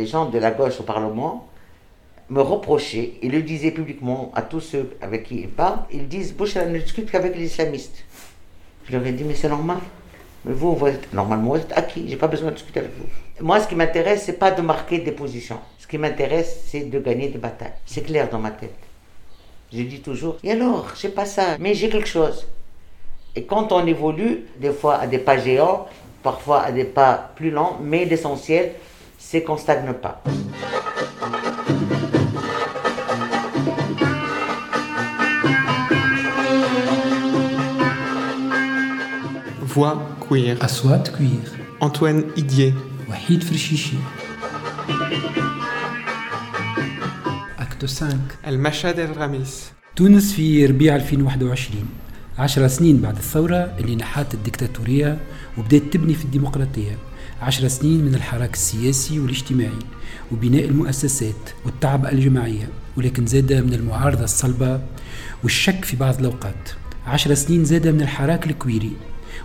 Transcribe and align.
les 0.00 0.06
gens 0.06 0.24
de 0.24 0.38
la 0.38 0.50
gauche 0.50 0.80
au 0.80 0.82
Parlement 0.82 1.46
me 2.30 2.40
reprochaient, 2.40 3.12
ils 3.22 3.30
le 3.30 3.42
disaient 3.42 3.70
publiquement 3.70 4.32
à 4.34 4.40
tous 4.40 4.60
ceux 4.60 4.96
avec 5.02 5.24
qui 5.24 5.40
ils 5.40 5.48
parlent, 5.48 5.80
ils 5.92 6.08
disent 6.08 6.32
Bouchra 6.32 6.64
ne 6.64 6.78
discute 6.78 7.10
qu'avec 7.10 7.36
les 7.36 7.44
islamistes. 7.44 8.04
Je 8.86 8.92
leur 8.96 9.06
ai 9.06 9.12
dit, 9.12 9.24
mais 9.24 9.34
c'est 9.34 9.48
normal. 9.48 9.78
Mais 10.44 10.54
vous, 10.54 10.74
vous 10.74 10.86
êtes, 10.86 11.12
normalement, 11.12 11.50
vous 11.50 11.56
êtes 11.56 11.72
acquis, 11.76 12.08
j'ai 12.08 12.16
pas 12.16 12.28
besoin 12.28 12.50
de 12.50 12.54
discuter 12.54 12.80
avec 12.80 12.92
vous. 12.96 13.04
Moi, 13.44 13.60
ce 13.60 13.68
qui 13.68 13.74
m'intéresse, 13.74 14.22
c'est 14.24 14.38
pas 14.38 14.50
de 14.52 14.62
marquer 14.62 15.00
des 15.00 15.12
positions. 15.12 15.58
Ce 15.78 15.86
qui 15.86 15.98
m'intéresse, 15.98 16.62
c'est 16.68 16.84
de 16.88 16.98
gagner 16.98 17.28
des 17.28 17.38
batailles. 17.38 17.74
C'est 17.84 18.02
clair 18.02 18.30
dans 18.30 18.38
ma 18.38 18.52
tête. 18.52 18.78
Je 19.70 19.82
dis 19.82 20.00
toujours, 20.00 20.38
et 20.42 20.52
alors, 20.52 20.94
j'ai 20.98 21.10
pas 21.10 21.26
ça, 21.26 21.58
mais 21.58 21.74
j'ai 21.74 21.90
quelque 21.90 22.08
chose. 22.08 22.46
Et 23.36 23.42
quand 23.42 23.70
on 23.70 23.86
évolue, 23.86 24.46
des 24.58 24.72
fois 24.72 24.96
à 24.96 25.06
des 25.06 25.18
pas 25.18 25.36
géants, 25.36 25.86
parfois 26.22 26.62
à 26.62 26.72
des 26.72 26.84
pas 26.84 27.32
plus 27.36 27.50
lents, 27.50 27.78
mais 27.82 28.06
l'essentiel, 28.06 28.72
c'est 29.20 29.42
qu'on 29.44 29.56
stagne 29.56 29.92
pas. 29.92 30.22
Voix 39.62 39.94
queer. 40.28 40.64
أصوات 40.64 41.08
كوير 41.08 41.40
Antoine 41.84 42.38
Idier. 42.40 42.72
وحيد 43.10 43.42
فرشيشي 43.42 43.96
أكتو 47.58 47.86
5 47.86 48.18
المشهد 48.46 48.98
الرميس 48.98 49.70
تونس 49.96 50.32
في 50.32 50.66
ربيع 50.66 50.96
2021 50.96 51.88
عشر 52.38 52.68
سنين 52.68 53.00
بعد 53.00 53.16
الثورة 53.16 53.56
اللي 53.78 53.96
نحات 53.96 54.34
الدكتاتورية 54.34 55.18
وبدأت 55.58 55.82
تبني 55.82 56.14
في 56.14 56.24
الديمقراطية 56.24 57.09
عشر 57.40 57.68
سنين 57.68 58.04
من 58.04 58.14
الحراك 58.14 58.54
السياسي 58.54 59.18
والاجتماعي 59.20 59.78
وبناء 60.32 60.64
المؤسسات 60.64 61.50
والتعب 61.64 62.06
الجماعية 62.06 62.68
ولكن 62.96 63.26
زاد 63.26 63.52
من 63.52 63.74
المعارضة 63.74 64.24
الصلبة 64.24 64.80
والشك 65.42 65.84
في 65.84 65.96
بعض 65.96 66.18
الأوقات. 66.18 66.70
عشر 67.06 67.34
سنين 67.34 67.64
زاد 67.64 67.88
من 67.88 68.00
الحراك 68.00 68.46
الكويري 68.46 68.92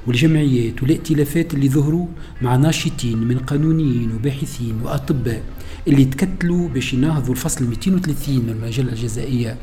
والجمعيات 0.08 0.84
والائتلافات 0.84 1.54
اللي 1.54 1.70
ظهروا 1.70 2.08
مع 2.42 2.56
ناشطين 2.56 3.18
من 3.18 3.38
قانونيين 3.40 4.12
وباحثين 4.16 4.82
وأطباء 4.84 5.44
اللي 5.88 6.06
تكتلوا 6.06 6.68
باش 6.70 6.94
يناهضوا 6.94 7.34
الفصل 7.34 7.66
230 7.66 8.36
من 8.36 8.50
المجلة 8.50 8.90
الجزائية 8.92 9.58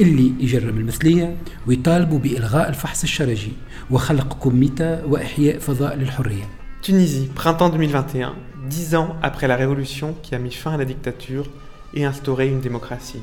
اللي 0.00 0.32
يجرم 0.40 0.78
المثلية 0.78 1.36
ويطالبوا 1.66 2.18
بإلغاء 2.18 2.68
الفحص 2.68 3.02
الشرجي 3.02 3.52
وخلق 3.90 4.32
كوميتا 4.38 5.04
وإحياء 5.04 5.58
فضاء 5.58 5.96
للحرية. 5.96 6.48
Tunisie, 6.86 7.28
printemps 7.34 7.68
2021, 7.68 8.36
dix 8.68 8.94
ans 8.94 9.16
après 9.20 9.48
la 9.48 9.56
révolution 9.56 10.14
qui 10.22 10.36
a 10.36 10.38
mis 10.38 10.52
fin 10.52 10.70
à 10.70 10.76
la 10.76 10.84
dictature 10.84 11.48
et 11.94 12.04
instauré 12.04 12.46
une 12.46 12.60
démocratie. 12.60 13.22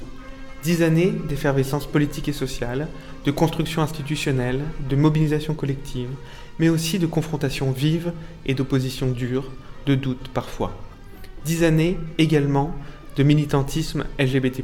Dix 0.64 0.83
années 0.83 1.14
d'effervescence 1.30 1.86
politique 1.86 2.28
et 2.28 2.34
sociale, 2.34 2.89
de 3.23 3.31
construction 3.31 3.81
institutionnelle, 3.81 4.59
de 4.89 4.97
mobilisation 4.97 5.53
collective, 5.53 6.09
mais 6.59 6.67
aussi 6.67 7.00
de 7.00 7.06
confrontation 7.06 7.72
vive 7.72 8.11
et 8.45 8.53
d'opposition 8.53 9.09
dure, 9.09 9.50
de 9.86 9.95
doute 9.95 10.28
parfois. 10.34 10.78
Dix 11.45 11.64
années 11.64 11.97
également 12.17 12.75
de 13.16 13.23
militantisme 13.23 14.03
LGBT+. 14.19 14.61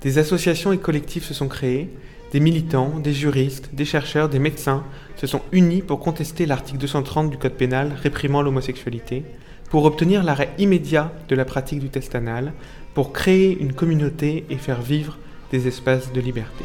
Des 0.00 0.16
associations 0.16 0.72
et 0.72 0.78
collectifs 0.78 1.26
se 1.26 1.34
sont 1.34 1.48
créés, 1.48 1.90
des 2.32 2.40
militants, 2.40 2.98
des 2.98 3.12
juristes, 3.12 3.70
des 3.72 3.84
chercheurs, 3.84 4.28
des 4.28 4.38
médecins 4.38 4.84
se 5.16 5.26
sont 5.26 5.42
unis 5.52 5.82
pour 5.82 6.00
contester 6.00 6.46
l'article 6.46 6.78
230 6.78 7.30
du 7.30 7.38
Code 7.38 7.54
pénal 7.54 7.92
réprimant 8.00 8.42
l'homosexualité, 8.42 9.24
pour 9.68 9.84
obtenir 9.84 10.22
l'arrêt 10.22 10.50
immédiat 10.58 11.12
de 11.28 11.36
la 11.36 11.44
pratique 11.44 11.80
du 11.80 11.90
test 11.90 12.14
anal, 12.14 12.52
pour 12.94 13.12
créer 13.12 13.58
une 13.60 13.72
communauté 13.72 14.44
et 14.50 14.56
faire 14.56 14.80
vivre 14.80 15.18
des 15.50 15.66
espaces 15.66 16.12
de 16.12 16.20
liberté. 16.20 16.64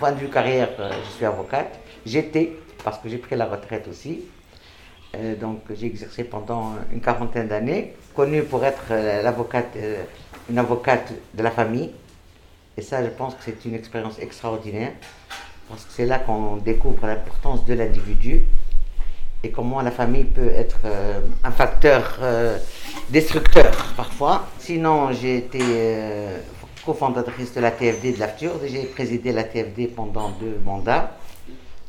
Point 0.00 0.12
de 0.12 0.26
carrière, 0.26 0.68
euh, 0.80 0.90
je 1.04 1.10
suis 1.16 1.24
avocate. 1.24 1.78
J'étais, 2.04 2.56
parce 2.82 2.98
que 2.98 3.08
j'ai 3.08 3.18
pris 3.18 3.36
la 3.36 3.46
retraite 3.46 3.86
aussi. 3.88 4.24
Euh, 5.14 5.36
donc 5.36 5.60
j'ai 5.74 5.86
exercé 5.86 6.24
pendant 6.24 6.74
une 6.92 7.00
quarantaine 7.00 7.48
d'années, 7.48 7.94
connue 8.14 8.42
pour 8.42 8.64
être 8.64 8.84
euh, 8.90 9.22
l'avocate, 9.22 9.68
euh, 9.76 10.02
une 10.48 10.58
avocate 10.58 11.12
de 11.34 11.42
la 11.42 11.50
famille. 11.50 11.90
Et 12.78 12.82
ça, 12.82 13.04
je 13.04 13.10
pense 13.10 13.34
que 13.34 13.42
c'est 13.44 13.64
une 13.66 13.74
expérience 13.74 14.18
extraordinaire, 14.18 14.92
parce 15.68 15.84
que 15.84 15.92
c'est 15.92 16.06
là 16.06 16.18
qu'on 16.18 16.56
découvre 16.56 17.06
l'importance 17.06 17.66
de 17.66 17.74
l'individu 17.74 18.44
et 19.44 19.50
comment 19.50 19.82
la 19.82 19.90
famille 19.90 20.24
peut 20.24 20.50
être 20.54 20.78
un 21.42 21.50
facteur 21.50 22.20
destructeur 23.10 23.72
parfois. 23.96 24.46
Sinon, 24.58 25.12
j'ai 25.12 25.38
été 25.38 25.58
cofondatrice 26.86 27.52
de 27.52 27.60
la 27.60 27.72
TFD 27.72 28.12
de 28.12 28.20
l'AFTUR. 28.20 28.52
J'ai 28.64 28.84
présidé 28.84 29.32
la 29.32 29.42
TFD 29.42 29.88
pendant 29.88 30.30
deux 30.30 30.58
mandats, 30.64 31.18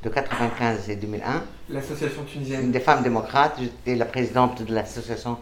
de 0.01 0.09
95 0.09 0.90
et 0.90 0.95
2001. 0.95 1.44
L'association 1.69 2.24
tunisienne 2.25 2.72
des 2.72 2.79
femmes 2.79 3.03
démocrates, 3.03 3.56
j'étais 3.59 3.96
la 3.96 4.06
présidente 4.06 4.62
de 4.63 4.74
l'association 4.74 5.38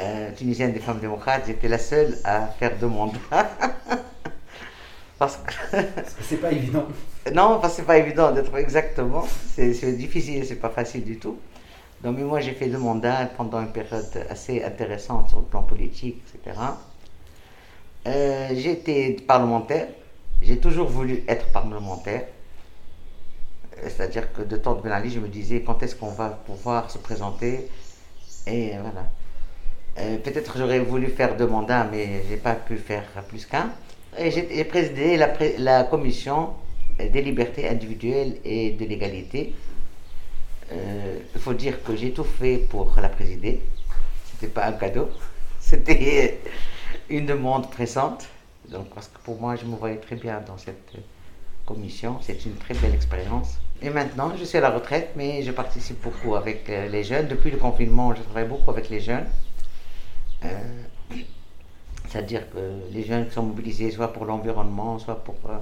euh, 0.00 0.32
tunisienne 0.36 0.72
des 0.72 0.80
femmes 0.80 0.98
démocrates. 0.98 1.44
J'étais 1.46 1.68
la 1.68 1.78
seule 1.78 2.16
à 2.24 2.46
faire 2.48 2.76
deux 2.78 2.88
mandats. 2.88 3.18
Parce 5.18 5.36
que 5.36 5.52
C'est 6.22 6.36
pas 6.36 6.52
évident. 6.52 6.86
non, 7.34 7.58
parce 7.60 7.72
que 7.72 7.80
c'est 7.80 7.86
pas 7.86 7.98
évident 7.98 8.30
d'être 8.30 8.56
exactement. 8.56 9.26
C'est 9.52 9.74
c'est 9.74 9.94
difficile, 9.94 10.46
c'est 10.46 10.60
pas 10.60 10.68
facile 10.70 11.02
du 11.04 11.18
tout. 11.18 11.36
Donc, 12.02 12.16
mais 12.16 12.22
moi, 12.22 12.38
j'ai 12.40 12.52
fait 12.52 12.66
deux 12.68 12.78
mandats 12.78 13.26
pendant 13.36 13.60
une 13.60 13.72
période 13.72 14.06
assez 14.30 14.62
intéressante 14.62 15.28
sur 15.30 15.38
le 15.40 15.44
plan 15.46 15.64
politique, 15.64 16.22
etc. 16.36 16.56
Euh, 18.06 18.48
j'ai 18.54 18.72
été 18.72 19.12
parlementaire. 19.26 19.88
J'ai 20.40 20.58
toujours 20.58 20.86
voulu 20.88 21.24
être 21.26 21.46
parlementaire. 21.46 22.24
C'est-à-dire 23.82 24.32
que 24.32 24.42
de 24.42 24.56
temps 24.56 24.74
de 24.74 24.82
Ben 24.82 24.92
Ali, 24.92 25.10
je 25.10 25.20
me 25.20 25.28
disais 25.28 25.62
quand 25.62 25.82
est-ce 25.82 25.96
qu'on 25.96 26.10
va 26.12 26.30
pouvoir 26.30 26.90
se 26.90 26.98
présenter. 26.98 27.68
Et 28.46 28.70
voilà. 28.80 29.06
Euh, 29.98 30.18
Peut-être 30.18 30.56
j'aurais 30.58 30.80
voulu 30.80 31.08
faire 31.08 31.36
deux 31.36 31.46
mandats, 31.46 31.84
mais 31.90 32.22
j'ai 32.28 32.36
pas 32.36 32.54
pu 32.54 32.76
faire 32.78 33.04
plus 33.28 33.46
qu'un. 33.46 33.70
Et 34.18 34.30
j'ai 34.30 34.64
présidé 34.64 35.16
la, 35.16 35.28
pré- 35.28 35.56
la 35.58 35.84
commission 35.84 36.50
des 36.98 37.22
libertés 37.22 37.68
individuelles 37.68 38.38
et 38.44 38.70
de 38.72 38.84
l'égalité. 38.84 39.54
Euh, 40.72 41.18
Il 41.34 41.40
faut 41.40 41.54
dire 41.54 41.82
que 41.82 41.96
j'ai 41.96 42.12
tout 42.12 42.24
fait 42.24 42.58
pour 42.58 42.94
la 43.00 43.08
présider. 43.08 43.60
C'était 44.30 44.52
pas 44.52 44.66
un 44.66 44.72
cadeau, 44.72 45.08
c'était 45.60 46.40
une 47.08 47.26
demande 47.26 47.70
pressante. 47.70 48.26
Donc, 48.68 48.86
parce 48.94 49.08
que 49.08 49.18
pour 49.24 49.40
moi, 49.40 49.56
je 49.56 49.64
me 49.64 49.76
voyais 49.76 49.96
très 49.96 50.16
bien 50.16 50.40
dans 50.46 50.58
cette 50.58 50.92
commission. 51.66 52.18
C'est 52.20 52.44
une 52.44 52.54
très 52.56 52.74
belle 52.74 52.94
expérience. 52.94 53.58
Et 53.80 53.90
maintenant, 53.90 54.32
je 54.36 54.44
suis 54.44 54.58
à 54.58 54.60
la 54.60 54.70
retraite, 54.70 55.10
mais 55.14 55.42
je 55.42 55.52
participe 55.52 56.02
beaucoup 56.02 56.34
avec 56.34 56.68
euh, 56.68 56.88
les 56.88 57.04
jeunes. 57.04 57.28
Depuis 57.28 57.50
le 57.50 57.58
confinement, 57.58 58.12
je 58.12 58.22
travaille 58.22 58.48
beaucoup 58.48 58.70
avec 58.70 58.88
les 58.88 59.00
jeunes. 59.00 59.26
Euh, 60.44 60.48
c'est-à-dire 62.08 62.50
que 62.50 62.58
les 62.90 63.04
jeunes 63.04 63.30
sont 63.30 63.44
mobilisés 63.44 63.90
soit 63.92 64.12
pour 64.12 64.24
l'environnement, 64.24 64.98
soit 64.98 65.22
pour 65.22 65.36
euh, 65.48 65.58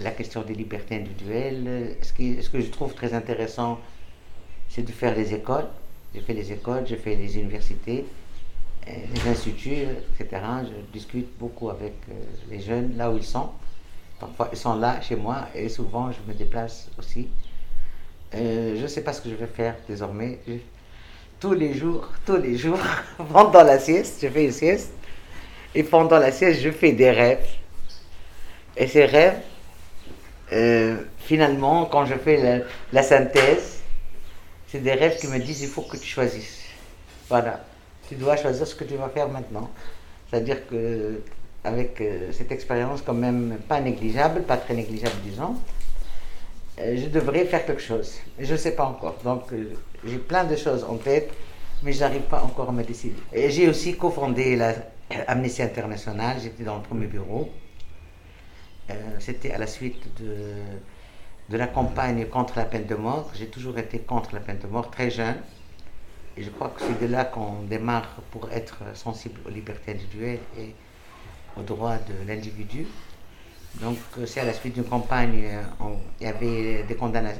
la 0.00 0.12
question 0.12 0.40
des 0.40 0.54
libertés 0.54 0.96
individuelles. 0.96 1.96
Ce, 2.00 2.12
ce 2.42 2.48
que 2.48 2.60
je 2.60 2.70
trouve 2.70 2.94
très 2.94 3.12
intéressant, 3.12 3.78
c'est 4.70 4.82
de 4.82 4.92
faire 4.92 5.14
les 5.14 5.34
écoles. 5.34 5.66
J'ai 6.14 6.20
fait 6.20 6.32
les 6.32 6.50
écoles, 6.50 6.86
j'ai 6.86 6.96
fait 6.96 7.16
les 7.16 7.36
universités, 7.36 8.06
les 8.86 9.28
instituts, 9.28 9.84
etc. 10.18 10.42
Je 10.62 10.92
discute 10.92 11.26
beaucoup 11.38 11.70
avec 11.70 11.94
les 12.48 12.60
jeunes 12.60 12.96
là 12.96 13.10
où 13.10 13.16
ils 13.16 13.24
sont. 13.24 13.50
Parfois, 14.18 14.48
ils 14.52 14.58
sont 14.58 14.76
là 14.76 15.00
chez 15.00 15.16
moi 15.16 15.48
et 15.54 15.68
souvent, 15.68 16.10
je 16.12 16.18
me 16.30 16.36
déplace 16.36 16.88
aussi. 16.98 17.28
Euh, 18.34 18.76
je 18.76 18.82
ne 18.82 18.86
sais 18.86 19.02
pas 19.02 19.12
ce 19.12 19.20
que 19.20 19.28
je 19.28 19.34
vais 19.34 19.46
faire 19.46 19.76
désormais. 19.88 20.38
Tous 21.40 21.52
les 21.52 21.74
jours, 21.74 22.08
tous 22.24 22.36
les 22.36 22.56
jours, 22.56 22.78
pendant 23.32 23.62
la 23.62 23.78
sieste, 23.78 24.20
je 24.22 24.28
fais 24.28 24.44
une 24.44 24.52
sieste. 24.52 24.92
Et 25.74 25.82
pendant 25.82 26.18
la 26.18 26.30
sieste, 26.32 26.60
je 26.60 26.70
fais 26.70 26.92
des 26.92 27.10
rêves. 27.10 27.46
Et 28.76 28.86
ces 28.86 29.04
rêves, 29.04 29.40
euh, 30.52 30.96
finalement, 31.18 31.86
quand 31.86 32.06
je 32.06 32.14
fais 32.14 32.36
la, 32.36 32.64
la 32.92 33.02
synthèse, 33.02 33.82
c'est 34.68 34.80
des 34.80 34.92
rêves 34.92 35.18
qui 35.18 35.26
me 35.28 35.38
disent 35.38 35.62
il 35.62 35.68
faut 35.68 35.82
que 35.82 35.96
tu 35.96 36.06
choisisses. 36.06 36.62
Voilà. 37.28 37.64
Tu 38.08 38.16
dois 38.16 38.36
choisir 38.36 38.66
ce 38.66 38.74
que 38.74 38.84
tu 38.84 38.96
vas 38.96 39.08
faire 39.08 39.28
maintenant. 39.28 39.70
C'est-à-dire 40.30 40.66
que 40.66 41.20
avec 41.64 42.00
euh, 42.00 42.30
cette 42.32 42.52
expérience 42.52 43.02
quand 43.02 43.14
même 43.14 43.58
pas 43.68 43.80
négligeable, 43.80 44.42
pas 44.42 44.58
très 44.58 44.74
négligeable 44.74 45.16
disons, 45.24 45.56
euh, 46.78 46.96
je 46.96 47.06
devrais 47.06 47.46
faire 47.46 47.64
quelque 47.64 47.82
chose. 47.82 48.18
Je 48.38 48.52
ne 48.52 48.58
sais 48.58 48.72
pas 48.72 48.84
encore. 48.84 49.16
Donc 49.24 49.52
euh, 49.52 49.72
j'ai 50.04 50.18
plein 50.18 50.44
de 50.44 50.56
choses 50.56 50.84
en 50.84 50.96
tête, 50.96 51.32
mais 51.82 51.92
je 51.92 52.00
n'arrive 52.00 52.22
pas 52.22 52.42
encore 52.42 52.68
à 52.68 52.72
me 52.72 52.84
décider. 52.84 53.16
J'ai 53.48 53.68
aussi 53.68 53.96
cofondé 53.96 54.56
la 54.56 54.74
Amnesty 55.26 55.62
International, 55.62 56.36
j'étais 56.42 56.64
dans 56.64 56.76
le 56.76 56.82
premier 56.82 57.06
bureau. 57.06 57.50
C'était 59.18 59.50
à 59.52 59.58
la 59.58 59.66
suite 59.66 60.02
de 60.20 60.54
de 61.50 61.56
la 61.58 61.66
campagne 61.66 62.26
contre 62.26 62.56
la 62.56 62.64
peine 62.64 62.86
de 62.86 62.94
mort. 62.94 63.30
J'ai 63.34 63.48
toujours 63.48 63.78
été 63.78 63.98
contre 63.98 64.34
la 64.34 64.40
peine 64.40 64.58
de 64.58 64.66
mort, 64.66 64.90
très 64.90 65.10
jeune. 65.10 65.36
Et 66.36 66.42
je 66.42 66.50
crois 66.50 66.68
que 66.68 66.80
c'est 66.80 67.06
de 67.06 67.10
là 67.10 67.24
qu'on 67.24 67.62
démarre 67.62 68.16
pour 68.30 68.50
être 68.50 68.78
sensible 68.94 69.40
aux 69.46 69.50
libertés 69.50 69.92
individuelles 69.92 70.40
et 70.58 70.74
aux 71.56 71.62
droits 71.62 71.96
de 71.96 72.26
l'individu. 72.26 72.86
Donc 73.80 73.98
euh, 74.18 74.26
c'est 74.26 74.40
à 74.40 74.44
la 74.44 74.52
suite 74.52 74.74
d'une 74.74 74.84
campagne, 74.84 75.42
euh, 75.44 75.62
il 76.20 76.26
y 76.26 76.30
avait 76.30 76.84
des 76.84 76.96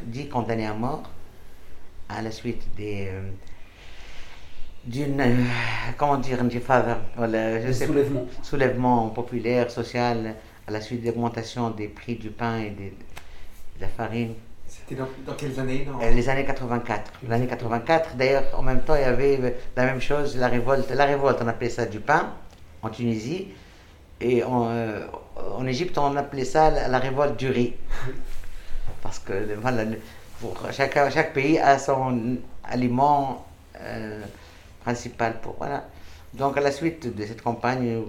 10 0.06 0.28
condamnés 0.28 0.66
à 0.66 0.75
mort, 0.75 1.02
à 2.08 2.22
la 2.22 2.31
suite 2.31 2.62
des, 2.76 3.08
euh, 3.08 3.31
d'une, 4.84 5.22
comment 5.96 6.16
dire, 6.16 6.40
une 6.40 6.50
voilà, 7.16 7.72
soulèvement. 7.72 8.26
soulèvement 8.43 9.08
populaire, 9.11 9.70
social, 9.70 10.34
à 10.66 10.70
la 10.70 10.81
suite 10.81 11.02
de 11.02 11.06
l'augmentation 11.06 11.70
des 11.70 11.88
prix 11.88 12.16
du 12.16 12.31
pain 12.31 12.58
et 12.58 12.70
de 12.70 12.90
la 13.81 13.88
farine. 13.88 14.34
C'était 14.66 14.96
dans, 14.96 15.34
quelles 15.37 15.61
années 15.61 15.87
Les 16.14 16.28
années 16.28 16.44
84. 16.44 17.12
L'année 17.28 17.46
84, 17.46 18.16
d'ailleurs, 18.16 18.44
en 18.58 18.62
même 18.62 18.81
temps, 18.81 18.96
il 18.96 19.02
y 19.02 19.05
avait 19.05 19.56
la 19.76 19.84
même 19.84 20.00
chose, 20.00 20.37
la 20.37 20.49
révolte. 20.49 20.90
La 20.90 21.05
révolte, 21.05 21.38
on 21.43 21.46
appelait 21.46 21.70
ça 21.70 21.87
du 21.87 22.00
pain, 22.00 22.34
en 22.82 22.88
Tunisie. 22.88 23.49
Et 24.25 24.43
en, 24.43 24.71
euh, 24.71 25.06
en 25.55 25.67
Égypte, 25.67 25.99
on 25.99 26.17
appelait 26.17 26.47
ça 26.47 26.71
la, 26.71 26.99
révolte 26.99 27.38
du 27.38 27.50
riz. 27.50 27.75
Parce 29.03 29.19
que 29.19 29.35
chaque, 30.73 31.35
pays 31.35 31.59
a 31.59 31.79
son 31.79 32.38
aliment 32.65 33.44
euh, 33.79 34.23
principal. 34.82 35.37
Donc, 36.32 36.56
à 36.56 36.62
la 36.62 36.73
suite 36.73 37.15
de 37.15 37.26
cette 37.26 37.43
campagne, 37.43 38.00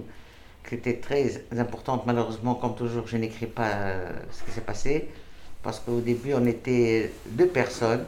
qui 0.66 0.76
était 0.76 0.96
très 0.96 1.44
importante, 1.58 2.06
malheureusement, 2.06 2.54
comme 2.54 2.74
toujours, 2.74 3.06
je 3.06 3.18
n'écris 3.18 3.46
pas 3.46 3.72
euh, 3.72 4.10
ce 4.32 4.42
qui 4.42 4.52
s'est 4.52 4.62
passé 4.62 5.10
parce 5.62 5.80
qu'au 5.80 6.00
début, 6.00 6.32
on 6.32 6.46
était 6.46 7.12
deux 7.26 7.48
personnes 7.48 8.06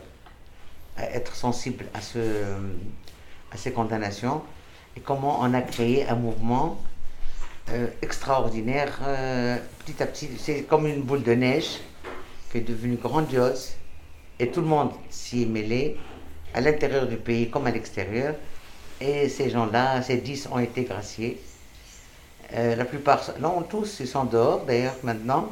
à 0.97 1.11
être 1.11 1.35
sensibles 1.35 1.85
à, 1.93 1.99
à 1.99 3.57
ces 3.57 3.73
condamnations 3.73 4.43
et 4.97 5.01
comment 5.01 5.41
on 5.41 5.53
a 5.53 5.61
créé 5.61 6.09
un 6.09 6.15
mouvement 6.15 6.81
euh, 7.73 7.89
extraordinaire. 8.03 8.99
Euh, 9.07 9.59
petit 9.85 10.03
à 10.03 10.07
petit, 10.07 10.29
c'est 10.39 10.63
comme 10.63 10.87
une 10.87 11.03
boule 11.03 11.23
de 11.23 11.33
neige 11.33 11.81
qui 12.51 12.59
est 12.59 12.63
devenue 12.63 12.97
grandiose 12.97 13.73
et 14.39 14.51
tout 14.51 14.61
le 14.61 14.67
monde 14.67 14.93
s'y 15.11 15.43
est 15.43 15.47
mêlé, 15.47 15.97
à 16.55 16.61
l'intérieur 16.61 17.07
du 17.07 17.17
pays 17.17 17.51
comme 17.51 17.67
à 17.67 17.71
l'extérieur. 17.71 18.35
Et 19.01 19.29
ces 19.29 19.51
gens-là, 19.51 20.01
ces 20.03 20.17
dix 20.17 20.49
ont 20.51 20.59
été 20.59 20.85
graciés. 20.85 21.41
Euh, 22.55 22.75
la 22.75 22.85
plupart, 22.85 23.23
non, 23.41 23.63
tous, 23.63 24.01
ils 24.01 24.09
sont 24.09 24.25
dehors 24.25 24.65
d'ailleurs 24.65 24.97
maintenant. 25.03 25.49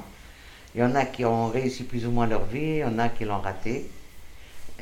Il 0.75 0.81
y 0.81 0.85
en 0.85 0.95
a 0.95 1.05
qui 1.05 1.25
ont 1.25 1.49
réussi 1.49 1.85
plus 1.85 2.07
ou 2.07 2.11
moins 2.11 2.27
leur 2.27 2.45
vie, 2.47 2.59
il 2.61 2.79
y 2.79 2.85
en 2.85 2.99
a 2.99 3.09
qui 3.09 3.25
l'ont 3.25 3.41
raté. 3.41 3.91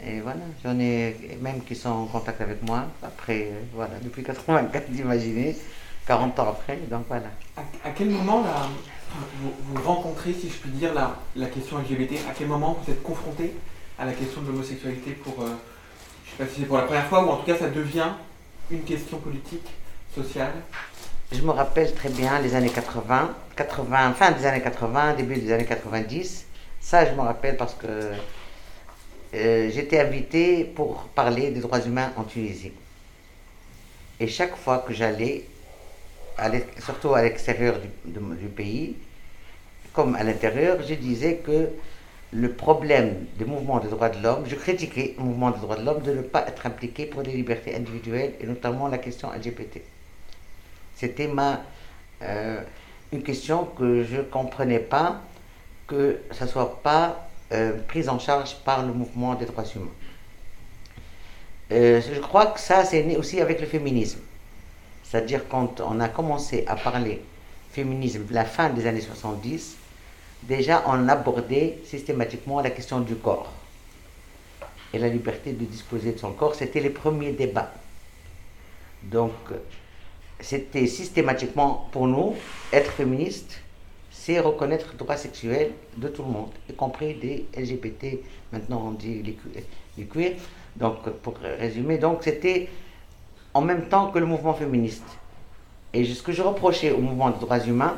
Et 0.07 0.21
voilà, 0.21 0.41
j'en 0.63 0.79
ai 0.79 1.17
même 1.41 1.63
qui 1.63 1.75
sont 1.75 1.89
en 1.89 2.07
contact 2.07 2.41
avec 2.41 2.63
moi, 2.63 2.87
après, 3.03 3.51
voilà, 3.73 3.95
depuis 4.03 4.23
84, 4.23 4.89
imaginez, 4.99 5.57
40 6.07 6.39
ans 6.39 6.49
après, 6.51 6.79
donc 6.91 7.05
voilà. 7.09 7.29
À, 7.57 7.91
quel 7.91 8.11
moment 8.11 8.43
là, 8.43 8.69
vous, 9.41 9.83
rencontrez, 9.83 10.33
si 10.33 10.49
je 10.49 10.55
puis 10.55 10.71
dire, 10.71 10.93
la, 10.93 11.17
la 11.37 11.47
question 11.47 11.79
LGBT 11.79 12.15
À 12.29 12.33
quel 12.37 12.49
moment 12.49 12.79
vous 12.83 12.93
êtes 12.93 13.03
confronté 13.03 13.55
à 13.99 14.05
la 14.05 14.13
question 14.13 14.43
de 14.43 14.49
l'homosexualité 14.49 15.13
pour, 15.13 15.43
euh, 15.43 15.47
je 16.27 16.33
ne 16.33 16.37
sais 16.37 16.45
pas 16.45 16.47
si 16.47 16.61
c'est 16.61 16.67
pour 16.67 16.77
la 16.77 16.83
première 16.83 17.07
fois, 17.07 17.25
ou 17.25 17.31
en 17.31 17.37
tout 17.37 17.47
cas 17.47 17.57
ça 17.57 17.69
devient 17.69 18.09
une 18.71 18.83
question 18.83 19.19
politique, 19.19 19.67
sociale? 20.15 20.53
Je 21.33 21.41
me 21.41 21.51
rappelle 21.51 21.93
très 21.95 22.11
bien 22.11 22.39
les 22.41 22.55
années 22.55 22.71
80, 22.71 23.35
80, 23.57 24.13
fin 24.15 24.31
des 24.33 24.47
années 24.47 24.63
80, 24.63 25.15
début 25.15 25.37
des 25.37 25.53
années 25.53 25.65
90. 25.65 26.47
Ça, 26.81 27.07
je 27.07 27.13
me 27.13 27.21
rappelle 27.23 27.57
parce 27.57 27.75
que 27.75 28.13
euh, 29.35 29.71
j'étais 29.71 30.01
invité 30.01 30.65
pour 30.65 31.05
parler 31.15 31.51
des 31.51 31.61
droits 31.61 31.81
humains 31.81 32.13
en 32.17 32.25
Tunisie. 32.25 32.73
Et 34.21 34.29
chaque 34.29 34.55
fois 34.57 34.79
que 34.87 34.93
j'allais, 34.93 35.45
surtout 36.79 37.15
à 37.15 37.23
l'extérieur 37.23 37.77
du, 38.05 38.49
pays, 38.49 38.97
comme 39.93 40.17
à 40.17 40.23
l'intérieur, 40.23 40.79
je 40.87 40.95
disais 40.95 41.37
que 41.37 41.69
le 42.33 42.53
problème 42.53 43.27
des 43.39 43.45
mouvements 43.45 43.79
des 43.79 43.89
droits 43.89 44.09
de 44.09 44.21
l'homme, 44.23 44.45
je 44.47 44.57
critiquais 44.57 45.15
le 45.17 45.25
mouvement 45.25 45.51
des 45.51 45.61
droits 45.61 45.77
de 45.77 45.85
l'homme 45.85 46.03
de 46.03 46.13
ne 46.13 46.23
pas 46.23 46.47
être 46.49 46.67
impliqué 46.67 47.07
pour 47.07 47.23
les 47.23 47.33
libertés 47.33 47.77
individuelles 47.77 48.35
et 48.41 48.47
notamment 48.47 48.89
la 48.89 48.99
question 48.99 49.31
LGBT. 49.33 49.81
C'était 50.97 51.29
ma, 51.29 51.61
euh, 52.23 52.61
une 53.13 53.23
question 53.23 53.65
que 53.65 54.03
je 54.03 54.17
ne 54.17 54.23
comprenais 54.23 54.81
pas, 54.81 55.21
que 55.87 56.21
ça 56.33 56.47
ne 56.47 56.51
soit 56.51 56.83
pas 56.83 57.29
euh, 57.53 57.79
pris 57.87 58.09
en 58.09 58.19
charge 58.19 58.57
par 58.65 58.85
le 58.85 58.93
mouvement 58.93 59.35
des 59.35 59.45
droits 59.45 59.65
humains. 59.77 59.87
Euh, 61.73 62.01
je 62.01 62.21
crois 62.21 62.47
que 62.47 62.61
ça, 62.61 62.85
c'est 62.85 63.03
né 63.05 63.17
aussi 63.17 63.41
avec 63.41 63.61
le 63.61 63.67
féminisme. 63.67 64.21
C'est-à-dire 65.15 65.47
quand 65.49 65.81
on 65.81 66.01
a 66.01 66.09
commencé 66.09 66.65
à 66.67 66.75
parler 66.75 67.23
féminisme 67.71 68.25
la 68.33 68.45
fin 68.45 68.69
des 68.71 68.85
années 68.85 69.01
70, 69.01 69.77
déjà 70.43 70.83
on 70.89 71.09
abordait 71.09 71.79
systématiquement 71.85 72.61
la 72.61 72.71
question 72.71 72.99
du 72.99 73.15
corps. 73.15 73.53
Et 74.93 74.99
la 74.99 75.07
liberté 75.07 75.53
de 75.53 75.65
disposer 75.67 76.11
de 76.15 76.19
son 76.19 76.33
corps, 76.33 76.57
c'était 76.57 76.81
les 76.81 76.91
premiers 76.91 77.31
débats. 77.31 77.73
Donc, 79.05 79.31
c'était 80.41 80.89
systématiquement 80.89 81.89
pour 81.93 82.09
nous, 82.09 82.35
être 82.73 82.91
féministe, 82.91 83.61
c'est 84.11 84.41
reconnaître 84.41 84.89
le 84.91 84.99
droit 84.99 85.17
sexuel 85.17 85.71
de 85.97 86.09
tout 86.09 86.25
le 86.25 86.31
monde, 86.31 86.51
y 86.69 86.73
compris 86.73 87.15
des 87.15 87.47
LGBT, 87.57 88.19
maintenant 88.53 88.89
on 88.89 88.91
dit 88.91 89.23
les, 89.97 90.07
queer. 90.07 90.33
Donc, 90.75 91.09
pour 91.23 91.37
résumer, 91.37 91.99
donc 91.99 92.25
c'était 92.25 92.69
en 93.55 93.61
même 93.61 93.89
temps 93.89 94.11
que 94.11 94.19
le 94.19 94.27
mouvement 94.27 94.55
féministe. 94.55 95.07
Et 95.93 96.05
ce 96.05 96.23
que 96.23 96.33
je 96.33 96.43
reprochais 96.43 96.91
au 96.91 96.99
mouvement 96.99 97.31
des 97.31 97.39
droits 97.39 97.65
humains, 97.65 97.97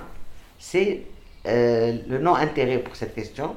c'est 0.58 1.02
euh, 1.46 1.98
le 2.08 2.18
non-intérêt 2.18 2.78
pour 2.78 2.94
cette 2.94 3.14
question. 3.14 3.56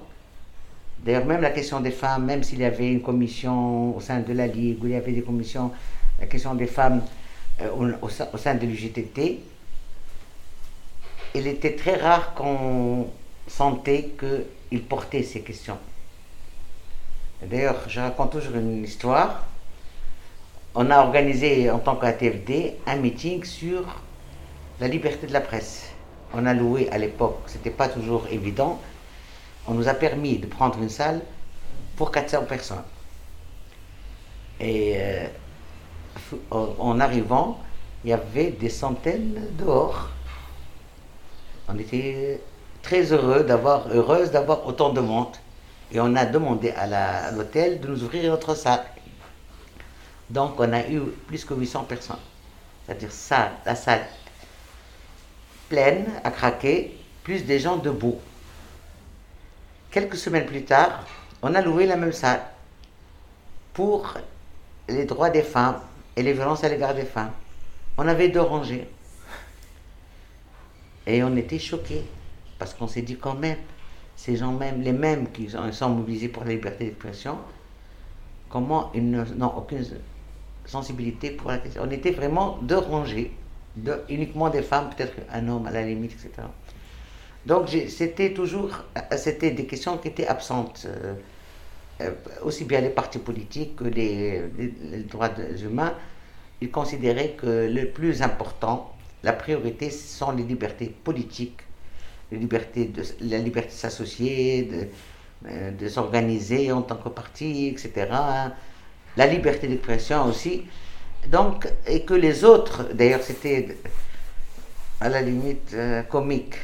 D'ailleurs, 1.04 1.26
même 1.26 1.42
la 1.42 1.52
question 1.52 1.80
des 1.82 1.92
femmes, 1.92 2.26
même 2.26 2.44
s'il 2.44 2.60
y 2.60 2.66
avait 2.66 2.92
une 2.92 3.02
commission 3.02 3.96
au 3.96 4.00
sein 4.00 4.20
de 4.20 4.34
la 4.34 4.48
Ligue, 4.48 4.84
où 4.84 4.88
il 4.88 4.94
y 4.94 4.96
avait 4.96 5.12
des 5.12 5.22
commissions, 5.22 5.72
la 6.20 6.26
question 6.26 6.56
des 6.56 6.68
femmes 6.68 7.02
euh, 7.62 7.70
au, 8.02 8.10
sein 8.38 8.56
de 8.56 8.66
l'UGTT, 8.66 9.40
il 11.36 11.48
était 11.48 11.76
très 11.76 11.96
rare 11.96 12.34
qu'on 12.34 13.08
sentait 13.48 14.12
qu'il 14.20 14.84
portait 14.84 15.24
ces 15.24 15.42
questions. 15.42 15.78
D'ailleurs, 17.42 17.88
je 17.88 18.00
raconte 18.00 18.32
toujours 18.32 18.56
une 18.56 18.84
histoire. 18.84 19.46
On 20.82 20.90
a 20.92 21.00
organisé 21.00 21.70
en 21.70 21.80
tant 21.80 21.98
qu'ATFD 21.98 22.78
un 22.88 22.96
meeting 22.96 23.44
sur 23.44 23.84
la 24.80 24.88
liberté 24.88 25.28
de 25.28 25.34
la 25.34 25.42
presse. 25.42 25.90
On 26.34 26.46
a 26.46 26.54
loué 26.54 26.88
à 26.90 26.98
l'époque, 26.98 27.38
ce 27.48 27.58
n'était 27.58 27.70
pas 27.70 27.90
toujours 27.90 28.28
évident. 28.32 28.80
On 29.68 29.74
nous 29.74 29.90
a 29.90 29.94
permis 29.94 30.38
de 30.38 30.48
prendre 30.48 30.80
une 30.80 30.88
salle 30.88 31.20
pour 31.98 32.12
400 32.12 32.44
personnes. 32.46 32.82
Et 34.62 34.94
euh, 34.96 35.28
en 36.50 36.98
arrivant, 37.02 37.60
il 38.06 38.12
y 38.12 38.14
avait 38.14 38.52
des 38.52 38.70
centaines 38.70 39.50
dehors. 39.58 40.08
On 41.68 41.78
était 41.78 42.40
très 42.84 43.12
heureux 43.12 43.44
d'avoir, 43.44 43.90
heureuse 43.92 44.32
d'avoir 44.32 44.66
autant 44.66 44.94
de 44.94 45.02
monde. 45.02 45.36
Et 45.92 46.00
on 46.00 46.16
a 46.16 46.24
demandé 46.26 46.72
à 46.72 47.32
l'hôtel 47.32 47.82
de 47.82 47.88
nous 47.90 48.02
ouvrir 48.02 48.32
notre 48.32 48.56
salle. 48.56 48.86
Donc 50.30 50.60
on 50.60 50.72
a 50.74 50.88
eu 50.88 51.02
plus 51.28 51.44
que 51.44 51.54
800 51.54 51.84
personnes. 51.86 52.20
C'est-à-dire 52.86 53.12
ça, 53.12 53.52
la 53.66 53.76
salle 53.76 54.06
pleine, 55.70 56.08
à 56.24 56.32
craquer, 56.32 56.98
plus 57.24 57.46
des 57.46 57.60
gens 57.60 57.78
debout. 57.78 58.20
Quelques 59.92 60.18
semaines 60.18 60.46
plus 60.46 60.64
tard, 60.64 61.04
on 61.42 61.54
a 61.56 61.62
loué 61.62 61.86
la 61.86 61.96
même 61.96 62.14
salle 62.14 62.42
pour 63.74 64.16
les 64.88 65.06
droits 65.06 65.30
des 65.30 65.44
femmes 65.44 65.80
et 66.16 66.24
les 66.24 66.34
violences 66.34 66.64
à 66.64 66.70
l'égard 66.70 66.94
des 66.94 67.06
femmes. 67.06 67.32
On 67.98 68.08
avait 68.08 68.30
deux 68.30 68.42
rangées. 68.42 68.88
Et 71.06 71.24
on 71.24 71.36
était 71.38 71.60
choqués, 71.60 72.06
parce 72.58 72.74
qu'on 72.74 72.88
s'est 72.88 73.02
dit 73.02 73.18
quand 73.18 73.36
même, 73.36 73.58
ces 74.16 74.36
gens 74.36 74.52
même, 74.52 74.82
les 74.82 74.92
mêmes 74.92 75.32
qui 75.32 75.50
sont 75.50 75.90
mobilisés 75.90 76.28
pour 76.28 76.44
la 76.44 76.52
liberté 76.52 76.86
d'expression, 76.86 77.38
comment 78.50 78.92
ils 78.94 79.10
n'ont 79.10 79.58
aucune 79.58 79.86
sensibilité 80.70 81.32
pour 81.32 81.50
la 81.50 81.58
question. 81.58 81.82
On 81.86 81.92
était 81.92 82.12
vraiment 82.12 82.60
deux 82.62 82.78
rangées, 82.78 83.32
uniquement 84.10 84.50
des 84.50 84.62
femmes, 84.62 84.90
peut-être 84.96 85.14
un 85.32 85.48
homme 85.48 85.66
à 85.68 85.72
la 85.72 85.84
limite, 85.84 86.14
etc. 86.14 86.48
Donc 87.46 87.70
c'était 87.88 88.34
toujours, 88.34 88.84
c'était 89.18 89.52
des 89.52 89.66
questions 89.66 89.98
qui 89.98 90.10
étaient 90.10 90.28
absentes. 90.28 90.86
Euh, 90.88 91.14
euh, 92.02 92.12
aussi 92.44 92.64
bien 92.64 92.80
les 92.80 92.92
partis 92.92 93.20
politiques 93.20 93.76
que 93.76 93.84
les, 93.84 94.44
droits 95.10 95.32
humains, 95.62 95.94
ils 96.62 96.72
considéraient 96.72 97.32
que 97.32 97.70
le 97.70 97.90
plus 97.90 98.22
important, 98.22 98.94
la 99.24 99.34
priorité, 99.34 99.90
ce 99.90 100.18
sont 100.18 100.32
les 100.32 100.44
libertés 100.44 100.96
politiques, 101.04 101.60
les 102.32 102.38
libertés 102.38 102.86
de, 102.86 103.04
la 103.22 103.38
liberté 103.40 103.70
de 103.70 103.74
s'associer, 103.74 104.70
euh, 105.46 105.72
de 105.72 105.88
s'organiser 105.90 106.72
en 106.72 106.84
tant 106.84 106.96
que 106.96 107.10
parti, 107.10 107.68
etc. 107.68 108.08
La 109.18 109.28
liberté 109.28 109.68
d'expression 109.68 110.26
aussi. 110.26 110.66
Donc, 111.28 111.68
et 111.86 112.04
que 112.04 112.14
les 112.14 112.44
autres, 112.44 112.94
d'ailleurs 112.94 113.22
c'était 113.22 113.78
à 115.02 115.10
la 115.10 115.22
limite 115.22 115.72
euh, 115.74 116.02
comique, 116.04 116.56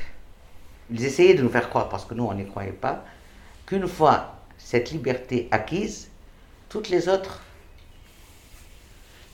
ils 0.92 1.04
essayaient 1.04 1.34
de 1.34 1.42
nous 1.42 1.50
faire 1.50 1.70
croire, 1.70 1.90
parce 1.90 2.06
que 2.06 2.14
nous 2.14 2.26
on 2.26 2.34
n'y 2.34 2.46
croyait 2.46 2.72
pas, 2.72 3.04
qu'une 3.66 3.88
fois 3.88 4.36
cette 4.58 4.92
liberté 4.92 5.48
acquise, 5.52 6.10
toutes 6.70 6.90
les 6.90 7.10
autres, 7.10 7.42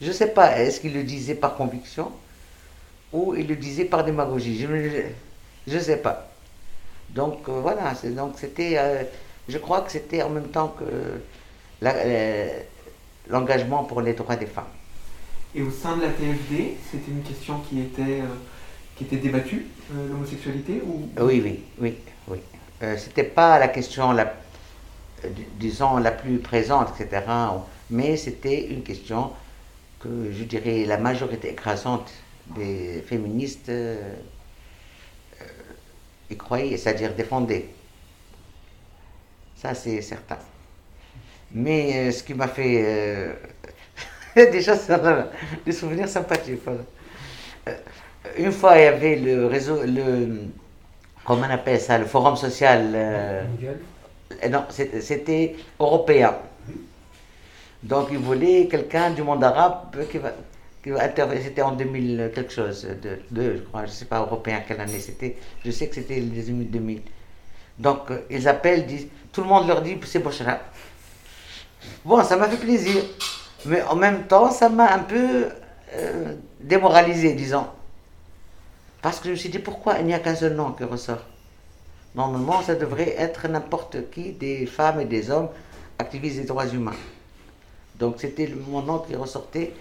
je 0.02 0.08
ne 0.08 0.14
sais 0.14 0.28
pas, 0.28 0.58
est-ce 0.60 0.80
qu'ils 0.80 0.94
le 0.94 1.04
disaient 1.04 1.36
par 1.36 1.56
conviction 1.56 2.12
ou 3.14 3.36
ils 3.36 3.48
le 3.48 3.56
disaient 3.56 3.86
par 3.86 4.04
démagogie, 4.04 4.60
je 5.68 5.76
ne 5.76 5.80
sais 5.80 5.98
pas. 5.98 6.32
Donc 7.10 7.48
euh, 7.50 7.60
voilà, 7.62 7.94
donc 8.06 8.36
c'était, 8.38 8.78
euh, 8.78 9.04
je 9.48 9.58
crois 9.58 9.82
que 9.82 9.92
c'était 9.92 10.24
en 10.24 10.30
même 10.30 10.48
temps 10.48 10.70
que 10.80 10.86
l'engagement 13.28 13.84
pour 13.84 14.02
les 14.02 14.14
droits 14.14 14.36
des 14.36 14.46
femmes. 14.46 14.66
Et 15.54 15.62
au 15.62 15.72
sein 15.72 15.98
de 15.98 16.04
la 16.04 16.10
TFD, 16.10 16.78
c'était 16.90 17.12
une 17.12 17.24
question 17.24 17.60
qui 17.60 17.82
était, 17.82 18.22
euh, 18.22 18.36
qui 18.96 19.04
était 19.04 19.18
débattue, 19.18 19.68
l'homosexualité 19.94 20.82
ou... 20.86 21.10
Oui, 21.20 21.42
oui, 21.44 21.60
oui, 21.80 21.96
oui. 22.30 22.40
c'était 22.98 23.26
pas 23.26 23.60
la 23.60 23.68
question, 23.68 24.14
la, 24.14 24.34
disons, 25.60 25.98
la 25.98 26.12
plus 26.12 26.40
présente, 26.40 26.90
etc. 26.98 27.26
Mais 27.90 28.16
c'était 28.16 28.68
une 28.68 28.84
question 28.84 29.32
que, 30.00 30.32
je 30.32 30.46
dirais, 30.46 30.86
la 30.86 30.98
majorité 30.98 31.50
écrasante 31.50 32.10
des 32.56 33.04
féministes 33.06 33.70
y 36.30 36.38
croyaient, 36.38 36.78
c'est-à-dire 36.78 37.14
défendaient. 37.14 37.68
Ça, 39.58 39.76
c'est 39.76 40.02
certain. 40.02 40.38
Mais 41.54 42.08
euh, 42.08 42.12
ce 42.12 42.24
qui 42.24 42.34
m'a 42.34 42.48
fait. 42.48 42.84
Euh, 42.86 43.34
déjà, 44.52 44.76
des 45.66 45.72
souvenirs 45.72 46.08
sympathiques. 46.08 46.62
Euh, 46.68 47.74
une 48.38 48.52
fois, 48.52 48.78
il 48.78 48.84
y 48.84 48.88
avait 48.88 49.16
le 49.18 49.48
réseau. 49.48 49.82
Le, 49.84 50.44
comment 51.26 51.46
on 51.48 51.54
appelle 51.54 51.80
ça 51.80 51.98
Le 51.98 52.06
forum 52.06 52.36
social. 52.36 53.46
non, 54.50 54.66
c'était 54.70 55.56
européen. 55.80 56.36
Donc, 57.84 58.08
il 58.12 58.20
voulait 58.20 58.68
quelqu'un 58.68 59.10
du 59.10 59.24
monde 59.24 59.44
arabe 59.44 60.06
qui 60.10 60.20
va, 60.20 60.32
c'était 61.42 61.62
en 61.62 61.74
2000 61.74 62.32
quelque 62.34 62.52
chose, 62.52 62.88
de, 63.32 63.58
je 63.58 63.62
crois, 63.64 63.82
je 63.86 63.92
ne 63.92 63.96
sais 63.96 64.06
pas 64.06 64.20
européen 64.20 64.62
quelle 64.68 64.82
année 64.82 65.00
c'était, 65.00 65.38
je 65.64 65.72
sais 65.72 65.88
que 65.88 65.96
c'était 65.96 66.20
les 66.20 66.50
années 66.50 66.66
2000. 66.66 67.02
Donc 67.78 68.10
ils 68.30 68.48
appellent, 68.48 68.86
disent, 68.86 69.08
tout 69.32 69.42
le 69.42 69.48
monde 69.48 69.68
leur 69.68 69.82
dit 69.82 69.98
c'est 70.06 70.20
Bochra. 70.20 70.60
Bon, 72.06 72.24
ça 72.24 72.36
m'a 72.36 72.48
fait 72.48 72.58
plaisir, 72.58 73.04
mais 73.66 73.82
en 73.84 73.96
même 73.96 74.24
temps 74.28 74.52
ça 74.52 74.70
m'a 74.70 74.92
un 74.94 75.00
peu 75.00 75.48
euh, 75.94 76.36
démoralisé, 76.60 77.34
disons. 77.34 77.68
Parce 79.02 79.20
que 79.20 79.26
je 79.26 79.32
me 79.32 79.36
suis 79.36 79.50
dit 79.50 79.60
pourquoi 79.60 80.00
il 80.00 80.06
n'y 80.06 80.14
a 80.14 80.20
qu'un 80.20 80.36
seul 80.36 80.54
nom 80.54 80.72
qui 80.72 80.84
ressort? 80.84 81.26
Normalement, 82.14 82.62
ça 82.62 82.76
devrait 82.76 83.16
être 83.18 83.48
n'importe 83.48 84.12
qui, 84.12 84.34
des 84.34 84.66
femmes 84.66 85.00
et 85.00 85.06
des 85.06 85.32
hommes 85.32 85.50
activistes 85.98 86.38
des 86.38 86.46
droits 86.46 86.68
humains. 86.68 86.98
Donc 87.98 88.16
c'était 88.18 88.48
mon 88.68 88.82
nom 88.82 89.00
qui 89.00 89.16
ressortait 89.16 89.74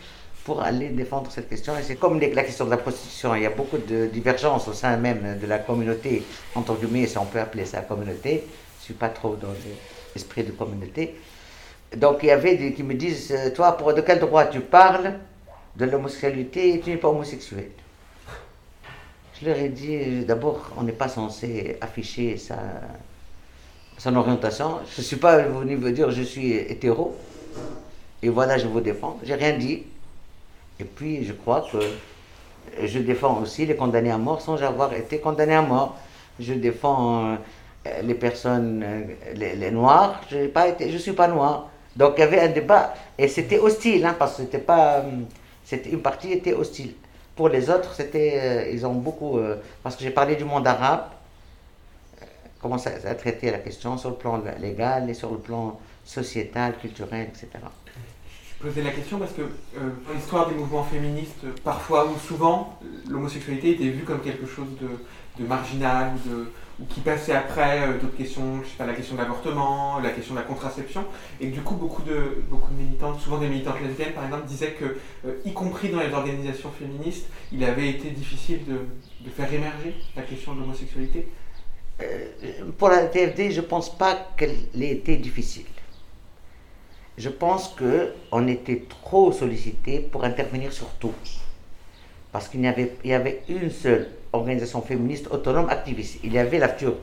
pour 0.44 0.62
aller 0.62 0.88
défendre 0.90 1.30
cette 1.30 1.48
question. 1.48 1.76
Et 1.76 1.82
c'est 1.82 1.96
comme 1.96 2.20
la 2.20 2.44
question 2.44 2.64
de 2.66 2.70
la 2.70 2.76
prostitution, 2.76 3.34
il 3.34 3.42
y 3.42 3.46
a 3.46 3.50
beaucoup 3.50 3.78
de 3.78 4.06
divergences 4.06 4.68
au 4.68 4.72
sein 4.72 4.96
même 4.96 5.38
de 5.40 5.46
la 5.46 5.58
communauté, 5.58 6.22
entre 6.54 6.74
guillemets, 6.76 7.06
si 7.06 7.18
on 7.18 7.26
peut 7.26 7.40
appeler 7.40 7.64
ça 7.64 7.80
communauté. 7.82 8.44
Je 8.78 8.82
ne 8.82 8.84
suis 8.84 8.94
pas 8.94 9.08
trop 9.08 9.36
dans 9.36 9.52
l'esprit 10.14 10.44
de 10.44 10.52
communauté. 10.52 11.16
Donc 11.96 12.18
il 12.22 12.26
y 12.26 12.30
avait 12.30 12.56
des 12.56 12.72
qui 12.72 12.82
me 12.82 12.94
disent, 12.94 13.32
euh, 13.32 13.50
toi, 13.50 13.76
pour 13.76 13.92
de 13.94 14.00
quel 14.00 14.20
droit 14.20 14.46
tu 14.46 14.60
parles? 14.60 15.14
De 15.76 15.84
l'homosexualité 15.84 16.80
tu 16.84 16.90
n'es 16.90 16.96
pas 16.96 17.08
homosexuel 17.08 17.70
Je 19.40 19.46
leur 19.46 19.56
ai 19.56 19.68
dit, 19.68 19.96
euh, 19.96 20.24
d'abord, 20.24 20.70
on 20.76 20.82
n'est 20.82 20.92
pas 20.92 21.08
censé 21.08 21.78
afficher 21.80 22.36
sa, 22.36 22.56
son 23.98 24.14
orientation. 24.16 24.78
Je 24.94 25.00
ne 25.00 25.04
suis 25.04 25.16
pas 25.16 25.38
venu 25.38 25.76
vous 25.76 25.90
dire 25.90 26.10
je 26.10 26.22
suis 26.22 26.52
hétéro. 26.54 27.16
Et 28.22 28.28
voilà, 28.28 28.58
je 28.58 28.66
vous 28.66 28.80
défends. 28.80 29.18
J'ai 29.22 29.34
rien 29.34 29.56
dit. 29.56 29.84
Et 30.78 30.84
puis, 30.84 31.24
je 31.24 31.32
crois 31.32 31.66
que 31.70 31.78
je 32.82 32.98
défends 32.98 33.40
aussi 33.42 33.66
les 33.66 33.76
condamnés 33.76 34.10
à 34.10 34.18
mort 34.18 34.40
sans 34.40 34.62
avoir 34.62 34.92
été 34.94 35.18
condamné 35.18 35.54
à 35.54 35.62
mort. 35.62 35.96
Je 36.38 36.54
défends 36.54 37.36
euh, 37.86 38.02
les 38.02 38.14
personnes, 38.14 38.82
euh, 38.84 39.02
les, 39.34 39.70
noirs. 39.70 40.20
Je 40.30 40.36
ne 40.38 40.98
suis 40.98 41.12
pas 41.12 41.28
noir. 41.28 41.70
Donc, 41.96 42.14
il 42.16 42.20
y 42.20 42.22
avait 42.24 42.40
un 42.40 42.48
débat. 42.48 42.94
Et 43.18 43.28
c'était 43.28 43.58
hostile, 43.58 44.04
hein, 44.06 44.16
parce 44.18 44.36
que 44.36 44.42
c'était 44.42 44.58
pas. 44.58 44.98
Euh, 44.98 45.10
c'était, 45.64 45.90
une 45.90 46.02
partie 46.02 46.32
était 46.32 46.54
hostile. 46.54 46.94
Pour 47.36 47.48
les 47.48 47.70
autres, 47.70 47.94
c'était, 47.94 48.72
ils 48.72 48.84
ont 48.86 48.94
beaucoup. 48.94 49.38
parce 49.82 49.96
que 49.96 50.02
j'ai 50.02 50.10
parlé 50.10 50.36
du 50.36 50.44
monde 50.44 50.66
arabe, 50.66 51.04
comment 52.60 52.76
ça 52.76 52.90
a 53.04 53.14
traité 53.14 53.50
la 53.50 53.58
question 53.58 53.96
sur 53.96 54.10
le 54.10 54.16
plan 54.16 54.42
légal 54.60 55.08
et 55.08 55.14
sur 55.14 55.30
le 55.30 55.38
plan 55.38 55.78
sociétal, 56.04 56.76
culturel, 56.78 57.28
etc 57.28 57.60
poser 58.60 58.82
la 58.82 58.90
question 58.90 59.18
parce 59.18 59.32
que 59.32 59.42
euh, 59.42 59.90
dans 60.06 60.12
l'histoire 60.12 60.48
des 60.48 60.54
mouvements 60.54 60.84
féministes, 60.84 61.46
parfois 61.64 62.06
ou 62.06 62.18
souvent, 62.18 62.78
l'homosexualité 63.08 63.72
était 63.72 63.88
vue 63.88 64.04
comme 64.04 64.20
quelque 64.20 64.46
chose 64.46 64.68
de, 64.80 64.88
marginal 65.44 66.12
ou, 66.14 66.28
de, 66.28 66.52
qui 66.88 67.00
passait 67.00 67.34
après 67.34 67.82
euh, 67.82 67.98
d'autres 67.98 68.16
questions, 68.16 68.62
je 68.62 68.68
sais 68.68 68.76
pas, 68.76 68.86
la 68.86 68.94
question 68.94 69.14
de 69.14 69.20
l'avortement, 69.20 69.98
la 70.00 70.10
question 70.10 70.34
de 70.34 70.40
la 70.40 70.46
contraception. 70.46 71.04
Et 71.40 71.48
du 71.48 71.60
coup, 71.60 71.74
beaucoup 71.74 72.02
de, 72.02 72.42
beaucoup 72.48 72.72
de 72.72 72.78
militantes, 72.78 73.20
souvent 73.20 73.38
des 73.38 73.48
militantes 73.48 73.80
lesbiennes 73.82 74.12
par 74.12 74.24
exemple, 74.24 74.46
disaient 74.46 74.72
que, 74.72 74.96
euh, 75.26 75.40
y 75.44 75.52
compris 75.52 75.90
dans 75.90 76.00
les 76.00 76.12
organisations 76.12 76.70
féministes, 76.70 77.26
il 77.52 77.62
avait 77.64 77.90
été 77.90 78.10
difficile 78.10 78.64
de, 78.64 78.80
de 79.24 79.30
faire 79.30 79.52
émerger 79.52 79.94
la 80.16 80.22
question 80.22 80.54
de 80.54 80.60
l'homosexualité. 80.60 81.28
pour 82.78 82.88
la 82.88 83.04
TFD, 83.04 83.50
je 83.50 83.60
ne 83.60 83.66
pense 83.66 83.96
pas 83.96 84.16
qu'elle 84.36 84.56
ait 84.80 84.90
été 84.92 85.16
difficile 85.16 85.66
je 87.20 87.28
pense 87.28 87.68
qu'on 87.68 88.48
était 88.48 88.82
trop 88.88 89.30
sollicité 89.30 90.00
pour 90.00 90.24
intervenir 90.24 90.72
sur 90.72 90.88
tout. 90.98 91.12
Parce 92.32 92.48
qu'il 92.48 92.60
y 92.60 93.08
y 93.08 93.12
avait 93.12 93.42
une 93.48 93.70
seule 93.70 94.08
organisation 94.32 94.82
féministe 94.82 95.28
autonome 95.30 95.68
activiste. 95.68 96.20
Il 96.24 96.32
y 96.32 96.38
avait 96.38 96.58
la 96.58 96.68
FTUR, 96.68 96.94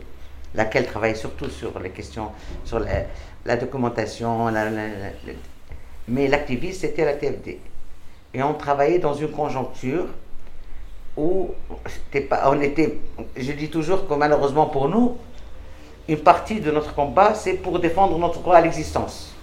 laquelle 0.55 0.85
travaillait 0.85 1.15
surtout 1.15 1.49
sur 1.49 1.77
les 1.79 1.89
questions, 1.89 2.31
sur 2.63 2.79
la, 2.79 3.57
documentation, 3.57 4.51
mais 6.07 6.27
l'activiste 6.27 6.81
c'était 6.81 7.05
la 7.05 7.13
TFD. 7.13 7.59
Et 8.33 8.43
on 8.43 8.53
travaillait 8.53 8.99
dans 8.99 9.13
une 9.13 9.31
conjoncture 9.31 10.05
où 11.15 11.49
on 12.45 12.61
était, 12.61 12.99
je 13.35 13.51
dis 13.53 13.69
toujours 13.69 14.07
que 14.07 14.13
malheureusement 14.13 14.67
pour 14.67 14.89
nous, 14.89 15.17
une 16.07 16.19
partie 16.19 16.61
de 16.61 16.71
notre 16.71 16.93
combat, 16.93 17.33
c'est 17.33 17.55
pour 17.55 17.79
défendre 17.79 18.17
notre 18.17 18.39
droit 18.39 18.55
à 18.55 18.61
l'existence 18.61 19.33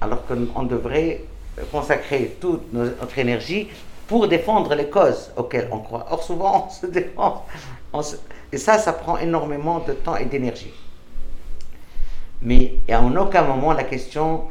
alors 0.00 0.24
qu'on 0.26 0.62
devrait 0.64 1.24
consacrer 1.72 2.36
toute 2.40 2.72
notre 2.72 3.18
énergie 3.18 3.68
pour 4.06 4.28
défendre 4.28 4.74
les 4.74 4.88
causes 4.88 5.30
auxquelles 5.36 5.68
on 5.72 5.80
croit. 5.80 6.06
Or, 6.10 6.22
souvent, 6.22 6.66
on 6.66 6.70
se 6.70 6.86
défend. 6.86 7.44
et 8.52 8.58
ça, 8.58 8.78
ça 8.78 8.92
prend 8.92 9.18
énormément 9.18 9.80
de 9.80 9.92
temps 9.92 10.16
et 10.16 10.26
d'énergie. 10.26 10.72
Mais 12.42 12.74
en 12.90 13.14
aucun 13.16 13.42
moment, 13.42 13.72
la 13.72 13.84
question 13.84 14.44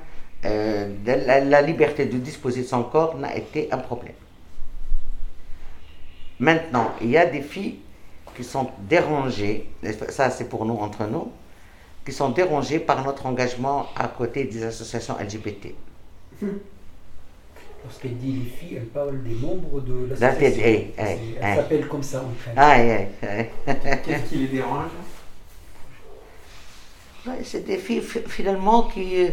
euh, 0.44 0.94
de 1.06 1.12
la, 1.26 1.62
liberté 1.62 2.06
de 2.06 2.18
disposer 2.18 2.62
de 2.62 2.68
son 2.68 2.84
corps 2.84 3.16
n'a 3.16 3.36
été 3.36 3.70
un 3.72 3.78
problème. 3.78 4.14
Maintenant, 6.40 6.92
il 7.02 7.10
y 7.10 7.18
a 7.18 7.26
des 7.26 7.42
filles 7.42 7.80
qui 8.36 8.44
sont 8.44 8.70
dérangées, 8.80 9.70
ça 10.10 10.30
c'est 10.30 10.50
pour 10.50 10.66
nous, 10.66 10.76
entre 10.76 11.06
nous, 11.06 11.32
qui 12.06 12.12
sont 12.12 12.30
dérangés 12.30 12.80
par 12.80 13.04
notre 13.04 13.26
engagement 13.26 13.88
à 13.96 14.10
côté 14.10 14.44
des 14.44 14.64
associations 14.64 15.16
LGBT. 15.18 15.74
Lorsqu'elle 17.86 18.18
dit 18.18 18.32
les 18.32 18.50
filles, 18.50 18.77
elle 18.77 18.88
parle 18.88 19.22
des 19.22 19.36
membres 19.36 19.80
de 19.80 20.08
l'association. 20.10 20.63
Eh, 20.65 20.94
eh, 20.98 21.04
elle 21.04 21.20
eh. 21.39 21.56
s'appelle 21.56 21.88
comme 21.88 22.01
ça 22.01 22.24
en 22.24 22.32
fait. 22.32 22.51
Ah, 22.58 22.77
Qu'est-ce 24.04 24.30
qui 24.30 24.38
les 24.38 24.48
dérange? 24.48 24.89
C'est 27.44 27.63
des 27.63 27.77
filles 27.77 28.01
finalement 28.01 28.84
qui... 28.84 29.25
Euh, 29.25 29.30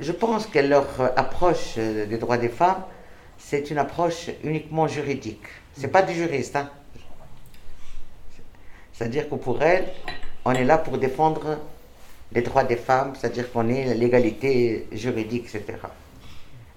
je 0.00 0.12
pense 0.12 0.46
que 0.46 0.58
leur 0.58 0.86
approche 1.16 1.74
euh, 1.78 2.04
des 2.04 2.18
droits 2.18 2.36
des 2.36 2.50
femmes, 2.50 2.82
c'est 3.38 3.70
une 3.70 3.78
approche 3.78 4.28
uniquement 4.42 4.86
juridique. 4.86 5.46
C'est 5.78 5.88
pas 5.88 6.02
des 6.02 6.14
juristes. 6.14 6.56
Hein. 6.56 6.70
C'est-à-dire 8.92 9.30
que 9.30 9.34
pour 9.36 9.62
elles, 9.62 9.88
on 10.44 10.52
est 10.52 10.64
là 10.64 10.76
pour 10.76 10.98
défendre 10.98 11.58
les 12.32 12.42
droits 12.42 12.64
des 12.64 12.76
femmes, 12.76 13.14
c'est-à-dire 13.18 13.50
qu'on 13.50 13.68
est 13.68 13.94
l'égalité 13.94 14.86
juridique, 14.92 15.46
etc. 15.54 15.78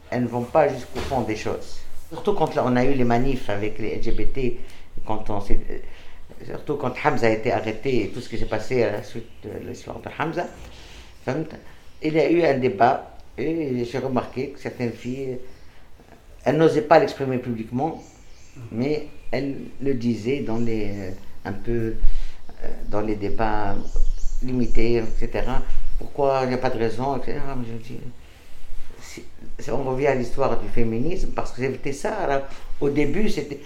Elles 0.10 0.24
ne 0.24 0.28
vont 0.28 0.44
pas 0.44 0.68
jusqu'au 0.70 1.00
fond 1.00 1.22
des 1.22 1.36
choses. 1.36 1.80
Surtout 2.10 2.34
quand 2.34 2.58
on 2.58 2.76
a 2.76 2.86
eu 2.86 2.94
les 2.94 3.04
manifs 3.04 3.50
avec 3.50 3.80
les 3.80 3.96
LGBT, 3.98 4.58
on 5.08 5.42
surtout 6.46 6.76
quand 6.76 6.94
Hamza 7.04 7.28
a 7.28 7.30
été 7.30 7.52
arrêté 7.52 8.04
et 8.04 8.10
tout 8.10 8.22
ce 8.22 8.30
qui 8.30 8.38
s'est 8.38 8.46
passé 8.46 8.84
à 8.84 8.92
la 8.92 9.04
suite 9.04 9.28
de 9.44 9.68
l'histoire 9.68 10.00
de 10.00 10.10
Hamza, 10.20 10.48
il 12.02 12.14
y 12.14 12.20
a 12.20 12.30
eu 12.30 12.44
un 12.44 12.58
débat 12.58 13.18
et 13.38 13.86
j'ai 13.86 14.00
remarqué 14.00 14.50
que 14.50 14.60
certaines 14.60 14.94
filles, 14.94 15.38
elles 16.44 16.58
n'osaient 16.58 16.82
pas 16.82 17.00
l'exprimer 17.00 17.38
publiquement, 17.38 18.02
mais 18.72 19.08
elles 19.32 19.56
le 19.82 19.94
disaient 19.94 20.40
dans 20.40 20.58
les, 20.58 21.14
un 21.46 21.54
peu, 21.54 21.96
euh, 22.64 22.68
dans 22.90 23.02
les 23.02 23.16
débats 23.16 23.76
limités, 24.42 24.98
etc. 24.98 25.44
Pourquoi 25.98 26.42
il 26.44 26.50
n'y 26.50 26.54
a 26.54 26.60
pas 26.60 26.70
de 26.70 26.80
raison, 26.80 27.18
etc. 27.18 27.40
on 29.72 29.84
revient 29.84 30.08
à 30.08 30.16
l'histoire 30.16 30.60
du 30.60 30.68
féminisme 30.70 31.30
parce 31.36 31.52
que 31.52 31.62
c'était 31.62 31.94
ça. 31.94 32.48
au 32.82 32.90
début, 32.90 33.30
c'était, 33.30 33.60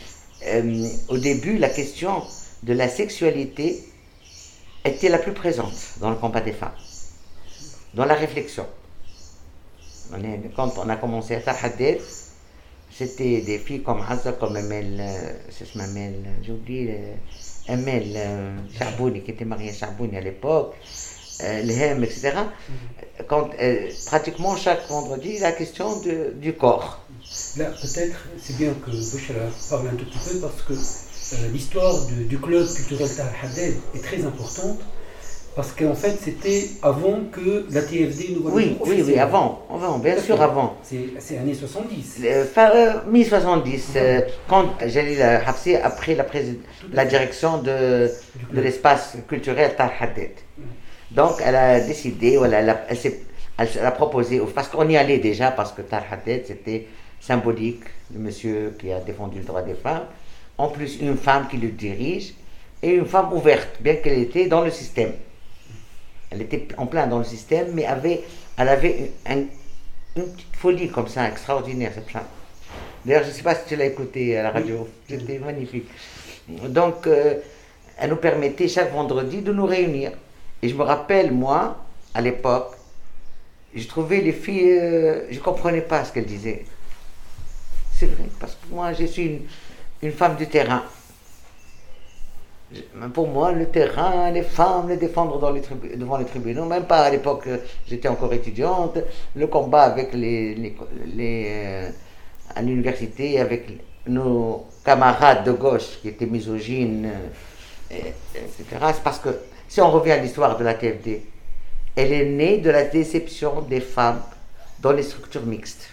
euh, 0.47 0.87
au 1.09 1.17
début, 1.17 1.57
la 1.57 1.69
question 1.69 2.23
de 2.63 2.73
la 2.73 2.87
sexualité 2.87 3.83
était 4.83 5.09
la 5.09 5.19
plus 5.19 5.33
présente 5.33 5.95
dans 5.99 6.09
le 6.09 6.15
combat 6.15 6.41
des 6.41 6.53
femmes, 6.53 6.71
dans 7.93 8.05
la 8.05 8.15
réflexion. 8.15 8.65
quand 10.55 10.77
on 10.77 10.89
a 10.89 10.95
commencé 10.95 11.35
à 11.35 11.39
faire 11.39 11.57
c'était 12.93 13.41
des 13.41 13.57
filles 13.57 13.83
comme 13.83 14.01
Hazza, 14.01 14.33
comme 14.33 14.57
Emel, 14.57 14.97
euh, 14.99 15.33
j'ai 16.43 16.51
oublié, 16.51 16.99
euh, 16.99 17.73
Emel 17.73 18.19
Charbouni, 18.77 19.21
qui 19.21 19.31
était 19.31 19.45
mariée 19.45 19.69
à 19.69 19.73
Charbouni 19.73 20.17
à 20.17 20.21
l'époque, 20.21 20.75
Lhem, 21.63 22.03
etc. 22.03 22.33
Quand, 23.27 23.49
pratiquement 24.07 24.55
chaque 24.55 24.87
vendredi, 24.87 25.39
la 25.39 25.51
question 25.51 25.99
de, 26.01 26.33
du 26.35 26.53
corps. 26.53 27.01
Là, 27.57 27.65
peut-être, 27.65 28.27
c'est 28.41 28.57
bien 28.57 28.73
que 28.85 28.91
Bouchara 28.91 29.47
parle 29.69 29.87
un 29.87 29.95
tout 29.95 30.05
petit 30.05 30.29
peu 30.29 30.39
parce 30.39 30.61
que 30.63 30.73
euh, 30.73 31.47
l'histoire 31.53 31.95
du, 32.27 32.37
club 32.39 32.67
culturel 32.67 33.07
Tahar 33.15 33.31
Haddad 33.43 33.73
est 33.95 34.03
très 34.03 34.25
importante 34.25 34.79
parce 35.55 35.71
qu'en 35.71 35.95
fait, 35.95 36.17
c'était 36.21 36.69
avant 36.81 37.21
que 37.31 37.65
la 37.71 37.81
TFD 37.81 38.35
nous 38.35 38.49
Oui, 38.49 38.77
oui, 38.85 39.03
oui, 39.05 39.19
avant, 39.19 39.65
avant 39.73 39.97
bien 39.99 40.19
sûr, 40.19 40.41
avant. 40.41 40.77
C'est 40.83 41.37
années 41.37 41.53
70. 41.53 42.21
Enfin, 42.43 42.69
euh, 42.73 42.93
mi-70, 43.09 43.81
euh, 43.95 44.21
quand 44.47 44.65
Jalil 44.85 45.21
Hafsi 45.21 45.75
a 45.75 45.89
pris 45.89 46.15
la, 46.15 46.25
la 46.91 47.05
direction 47.05 47.61
de, 47.61 48.09
de 48.53 48.61
l'espace 48.61 49.17
culturel 49.27 49.75
Tahar 49.75 49.91
Haddad. 49.99 50.31
Donc, 51.11 51.41
elle 51.43 51.55
a 51.55 51.79
décidé, 51.81 52.37
voilà, 52.37 52.59
elle, 52.59 52.69
a, 52.69 52.81
elle, 53.57 53.85
a 53.85 53.91
proposé, 53.91 54.41
parce 54.55 54.69
qu'on 54.69 54.87
y 54.87 54.95
allait 54.95 55.19
déjà, 55.19 55.51
parce 55.51 55.73
que 55.73 55.81
Haddad, 55.81 56.43
c'était 56.45 56.87
symbolique, 57.19 57.83
le 58.13 58.19
monsieur 58.19 58.75
qui 58.79 58.91
a 58.91 58.99
défendu 58.99 59.39
le 59.39 59.45
droit 59.45 59.61
des 59.61 59.73
femmes, 59.73 60.05
en 60.57 60.69
plus 60.69 60.99
une 61.01 61.17
femme 61.17 61.47
qui 61.49 61.57
le 61.57 61.69
dirige, 61.69 62.33
et 62.81 62.91
une 62.91 63.05
femme 63.05 63.33
ouverte, 63.33 63.81
bien 63.81 63.95
qu'elle 63.95 64.19
était 64.19 64.47
dans 64.47 64.61
le 64.61 64.71
système. 64.71 65.11
Elle 66.29 66.43
était 66.43 66.69
en 66.77 66.85
plein 66.85 67.07
dans 67.07 67.19
le 67.19 67.25
système, 67.25 67.67
mais 67.73 67.85
avait, 67.85 68.21
elle 68.57 68.69
avait 68.69 69.11
une, 69.29 69.47
petite 70.15 70.55
folie 70.55 70.89
comme 70.89 71.09
ça, 71.09 71.27
extraordinaire, 71.27 71.91
cette 71.93 72.09
femme. 72.09 72.25
D'ailleurs, 73.05 73.23
je 73.23 73.29
ne 73.29 73.33
sais 73.33 73.43
pas 73.43 73.55
si 73.55 73.65
tu 73.67 73.75
l'as 73.75 73.85
écouté 73.85 74.37
à 74.37 74.43
la 74.43 74.51
radio, 74.51 74.87
c'était 75.09 75.39
magnifique. 75.39 75.89
Donc, 76.47 77.05
euh, 77.05 77.35
elle 77.97 78.11
nous 78.11 78.15
permettait 78.15 78.69
chaque 78.69 78.93
vendredi 78.93 79.41
de 79.41 79.51
nous 79.51 79.65
réunir. 79.65 80.11
Et 80.61 80.69
je 80.69 80.75
me 80.75 80.83
rappelle, 80.83 81.31
moi, 81.31 81.77
à 82.13 82.21
l'époque, 82.21 82.75
je 83.73 83.87
trouvais 83.87 84.21
les 84.21 84.33
filles, 84.33 84.79
euh, 84.79 85.27
je 85.31 85.37
ne 85.37 85.43
comprenais 85.43 85.81
pas 85.81 86.03
ce 86.03 86.11
qu'elles 86.11 86.25
disaient 86.25 86.65
c'est 88.01 88.07
vrai, 88.07 88.23
parce 88.39 88.53
que 88.53 88.73
moi, 88.73 88.93
je 88.93 89.05
suis 89.05 89.41
une, 90.01 90.11
femme 90.11 90.35
du 90.35 90.47
terrain. 90.47 90.81
Pour 93.13 93.27
moi, 93.27 93.51
le 93.51 93.67
terrain, 93.67 94.31
les 94.31 94.41
femmes, 94.41 94.89
les 94.89 94.97
défendre 94.97 95.37
devant 95.37 96.17
les 96.17 96.25
tribunaux, 96.25 96.65
même 96.65 96.85
pas 96.85 97.01
à 97.01 97.09
l'époque, 97.11 97.47
j'étais 97.85 98.07
encore 98.07 98.33
étudiante, 98.33 98.97
le 99.35 99.45
combat 99.45 99.83
avec 99.83 100.13
les, 100.13 100.73
euh, 101.19 101.89
à 102.55 102.61
l'université, 102.63 103.39
avec 103.39 103.67
nos 104.07 104.65
camarades 104.83 105.43
de 105.43 105.51
gauche 105.51 105.99
qui 106.01 106.07
étaient 106.07 106.25
misogynes, 106.25 107.07
euh, 107.91 107.95
etc. 108.33 108.65
C'est 108.95 109.03
parce 109.03 109.19
que 109.19 109.29
si 109.71 109.79
on 109.79 109.89
revient 109.89 110.11
à 110.11 110.17
l'histoire 110.17 110.57
de 110.57 110.65
la 110.65 110.73
TFD, 110.73 111.23
elle 111.95 112.11
est 112.11 112.25
née 112.25 112.57
de 112.57 112.69
la 112.69 112.83
déception 112.83 113.61
des 113.61 113.79
femmes 113.79 114.21
dans 114.81 114.91
les 114.91 115.01
structures 115.01 115.45
mixtes 115.45 115.87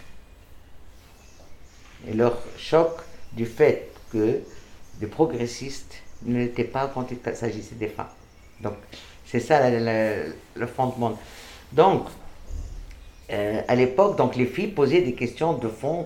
et 2.08 2.12
leur 2.12 2.36
choc 2.56 2.90
du 3.34 3.46
fait 3.46 3.92
que 4.12 4.40
les 5.00 5.06
progressistes 5.06 5.94
n'étaient 6.24 6.64
pas 6.64 6.90
quand 6.92 7.06
il 7.12 7.36
s'agissait 7.36 7.76
des 7.76 7.86
femmes. 7.86 8.10
Donc, 8.60 8.74
c'est 9.24 9.38
ça 9.38 9.70
le, 9.70 10.66
fondement. 10.66 11.16
Donc, 11.70 12.08
euh, 13.30 13.60
à 13.68 13.76
l'époque, 13.76 14.16
donc 14.16 14.34
les 14.34 14.46
filles 14.46 14.72
posaient 14.72 15.02
des 15.02 15.14
questions 15.14 15.52
de 15.52 15.68
fond 15.68 16.04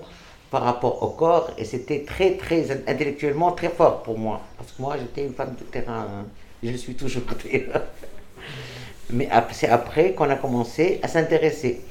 par 0.51 0.61
rapport 0.61 1.01
au 1.01 1.09
corps 1.09 1.49
et 1.57 1.65
c'était 1.65 2.03
très, 2.03 2.37
très 2.37 2.69
intellectuellement 2.87 3.51
très 3.53 3.69
fort 3.69 4.03
pour 4.03 4.19
moi. 4.19 4.41
Parce 4.59 4.73
que 4.73 4.79
moi, 4.79 4.95
j'étais 4.99 5.25
une 5.25 5.33
femme 5.33 5.55
de 5.59 5.63
terrain. 5.63 6.05
Hein. 6.07 6.25
Je 6.63 6.77
suis 6.77 6.95
toujours. 6.95 7.23
Mais 9.09 9.29
c'est 9.51 9.67
après 9.67 10.13
qu'on 10.13 10.29
a 10.29 10.35
commencé 10.35 10.99
à 11.03 11.07
s'intéresser. 11.07 11.81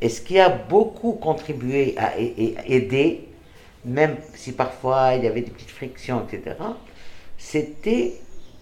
Et 0.00 0.08
ce 0.08 0.20
qui 0.20 0.38
a 0.38 0.48
beaucoup 0.48 1.12
contribué 1.12 1.94
à 1.98 2.14
aider, 2.18 3.28
même 3.84 4.16
si 4.34 4.52
parfois 4.52 5.14
il 5.14 5.24
y 5.24 5.26
avait 5.26 5.42
des 5.42 5.50
petites 5.50 5.70
frictions, 5.70 6.24
etc., 6.24 6.56
c'était 7.36 8.14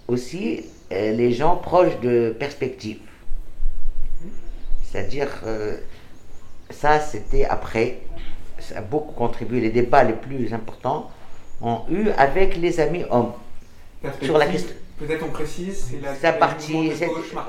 aussi 0.08 0.64
euh, 0.92 1.12
les 1.12 1.32
gens 1.32 1.56
proches 1.56 1.98
de 2.00 2.34
perspectives. 2.38 2.98
C'est-à-dire, 4.84 5.28
euh, 5.46 5.78
ça 6.70 7.00
c'était 7.00 7.44
après, 7.44 7.98
ça 8.58 8.78
a 8.78 8.80
beaucoup 8.80 9.12
contribué, 9.12 9.60
les 9.60 9.70
débats 9.70 10.04
les 10.04 10.14
plus 10.14 10.52
importants 10.52 11.10
ont 11.60 11.80
eu 11.90 12.10
avec 12.10 12.56
les 12.56 12.80
amis 12.80 13.04
hommes. 13.10 13.32
Sur 14.22 14.38
la 14.38 14.46
question. 14.46 14.74
Peut-être 14.98 15.24
on 15.24 15.30
précise, 15.30 15.90
c'est 15.90 16.22
la, 16.22 16.32
partie, 16.32 16.90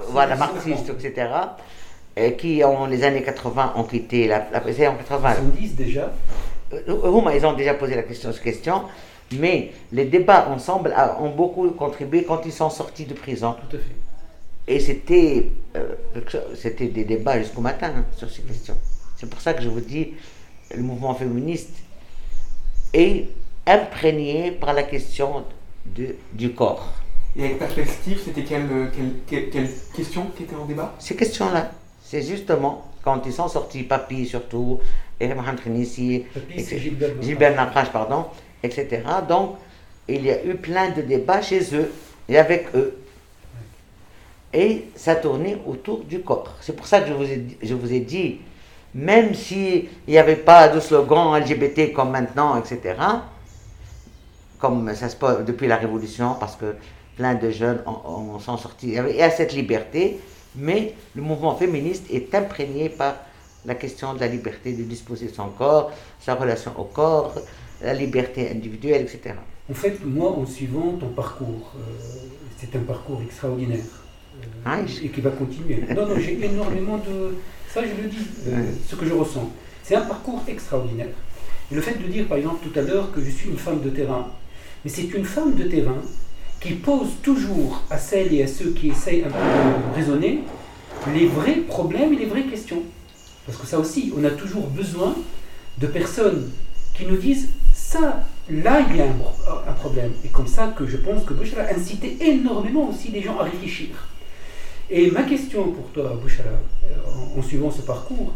voilà, 0.10 0.36
marxiste, 0.36 0.90
etc., 0.90 1.30
euh, 2.18 2.32
qui 2.32 2.64
en 2.64 2.88
les 2.88 3.04
années 3.04 3.24
80 3.24 3.74
ont 3.76 3.84
quitté 3.84 4.28
la, 4.28 4.48
la 4.52 4.60
en 4.60 4.96
80. 4.96 5.34
70 5.36 5.76
déjà 5.76 6.12
euh, 6.74 7.32
ils 7.34 7.46
ont 7.46 7.54
déjà 7.54 7.74
posé 7.74 7.96
la 7.96 8.04
question, 8.04 8.34
cette 8.34 8.44
question, 8.44 8.84
mais 9.32 9.72
les 9.92 10.06
débats 10.06 10.50
ensemble 10.50 10.94
ont 11.20 11.30
beaucoup 11.30 11.70
contribué 11.72 12.24
quand 12.24 12.46
ils 12.46 12.52
sont 12.52 12.70
sortis 12.70 13.06
de 13.06 13.14
prison. 13.14 13.56
Tout 13.70 13.78
à 13.78 13.80
fait. 13.80 13.96
Et 14.68 14.82
c'était, 14.82 15.50
euh, 15.78 15.96
c'était 16.56 16.88
des 16.88 17.06
débats 17.06 17.40
jusqu'au 17.40 17.62
matin 17.62 17.94
hein, 17.96 18.06
sur 18.18 18.30
ces 18.30 18.42
questions. 18.42 18.78
C'est 19.16 19.30
pour 19.30 19.40
ça 19.40 19.54
que 19.54 19.64
je 19.64 19.70
vous 19.70 19.80
dis, 19.80 20.14
le 20.76 20.84
mouvement 20.84 21.16
féministe 21.16 21.74
est 22.94 23.30
imprégné 23.66 24.52
par 24.52 24.74
la 24.74 24.84
question 24.84 25.46
de, 25.86 26.16
du 26.34 26.52
corps. 26.52 26.92
Et 27.36 27.46
avec 27.46 27.60
perspective, 27.60 28.20
c'était 28.24 28.44
quelle, 28.44 28.68
quelle, 29.28 29.50
quelle, 29.50 29.70
question 29.96 30.28
qui 30.36 30.44
était 30.44 30.56
en 30.56 30.66
débat? 30.66 30.96
Ces 31.00 31.16
questions-là. 31.16 31.72
C'est 32.02 32.22
justement 32.22 32.86
quand 33.04 33.22
ils 33.26 33.34
sont 33.34 33.48
sortis, 33.48 33.84
Papy 33.84 34.26
surtout, 34.26 34.80
et 35.20 35.34
Mohamed 35.34 35.64
Khenissi, 35.64 36.26
Gilbert 37.22 37.56
Nakash, 37.56 37.92
pardon, 37.92 38.26
etc. 38.62 39.02
Donc, 39.28 39.56
il 40.08 40.26
y 40.26 40.32
a 40.32 40.44
eu 40.44 40.56
plein 40.56 40.90
de 40.92 41.02
débats 41.02 41.42
chez 41.42 41.62
eux 41.76 41.92
et 42.28 42.38
avec 42.38 42.68
eux. 42.76 42.98
Et 44.54 44.86
ça 44.96 45.16
tournait 45.16 45.58
autour 45.66 46.04
du 46.04 46.22
corps. 46.22 46.56
C'est 46.62 46.76
pour 46.76 46.88
ça 46.88 47.02
que 47.02 47.08
je 47.08 47.14
vous 47.14 47.24
ai, 47.24 47.46
je 47.62 47.74
vous 47.74 47.94
ai 47.94 48.00
dit, 48.00 48.40
même 48.94 49.34
s'il 49.34 49.88
n'y 50.08 50.18
avait 50.18 50.36
pas 50.36 50.70
de 50.70 50.80
slogan 50.80 51.40
LGBT 51.40 51.94
comme 51.94 52.12
maintenant, 52.12 52.58
etc., 52.58 52.96
comme 54.60 54.94
ça 54.96 55.10
se 55.10 55.16
passe 55.16 55.46
depuis 55.46 55.68
la 55.68 55.78
Révolution, 55.78 56.36
parce 56.40 56.56
que 56.56 56.76
plein 57.18 57.36
de 57.36 57.50
jeunes 57.50 57.82
sont 58.40 58.58
sortis, 58.58 58.90
il 58.90 59.16
y 59.16 59.22
a 59.22 59.30
cette 59.32 59.54
liberté, 59.54 60.20
mais 60.56 60.94
le 61.16 61.22
mouvement 61.22 61.56
féministe 61.56 62.06
est 62.12 62.34
imprégné 62.34 62.90
par 62.90 63.16
la 63.66 63.76
question 63.76 64.14
de 64.14 64.20
la 64.20 64.28
liberté 64.28 64.74
de 64.74 64.84
disposer 64.84 65.28
de 65.28 65.34
son 65.34 65.50
corps, 65.50 65.92
sa 66.20 66.36
relation 66.36 66.72
au 66.80 66.86
corps, 66.86 67.34
la 67.82 67.94
liberté 67.94 68.50
individuelle, 68.50 69.02
etc. 69.02 69.36
En 69.70 69.74
fait, 69.74 70.04
moi, 70.06 70.32
en 70.32 70.46
suivant 70.46 70.94
ton 70.94 71.10
parcours, 71.10 71.74
euh, 71.76 71.80
c'est 72.58 72.74
un 72.76 72.82
parcours 72.84 73.22
extraordinaire 73.22 73.84
euh, 74.42 74.46
ah, 74.66 74.80
et 75.04 75.10
qui 75.10 75.22
va 75.22 75.32
continuer. 75.32 75.84
Non, 75.94 76.08
non, 76.08 76.16
j'ai 76.18 76.44
énormément 76.44 76.98
de... 76.98 77.36
Ça, 77.68 77.82
je 77.82 78.02
le 78.02 78.08
dis, 78.08 78.28
euh, 78.48 78.72
ce 78.88 78.96
que 78.96 79.06
je 79.06 79.14
ressens. 79.14 79.50
C'est 79.84 79.96
un 79.96 80.02
parcours 80.06 80.42
extraordinaire. 80.48 81.10
Et 81.70 81.76
le 81.76 81.82
fait 81.82 81.96
de 82.02 82.08
dire, 82.08 82.28
par 82.28 82.38
exemple, 82.38 82.66
tout 82.66 82.80
à 82.80 82.82
l'heure 82.82 83.12
que 83.12 83.22
je 83.22 83.30
suis 83.30 83.50
une 83.50 83.58
femme 83.58 83.82
de 83.82 83.90
terrain, 83.90 84.28
mais 84.86 84.90
c'est 84.90 85.14
une 85.14 85.26
femme 85.26 85.56
de 85.56 85.64
terrain 85.64 86.02
qui 86.60 86.74
pose 86.74 87.10
toujours 87.22 87.84
à 87.90 87.98
celles 87.98 88.34
et 88.34 88.44
à 88.44 88.48
ceux 88.48 88.72
qui 88.72 88.90
essayent 88.90 89.24
un 89.24 89.30
peu 89.30 89.34
de 89.34 89.96
raisonner 89.96 90.42
les 91.14 91.28
vrais 91.28 91.56
problèmes 91.56 92.14
et 92.14 92.18
les 92.18 92.26
vraies 92.26 92.44
questions. 92.44 92.82
Parce 93.46 93.58
que 93.58 93.68
ça 93.68 93.80
aussi, 93.80 94.12
on 94.18 94.24
a 94.24 94.32
toujours 94.32 94.68
besoin 94.68 95.16
de 95.78 95.88
personnes 95.88 96.52
qui 96.94 97.06
nous 97.06 97.18
disent 97.18 97.50
ça, 97.74 98.24
là, 98.50 98.82
il 98.90 98.98
y 98.98 99.02
a 99.02 99.06
un, 99.06 99.74
problème. 99.74 100.12
Et 100.26 100.28
comme 100.30 100.48
ça 100.48 100.74
que 100.76 100.86
je 100.86 100.98
pense 100.98 101.24
que 101.24 101.34
Bouchra 101.34 101.62
a 101.62 101.74
incité 101.74 102.18
énormément 102.20 102.90
aussi 102.90 103.10
les 103.10 103.22
gens 103.22 103.38
à 103.38 103.44
réfléchir. 103.44 103.90
Et 104.90 105.12
ma 105.12 105.24
question 105.24 105.72
pour 105.72 105.88
toi, 105.92 106.20
Bouchra, 106.22 106.44
en, 107.38 107.42
suivant 107.42 107.72
ce 107.72 107.82
parcours, 107.82 108.34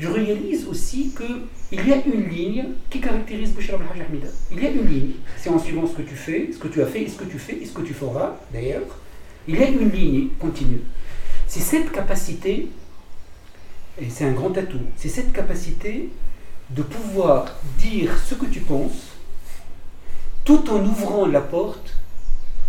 je 0.00 0.08
réalise 0.08 0.66
aussi 0.66 1.14
qu'il 1.16 1.86
y 1.86 1.92
a 1.92 2.04
une 2.04 2.28
ligne 2.28 2.64
qui 2.90 3.00
caractérise 3.00 3.52
Bouchra 3.52 3.76
al 3.76 4.06
Il 4.50 4.62
y 4.62 4.66
a 4.66 4.70
une 4.70 4.86
ligne. 4.88 5.12
C'est 5.36 5.50
en 5.50 5.58
suivant 5.58 5.86
ce 5.86 5.94
que 5.94 6.02
tu 6.02 6.16
fais, 6.16 6.50
ce 6.52 6.58
que 6.58 6.68
tu 6.68 6.82
as 6.82 6.86
fait, 6.86 7.06
ce 7.08 7.16
que 7.16 7.24
tu 7.24 7.38
fais, 7.38 7.56
et 7.56 7.64
ce 7.64 7.72
que 7.72 7.82
tu 7.82 7.94
feras, 7.94 8.36
d'ailleurs. 8.52 8.98
Il 9.46 9.56
y 9.56 9.62
a 9.62 9.68
une 9.68 9.90
ligne 9.90 10.28
continue. 10.40 10.80
C'est 11.46 11.60
cette 11.60 11.92
capacité, 11.92 12.68
et 14.00 14.10
c'est 14.10 14.24
un 14.24 14.32
grand 14.32 14.56
atout, 14.56 14.80
c'est 14.96 15.08
cette 15.08 15.32
capacité 15.32 16.08
de 16.70 16.82
pouvoir 16.82 17.54
dire 17.78 18.18
ce 18.18 18.34
que 18.34 18.46
tu 18.46 18.60
penses 18.60 19.12
tout 20.44 20.68
en 20.70 20.84
ouvrant 20.84 21.26
la 21.26 21.40
porte 21.40 21.94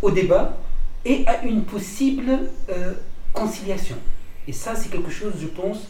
au 0.01 0.11
débat 0.11 0.57
et 1.03 1.25
à 1.27 1.43
une 1.43 1.63
possible 1.63 2.49
euh, 2.69 2.93
conciliation. 3.33 3.97
Et 4.47 4.53
ça, 4.53 4.75
c'est 4.75 4.89
quelque 4.89 5.11
chose, 5.11 5.33
je 5.41 5.47
pense, 5.47 5.87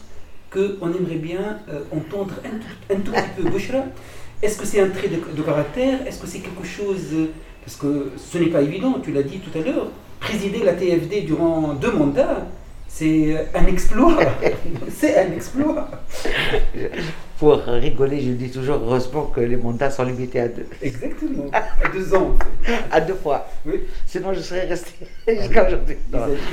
qu'on 0.50 0.92
aimerait 0.94 1.16
bien 1.16 1.58
euh, 1.68 1.80
entendre 1.92 2.34
un, 2.44 2.96
tout 2.96 3.12
petit 3.12 3.22
peu. 3.36 3.50
Bouchra, 3.50 3.84
est-ce 4.42 4.58
que 4.58 4.66
c'est 4.66 4.80
un 4.80 4.88
trait 4.88 5.08
de, 5.08 5.42
caractère? 5.42 6.06
Est-ce 6.06 6.20
que 6.20 6.26
c'est 6.26 6.40
quelque 6.40 6.66
chose... 6.66 7.14
Parce 7.64 7.76
que 7.76 8.12
ce 8.16 8.38
n'est 8.38 8.46
pas 8.50 8.62
évident, 8.62 9.00
tu 9.02 9.10
l'as 9.10 9.24
dit 9.24 9.40
tout 9.40 9.58
à 9.58 9.62
l'heure, 9.62 9.88
présider 10.20 10.62
la 10.62 10.74
TFD 10.74 11.22
durant 11.22 11.74
deux 11.74 11.90
mandats, 11.90 12.46
c'est 12.88 13.48
un 13.54 13.66
exploit. 13.66 14.18
c'est 14.88 15.18
un 15.18 15.32
exploit. 15.32 15.88
Pour 17.38 17.58
rigoler, 17.58 18.20
je 18.22 18.30
dis 18.30 18.50
toujours 18.50 18.76
heureusement 18.76 19.24
que 19.26 19.40
les 19.40 19.56
mandats 19.56 19.90
sont 19.90 20.04
limités 20.04 20.40
à 20.40 20.48
deux. 20.48 20.66
Exactement, 20.80 21.50
à 21.52 21.88
deux 21.92 22.14
ans. 22.14 22.34
À 22.90 23.00
deux 23.00 23.14
fois. 23.14 23.46
Oui. 23.66 23.82
Sinon, 24.06 24.32
je 24.32 24.40
serais 24.40 24.66
resté 24.66 24.92
jusqu'à 25.28 25.66
aujourd'hui. 25.66 25.96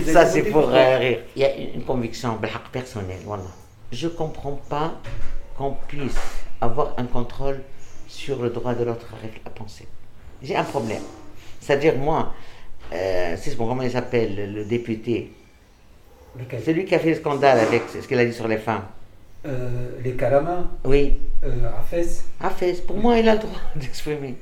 Ça, 0.06 0.26
c'est 0.26 0.42
pour 0.44 0.68
rire. 0.68 1.20
Il 1.36 1.42
y 1.42 1.46
a 1.46 1.56
une 1.56 1.84
conviction 1.84 2.38
personnelle. 2.72 3.20
Voilà. 3.26 3.44
Je 3.94 4.08
ne 4.08 4.12
comprends 4.14 4.60
pas 4.70 4.96
qu'on 5.56 5.76
puisse 5.88 6.18
avoir 6.60 6.96
un 6.98 7.06
contrôle 7.06 7.62
sur 8.08 8.42
le 8.42 8.50
droit 8.50 8.74
de 8.74 8.84
l'autre 8.84 9.06
à 9.46 9.50
penser. 9.52 9.88
J'ai 10.42 10.56
un 10.56 10.64
problème. 10.64 11.04
C'est-à-dire, 11.62 11.96
moi, 11.96 12.34
euh, 12.92 13.36
c'est 13.40 13.56
comment 13.56 13.84
il 13.84 13.92
s'appelle, 13.92 14.52
le 14.52 14.66
député? 14.66 15.32
C'est 16.64 16.74
lui 16.74 16.86
qui 16.86 16.96
a 16.96 17.00
fait 17.00 17.12
le 17.12 17.16
scandale 17.18 17.60
avec 17.60 17.84
ce 17.90 18.08
qu'il 18.08 18.18
a 18.18 18.26
dit 18.26 18.34
sur 18.34 18.48
les 18.48 18.58
femmes. 18.58 18.86
Euh, 19.46 20.00
les 20.04 20.14
Karama? 20.14 20.64
Oui. 20.86 21.20
Euh, 21.44 21.70
Afes 21.80 22.24
Afes, 22.42 22.82
pour 22.88 22.98
moi, 22.98 23.20
il 23.20 23.30
a 23.30 23.36
le 23.36 23.42
droit 23.42 23.60
d'exprimer. 23.76 24.36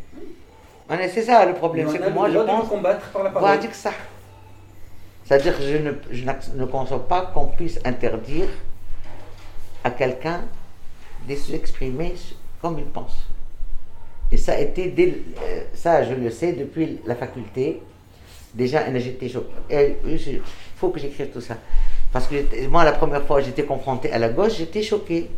C'est 1.14 1.24
ça 1.24 1.46
le 1.46 1.54
problème, 1.54 1.90
c'est 1.90 2.00
que 2.00 2.10
moi 2.10 2.30
je 2.30 2.38
pense. 2.38 2.68
combattre 2.68 3.10
par 3.12 3.24
la 3.24 3.30
parole. 3.30 3.60
ça. 3.72 3.92
C'est-à-dire 5.26 5.58
que 5.58 5.64
je 5.64 5.78
ne, 5.78 5.92
je 6.12 6.26
ne 6.58 6.66
conçois 6.66 7.08
pas 7.08 7.32
qu'on 7.34 7.48
puisse 7.48 7.80
interdire 7.86 8.48
à 9.84 9.92
quelqu'un 9.92 10.42
de 11.28 11.36
s'exprimer 11.36 12.14
comme 12.62 12.80
il 12.80 12.86
pense. 12.86 13.28
Et 14.32 14.38
ça 14.38 14.54
a 14.54 14.60
été, 14.60 14.94
euh, 14.98 15.62
ça 15.74 16.04
je 16.04 16.14
le 16.14 16.30
sais 16.30 16.54
depuis 16.54 17.00
la 17.06 17.16
faculté, 17.16 17.82
déjà 18.54 18.86
choqué. 18.86 19.98
Il 20.06 20.42
faut 20.76 20.90
que 20.90 21.00
j'écrive 21.00 21.28
tout 21.28 21.42
ça. 21.42 21.58
Parce 22.12 22.28
que 22.28 22.68
moi, 22.68 22.84
la 22.84 22.94
première 22.94 23.24
fois 23.24 23.42
j'étais 23.42 23.64
confronté 23.64 24.12
à 24.12 24.20
la 24.20 24.30
gauche, 24.30 24.58
j'étais 24.58 24.84
choqué. 24.84 25.30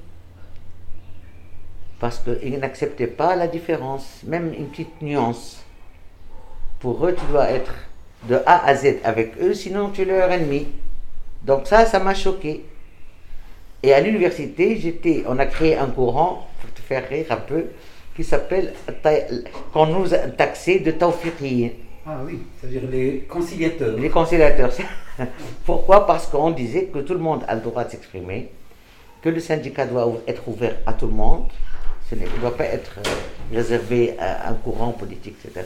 Parce 2.00 2.20
qu'ils 2.20 2.60
n'acceptaient 2.60 3.08
pas 3.08 3.36
la 3.36 3.48
différence, 3.48 4.22
même 4.26 4.54
une 4.54 4.68
petite 4.68 5.02
nuance. 5.02 5.64
Pour 6.80 7.06
eux, 7.06 7.16
tu 7.16 7.26
dois 7.32 7.50
être 7.50 7.74
de 8.28 8.42
A 8.46 8.66
à 8.66 8.76
Z 8.76 8.98
avec 9.04 9.40
eux, 9.42 9.54
sinon 9.54 9.90
tu 9.90 10.02
es 10.02 10.06
leur 10.06 10.30
ennemi. 10.32 10.68
Donc 11.44 11.68
ça, 11.68 11.86
ça 11.86 12.00
m'a 12.00 12.14
choqué. 12.14 12.66
Et 13.84 13.93
à 13.93 14.00
l'université, 14.00 14.78
j'étais, 14.78 15.26
on 15.28 15.38
a 15.39 15.46
créé 15.46 15.76
un 15.76 15.88
courant, 15.88 16.48
pour 16.62 16.72
te 16.72 16.82
faire 16.82 17.08
rire 17.10 17.26
un 17.30 17.38
peu, 17.38 17.65
qui 18.15 18.24
s'appelle, 18.24 18.74
qu'on 19.74 19.88
nous 19.88 20.13
a 20.13 20.19
taxé 20.19 20.80
de 20.80 20.91
tawfiqiyin. 20.91 21.72
Ah 22.06 22.19
oui, 22.26 22.39
c'est-à-dire 22.60 22.84
les 22.89 23.19
conciliateurs. 23.30 23.98
Les 23.98 24.10
conciliateurs. 24.10 24.72
Pourquoi? 25.65 26.08
Parce 26.08 26.28
qu'on 26.28 26.52
disait 26.52 26.86
que 26.86 27.00
tout 27.00 27.13
le 27.13 27.19
monde 27.19 27.43
a 27.48 27.56
le 27.56 27.62
droit 27.62 27.84
de 27.84 27.91
s'exprimer, 27.91 28.52
que 29.22 29.30
le 29.30 29.41
syndicat 29.41 29.86
doit 29.86 30.13
être 30.28 30.48
ouvert 30.48 30.76
à 30.86 30.93
tout 30.93 31.08
le 31.08 31.13
monde, 31.13 31.48
ce 32.10 32.15
ne 32.15 32.26
doit 32.39 32.56
pas 32.56 32.65
être 32.65 33.00
euh, 33.00 33.56
réservé 33.56 34.15
à 34.19 34.50
un 34.50 34.54
courant 34.54 34.91
politique, 34.91 35.36
etc. 35.43 35.65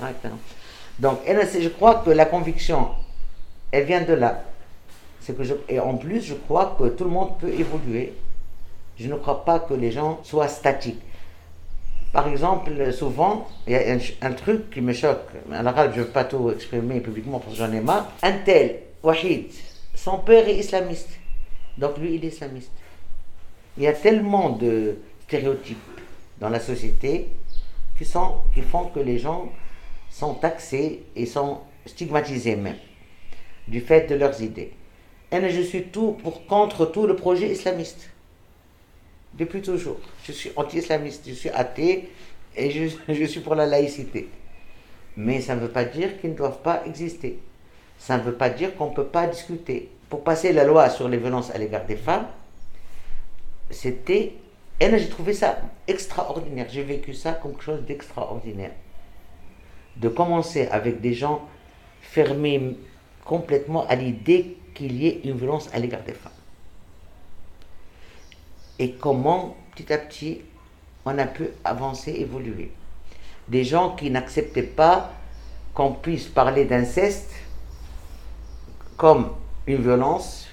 Donc, 1.00 1.20
je 1.28 1.70
crois 1.70 2.02
que 2.06 2.10
la 2.10 2.26
conviction, 2.26 2.90
elle 3.72 3.86
vient 3.86 4.02
de 4.02 4.14
là. 4.14 4.44
Et 5.70 5.80
en 5.80 5.96
plus, 5.96 6.22
je 6.22 6.34
crois 6.34 6.76
que 6.78 6.90
tout 6.90 7.04
le 7.04 7.10
monde 7.10 7.38
peut 7.40 7.50
évoluer. 7.50 8.14
Je 9.00 9.08
ne 9.08 9.16
crois 9.16 9.46
pas 9.46 9.60
que 9.60 9.74
les 9.74 9.92
gens 9.92 10.20
soient 10.24 10.48
statiques. 10.48 11.02
Par 12.14 12.28
exemple, 12.28 12.72
souvent, 12.94 13.48
il 13.68 13.74
y 13.74 13.76
a 13.76 13.98
un, 14.22 14.32
truc 14.34 14.70
qui 14.72 14.82
me 14.82 14.94
choque. 14.94 15.28
En 15.52 15.66
arabe, 15.66 15.92
je 15.94 16.00
ne 16.00 16.06
veux 16.06 16.12
pas 16.12 16.24
tout 16.24 16.50
exprimer 16.52 17.00
publiquement 17.02 17.40
parce 17.40 17.54
que 17.54 17.60
j'en 17.60 17.72
ai 17.72 17.82
marre. 17.82 18.12
Un 18.24 18.32
tel, 18.46 18.80
Wahid, 19.04 19.52
son 19.94 20.20
père 20.20 20.48
est 20.48 20.56
islamiste. 20.56 21.10
Donc 21.78 21.98
lui, 21.98 22.16
il 22.16 22.26
est 22.26 22.30
islamiste. 22.30 22.72
Il 23.78 23.84
y 23.84 23.88
a 23.88 23.94
tellement 23.94 24.52
de 24.52 24.98
stéréotypes 25.28 25.78
dans 26.40 26.50
la 26.50 26.60
société 26.60 27.30
qui, 27.98 28.06
sont, 28.06 28.36
qui 28.54 28.62
font 28.62 28.86
que 28.86 29.00
les 29.00 29.20
gens 29.20 29.52
sont 30.10 30.36
taxés 30.36 31.04
et 31.16 31.26
sont 31.26 31.60
stigmatisés 31.86 32.56
même 32.56 32.78
du 33.68 33.82
fait 33.82 34.10
de 34.10 34.16
leurs 34.16 34.42
idées. 34.42 34.74
Et 35.32 35.50
je 35.50 35.62
suis 35.62 35.84
tout 35.84 36.14
pour 36.24 36.46
contre 36.48 36.86
tout 36.86 37.06
le 37.06 37.16
projet 37.16 37.50
islamiste 37.50 38.10
depuis 39.38 39.62
toujours. 39.62 39.98
Je 40.24 40.32
suis 40.32 40.52
anti-islamiste, 40.56 41.24
je 41.28 41.34
suis 41.34 41.50
athée 41.50 42.10
et 42.56 42.72
je, 43.10 43.26
suis 43.26 43.40
pour 43.40 43.56
la 43.56 43.66
laïcité. 43.66 44.30
Mais 45.16 45.42
ça 45.42 45.56
ne 45.56 45.62
veut 45.62 45.70
pas 45.70 45.86
dire 45.86 46.20
qu'ils 46.20 46.32
ne 46.32 46.36
doivent 46.36 46.62
pas 46.62 46.84
exister. 46.86 47.40
Ça 47.98 48.18
ne 48.18 48.24
veut 48.24 48.36
pas 48.36 48.50
dire 48.50 48.76
qu'on 48.76 48.90
ne 48.90 48.96
peut 48.96 49.06
pas 49.06 49.28
discuter. 49.28 49.90
Pour 50.10 50.24
passer 50.24 50.54
la 50.54 50.64
loi 50.64 50.90
sur 50.90 51.10
les 51.10 51.18
violences 51.18 51.52
à 51.52 51.58
l'égard 51.58 51.86
des 51.86 51.98
femmes, 51.98 52.28
c'était... 53.70 54.34
Et 54.80 55.00
j'ai 55.00 55.10
trouvé 55.10 55.34
ça 55.34 55.58
extraordinaire. 55.88 56.68
J'ai 56.70 56.84
vécu 56.84 57.14
ça 57.16 57.34
comme 57.34 57.54
quelque 57.54 57.64
chose 57.64 57.82
d'extraordinaire. 57.82 58.72
De 59.96 60.08
commencer 60.08 60.68
avec 60.68 61.02
des 61.02 61.14
gens 61.14 61.48
fermés 62.02 62.78
complètement 63.26 63.88
à 63.88 63.96
l'idée 63.96 64.57
qu'il 64.78 64.96
y 65.02 65.08
ait 65.08 65.22
une 65.24 65.36
violence 65.36 65.70
à 65.74 65.80
l'égard 65.80 66.04
des 66.04 66.14
femmes 66.14 66.32
et 68.80 68.92
comment 68.94 69.56
petit 69.76 69.92
à 69.92 69.98
petit 69.98 70.42
on 71.06 71.18
a 71.18 71.26
pu 71.26 71.46
avancer, 71.64 72.12
évoluer. 72.12 72.70
Des 73.48 73.64
gens 73.64 73.96
qui 73.96 74.12
n'acceptaient 74.12 74.62
pas 74.62 75.14
qu'on 75.74 75.94
puisse 75.94 76.28
parler 76.28 76.66
d'inceste 76.66 77.32
comme 78.98 79.30
une 79.68 79.82
violence, 79.82 80.48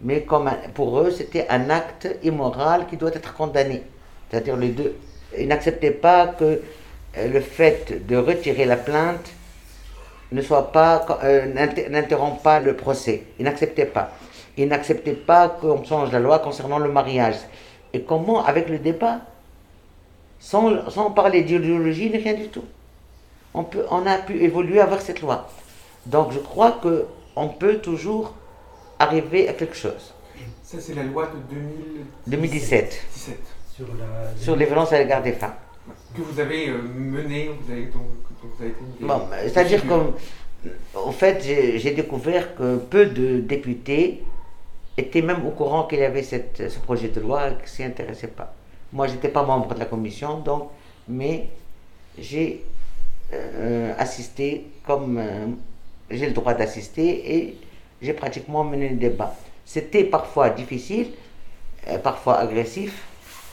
mais 0.00 0.22
comme 0.22 0.48
pour 0.74 1.00
eux 1.00 1.10
c'était 1.10 1.48
un 1.48 1.68
acte 1.68 2.08
immoral 2.22 2.86
qui 2.86 2.96
doit 2.96 3.12
être 3.12 3.34
condamné. 3.34 3.82
C'est-à-dire 4.30 4.56
les 4.56 4.68
deux. 4.68 4.96
Ils 5.36 5.48
n'acceptaient 5.48 5.90
pas 5.90 6.28
que 6.28 6.62
euh, 7.16 7.28
le 7.28 7.40
fait 7.40 8.06
de 8.06 8.16
retirer 8.16 8.66
la 8.66 8.76
plainte 8.76 9.30
ne 10.32 10.42
soit 10.42 10.72
pas 10.72 11.06
euh, 11.24 11.46
n'interrompt 11.90 12.42
pas 12.42 12.60
le 12.60 12.76
procès. 12.76 13.24
Ils 13.38 13.44
n'acceptaient 13.44 13.86
pas. 13.86 14.10
Ils 14.56 14.68
n'acceptaient 14.68 15.12
pas 15.12 15.48
qu'on 15.48 15.82
change 15.84 16.12
la 16.12 16.20
loi 16.20 16.38
concernant 16.40 16.78
le 16.78 16.90
mariage. 16.90 17.36
Et 17.92 18.02
comment, 18.02 18.44
avec 18.44 18.68
le 18.68 18.78
débat, 18.78 19.20
sans, 20.40 20.90
sans 20.90 21.10
parler 21.10 21.42
d'idéologie 21.42 22.10
ni 22.10 22.18
rien 22.18 22.34
du 22.34 22.48
tout, 22.48 22.64
on, 23.54 23.64
peut, 23.64 23.84
on 23.90 24.06
a 24.06 24.18
pu 24.18 24.42
évoluer 24.42 24.80
avec 24.80 25.00
cette 25.00 25.22
loi. 25.22 25.48
Donc 26.06 26.32
je 26.32 26.38
crois 26.38 26.78
qu'on 26.82 27.48
peut 27.48 27.78
toujours 27.78 28.34
arriver 28.98 29.48
à 29.48 29.52
quelque 29.54 29.76
chose. 29.76 30.12
Ça, 30.62 30.78
c'est 30.80 30.94
la 30.94 31.02
loi 31.04 31.26
de 31.50 31.56
2017. 32.30 33.06
Sur, 33.14 33.86
Sur 34.38 34.56
les 34.56 34.66
violences 34.66 34.92
à 34.92 34.98
l'égard 34.98 35.22
des 35.22 35.32
femmes. 35.32 35.54
Que 36.14 36.20
vous 36.20 36.38
avez 36.40 36.68
euh, 36.68 36.82
mené, 36.82 37.48
vous 37.48 37.72
avez, 37.72 37.86
dont, 37.86 38.00
vous 38.56 38.64
avez 38.64 38.70
été 38.70 38.80
bon, 39.00 39.20
C'est-à-dire 39.42 39.82
qu'au 39.86 41.12
fait, 41.12 41.42
j'ai 41.42 41.90
découvert 41.92 42.54
que 42.54 42.76
peu 42.76 43.06
de 43.06 43.40
députés 43.40 44.22
était 44.96 45.22
même 45.22 45.46
au 45.46 45.50
courant 45.50 45.84
qu'il 45.84 46.00
y 46.00 46.04
avait 46.04 46.22
cette, 46.22 46.70
ce 46.70 46.78
projet 46.80 47.08
de 47.08 47.20
loi 47.20 47.48
et 47.48 47.50
ne 47.52 47.66
s'y 47.66 47.84
intéressait 47.84 48.28
pas. 48.28 48.54
Moi, 48.92 49.06
je 49.06 49.14
n'étais 49.14 49.28
pas 49.28 49.42
membre 49.42 49.74
de 49.74 49.78
la 49.78 49.84
commission, 49.84 50.38
donc, 50.38 50.70
mais 51.06 51.48
j'ai 52.18 52.64
euh, 53.32 53.92
assisté 53.98 54.66
comme 54.86 55.18
euh, 55.18 55.46
j'ai 56.10 56.26
le 56.26 56.32
droit 56.32 56.54
d'assister 56.54 57.36
et 57.36 57.56
j'ai 58.00 58.12
pratiquement 58.12 58.64
mené 58.64 58.88
le 58.88 58.96
débat. 58.96 59.34
C'était 59.64 60.04
parfois 60.04 60.50
difficile, 60.50 61.08
euh, 61.88 61.98
parfois 61.98 62.38
agressif, 62.38 63.04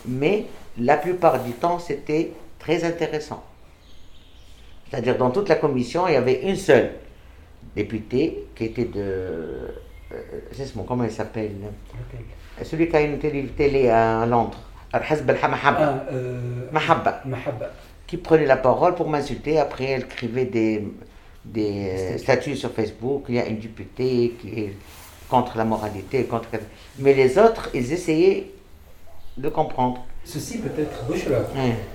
mais 0.06 0.46
la 0.78 0.98
plupart 0.98 1.44
du 1.44 1.52
temps, 1.52 1.80
c'était 1.80 2.32
très 2.60 2.84
intéressant. 2.84 3.44
C'est-à-dire, 4.90 5.18
dans 5.18 5.32
toute 5.32 5.50
la 5.50 5.56
commission, 5.56 6.08
il 6.08 6.14
y 6.14 6.18
avait 6.18 6.42
une 6.44 6.56
seule 6.56 6.92
députée 7.76 8.48
qui 8.56 8.66
était 8.66 8.86
de. 8.86 9.02
Euh, 9.02 10.16
c'est 10.52 10.74
comment 10.86 11.04
il 11.04 11.12
s'appelle? 11.12 11.52
Celui 12.64 12.88
qui 12.88 12.96
a 12.96 13.02
une 13.02 13.18
télé 13.20 13.90
à 13.90 14.26
Londres. 14.26 14.60
Ah, 14.94 15.02
euh, 16.12 16.70
Mahabba. 16.72 17.22
Qui 18.08 18.18
prenait 18.18 18.46
la 18.46 18.58
parole 18.58 18.96
pour 18.96 19.10
m'insulter. 19.10 19.60
Après, 19.60 19.86
elle 19.86 20.04
écrivait 20.04 20.46
des, 20.46 20.88
des 21.44 22.18
statuts 22.18 22.56
sur 22.56 22.72
Facebook. 22.72 23.26
Il 23.28 23.36
y 23.36 23.40
a 23.40 23.46
une 23.48 23.60
députée 23.60 24.36
qui 24.40 24.60
est 24.60 24.74
contre 25.28 25.58
la 25.58 25.66
moralité. 25.66 26.24
contre 26.26 26.48
Mais 27.00 27.14
les 27.14 27.38
autres, 27.38 27.70
ils 27.74 27.92
essayaient 27.92 28.52
de 29.36 29.50
comprendre. 29.50 30.06
Ceci 30.26 30.58
peut-être, 30.58 31.06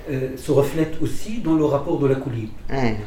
euh, 0.09 0.37
se 0.37 0.51
reflète 0.51 0.95
aussi 1.01 1.39
dans 1.39 1.55
le 1.55 1.65
rapport 1.65 1.99
de 1.99 2.07
la 2.07 2.15
coulibe. 2.15 2.49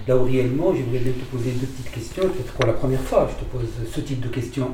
Là 0.06 0.16
où 0.18 0.24
réellement, 0.24 0.74
j'aimerais 0.74 0.98
bien 0.98 1.12
te 1.12 1.24
poser 1.34 1.52
deux 1.52 1.66
petites 1.66 1.90
questions. 1.90 2.24
Peut-être 2.24 2.52
pour 2.52 2.66
la 2.66 2.74
première 2.74 3.00
fois, 3.00 3.28
je 3.32 3.42
te 3.42 3.50
pose 3.50 3.68
ce 3.90 4.00
type 4.00 4.20
de 4.20 4.28
questions. 4.28 4.68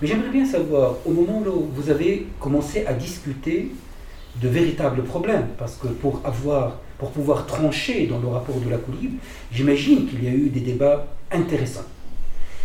Mais 0.00 0.06
j'aimerais 0.08 0.28
bien 0.28 0.44
savoir, 0.44 0.96
au 1.06 1.12
moment 1.12 1.42
où 1.46 1.70
vous 1.74 1.88
avez 1.90 2.26
commencé 2.38 2.84
à 2.84 2.92
discuter 2.92 3.70
de 4.42 4.48
véritables 4.48 5.02
problèmes, 5.02 5.48
parce 5.56 5.76
que 5.76 5.88
pour 5.88 6.20
avoir, 6.24 6.80
pour 6.98 7.10
pouvoir 7.10 7.46
trancher 7.46 8.06
dans 8.06 8.18
le 8.18 8.28
rapport 8.28 8.56
de 8.56 8.68
la 8.68 8.76
coulibe, 8.76 9.14
j'imagine 9.50 10.06
qu'il 10.06 10.22
y 10.22 10.28
a 10.28 10.32
eu 10.32 10.50
des 10.50 10.60
débats 10.60 11.06
intéressants. 11.32 11.86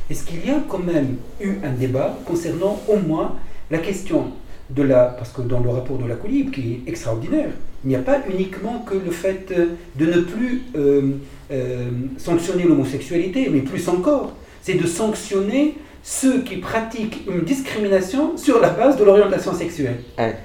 Est-ce 0.09 0.25
qu'il 0.25 0.45
y 0.45 0.49
a 0.49 0.59
quand 0.67 0.83
même 0.83 1.15
eu 1.39 1.59
un 1.63 1.71
débat 1.71 2.17
concernant 2.25 2.81
au 2.89 2.97
moins 2.97 3.37
la 3.69 3.77
question 3.77 4.33
de 4.75 4.83
la, 4.83 5.05
parce 5.05 5.31
que 5.31 5.41
dans 5.41 5.59
le 5.59 5.69
rapport 5.69 5.97
de 5.97 6.07
la 6.07 6.15
Colib, 6.15 6.51
qui 6.51 6.73
est 6.73 6.89
extraordinaire, 6.89 7.49
il 7.83 7.89
n'y 7.89 7.95
a 7.95 7.99
pas 7.99 8.19
uniquement 8.29 8.79
que 8.79 8.95
le 8.95 9.11
fait 9.11 9.51
de 9.95 10.05
ne 10.05 10.21
plus 10.21 10.63
euh, 10.75 11.11
euh, 11.51 11.89
sanctionner 12.17 12.63
l'homosexualité, 12.63 13.49
mais 13.49 13.59
plus 13.59 13.87
encore, 13.89 14.33
c'est 14.61 14.75
de 14.75 14.87
sanctionner 14.87 15.75
ceux 16.03 16.41
qui 16.41 16.57
pratiquent 16.57 17.27
une 17.27 17.41
discrimination 17.41 18.37
sur 18.37 18.59
la 18.59 18.69
base 18.69 18.97
de 18.97 19.03
l'orientation 19.03 19.53
sexuelle. 19.53 19.97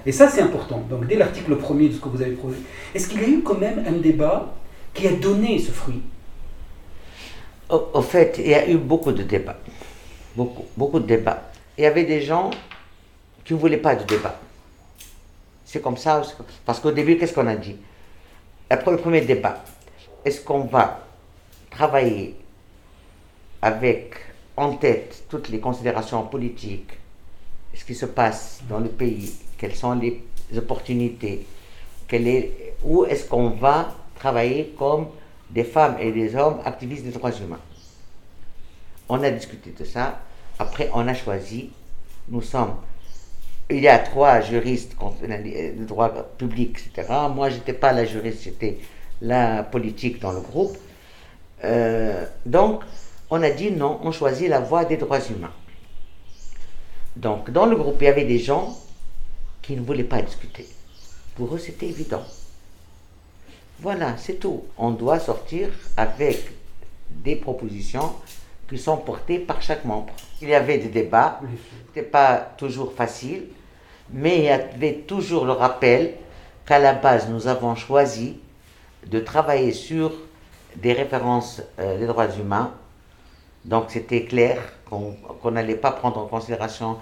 Et 0.04 0.12
ça, 0.12 0.28
c'est 0.28 0.42
important. 0.42 0.82
Donc, 0.90 1.06
dès 1.06 1.16
l'article 1.16 1.56
premier 1.56 1.88
de 1.88 1.94
ce 1.94 2.00
que 2.00 2.08
vous 2.08 2.20
avez 2.20 2.32
prouvé, 2.32 2.56
est-ce 2.94 3.08
qu'il 3.08 3.20
y 3.20 3.24
a 3.24 3.28
eu 3.28 3.42
quand 3.42 3.58
même 3.58 3.82
un 3.86 3.92
débat 3.92 4.54
qui 4.92 5.06
a 5.06 5.12
donné 5.12 5.58
ce 5.58 5.70
fruit? 5.70 6.02
Au, 7.70 7.88
au, 7.94 8.02
fait, 8.02 8.38
il 8.38 8.50
y 8.50 8.54
a 8.54 8.68
eu 8.68 8.76
beaucoup 8.76 9.12
de 9.12 9.22
débats. 9.22 9.58
Beaucoup, 10.36 10.64
beaucoup 10.76 11.00
de 11.00 11.06
débats. 11.06 11.50
Il 11.78 11.84
y 11.84 11.86
avait 11.86 12.04
des 12.04 12.20
gens 12.20 12.50
qui 13.46 13.54
ne 13.54 13.58
voulait 13.58 13.78
pas 13.78 13.94
de 13.94 14.04
débat. 14.04 14.38
C'est 15.64 15.80
comme 15.80 15.96
ça. 15.96 16.20
Parce 16.64 16.80
qu'au 16.80 16.90
début, 16.90 17.16
qu'est-ce 17.16 17.32
qu'on 17.32 17.46
a 17.46 17.56
dit? 17.56 17.76
Après 18.68 18.90
le 18.90 18.98
premier 18.98 19.20
débat, 19.20 19.64
est-ce 20.24 20.40
qu'on 20.40 20.64
va 20.64 21.06
travailler 21.70 22.36
avec 23.62 24.14
en 24.56 24.76
tête 24.76 25.24
toutes 25.28 25.48
les 25.48 25.60
considérations 25.60 26.22
politiques, 26.26 26.90
ce 27.74 27.84
qui 27.84 27.94
se 27.94 28.06
passe 28.06 28.60
dans 28.68 28.80
le 28.80 28.88
pays, 28.88 29.34
quelles 29.58 29.74
sont 29.74 29.94
les 29.94 30.22
opportunités, 30.56 31.46
où 32.82 33.04
est-ce 33.04 33.28
qu'on 33.28 33.50
va 33.50 33.94
travailler 34.16 34.74
comme 34.78 35.08
des 35.50 35.64
femmes 35.64 35.96
et 36.00 36.10
des 36.10 36.34
hommes 36.34 36.60
activistes 36.64 37.04
des 37.04 37.10
droits 37.10 37.32
humains? 37.32 37.60
On 39.08 39.22
a 39.22 39.30
discuté 39.30 39.70
de 39.70 39.84
ça. 39.84 40.20
Après, 40.58 40.90
on 40.94 41.06
a 41.06 41.14
choisi, 41.14 41.70
nous 42.28 42.42
sommes 42.42 42.74
il 43.70 43.80
y 43.80 43.88
a 43.88 43.98
trois 43.98 44.40
juristes 44.40 44.96
de 45.22 45.84
droit 45.84 46.10
public, 46.38 46.78
etc. 46.86 47.12
Moi, 47.34 47.50
je 47.50 47.56
n'étais 47.56 47.72
pas 47.72 47.92
la 47.92 48.04
juriste, 48.04 48.44
j'étais 48.44 48.78
la 49.20 49.62
politique 49.62 50.20
dans 50.20 50.32
le 50.32 50.40
groupe. 50.40 50.76
Euh, 51.64 52.24
donc, 52.44 52.82
on 53.30 53.42
a 53.42 53.50
dit 53.50 53.72
non, 53.72 53.98
on 54.02 54.12
choisit 54.12 54.48
la 54.48 54.60
voie 54.60 54.84
des 54.84 54.96
droits 54.96 55.20
humains. 55.20 55.52
Donc, 57.16 57.50
dans 57.50 57.66
le 57.66 57.76
groupe, 57.76 57.96
il 58.00 58.04
y 58.04 58.08
avait 58.08 58.24
des 58.24 58.38
gens 58.38 58.76
qui 59.62 59.74
ne 59.74 59.80
voulaient 59.80 60.04
pas 60.04 60.22
discuter. 60.22 60.66
Pour 61.34 61.54
eux, 61.54 61.58
c'était 61.58 61.86
évident. 61.86 62.22
Voilà, 63.80 64.16
c'est 64.16 64.38
tout. 64.38 64.64
On 64.78 64.90
doit 64.90 65.18
sortir 65.18 65.68
avec 65.96 66.50
des 67.10 67.36
propositions 67.36 68.14
qui 68.68 68.78
sont 68.78 68.96
portées 68.96 69.38
par 69.38 69.60
chaque 69.60 69.84
membre. 69.84 70.12
Il 70.40 70.48
y 70.48 70.54
avait 70.54 70.78
des 70.78 70.88
débats, 70.88 71.40
ce 71.42 71.98
n'était 71.98 72.08
pas 72.08 72.36
toujours 72.56 72.92
facile, 72.92 73.44
mais 74.10 74.38
il 74.38 74.44
y 74.44 74.48
avait 74.48 74.94
toujours 75.06 75.44
le 75.44 75.52
rappel 75.52 76.14
qu'à 76.66 76.78
la 76.78 76.92
base, 76.92 77.28
nous 77.28 77.46
avons 77.46 77.74
choisi 77.74 78.38
de 79.06 79.20
travailler 79.20 79.72
sur 79.72 80.12
des 80.76 80.92
références 80.92 81.62
euh, 81.78 81.98
des 81.98 82.06
droits 82.06 82.28
humains. 82.36 82.72
Donc 83.64 83.86
c'était 83.88 84.24
clair 84.24 84.58
qu'on 84.88 85.50
n'allait 85.50 85.74
pas 85.76 85.90
prendre 85.90 86.18
en 86.18 86.26
considération 86.26 86.98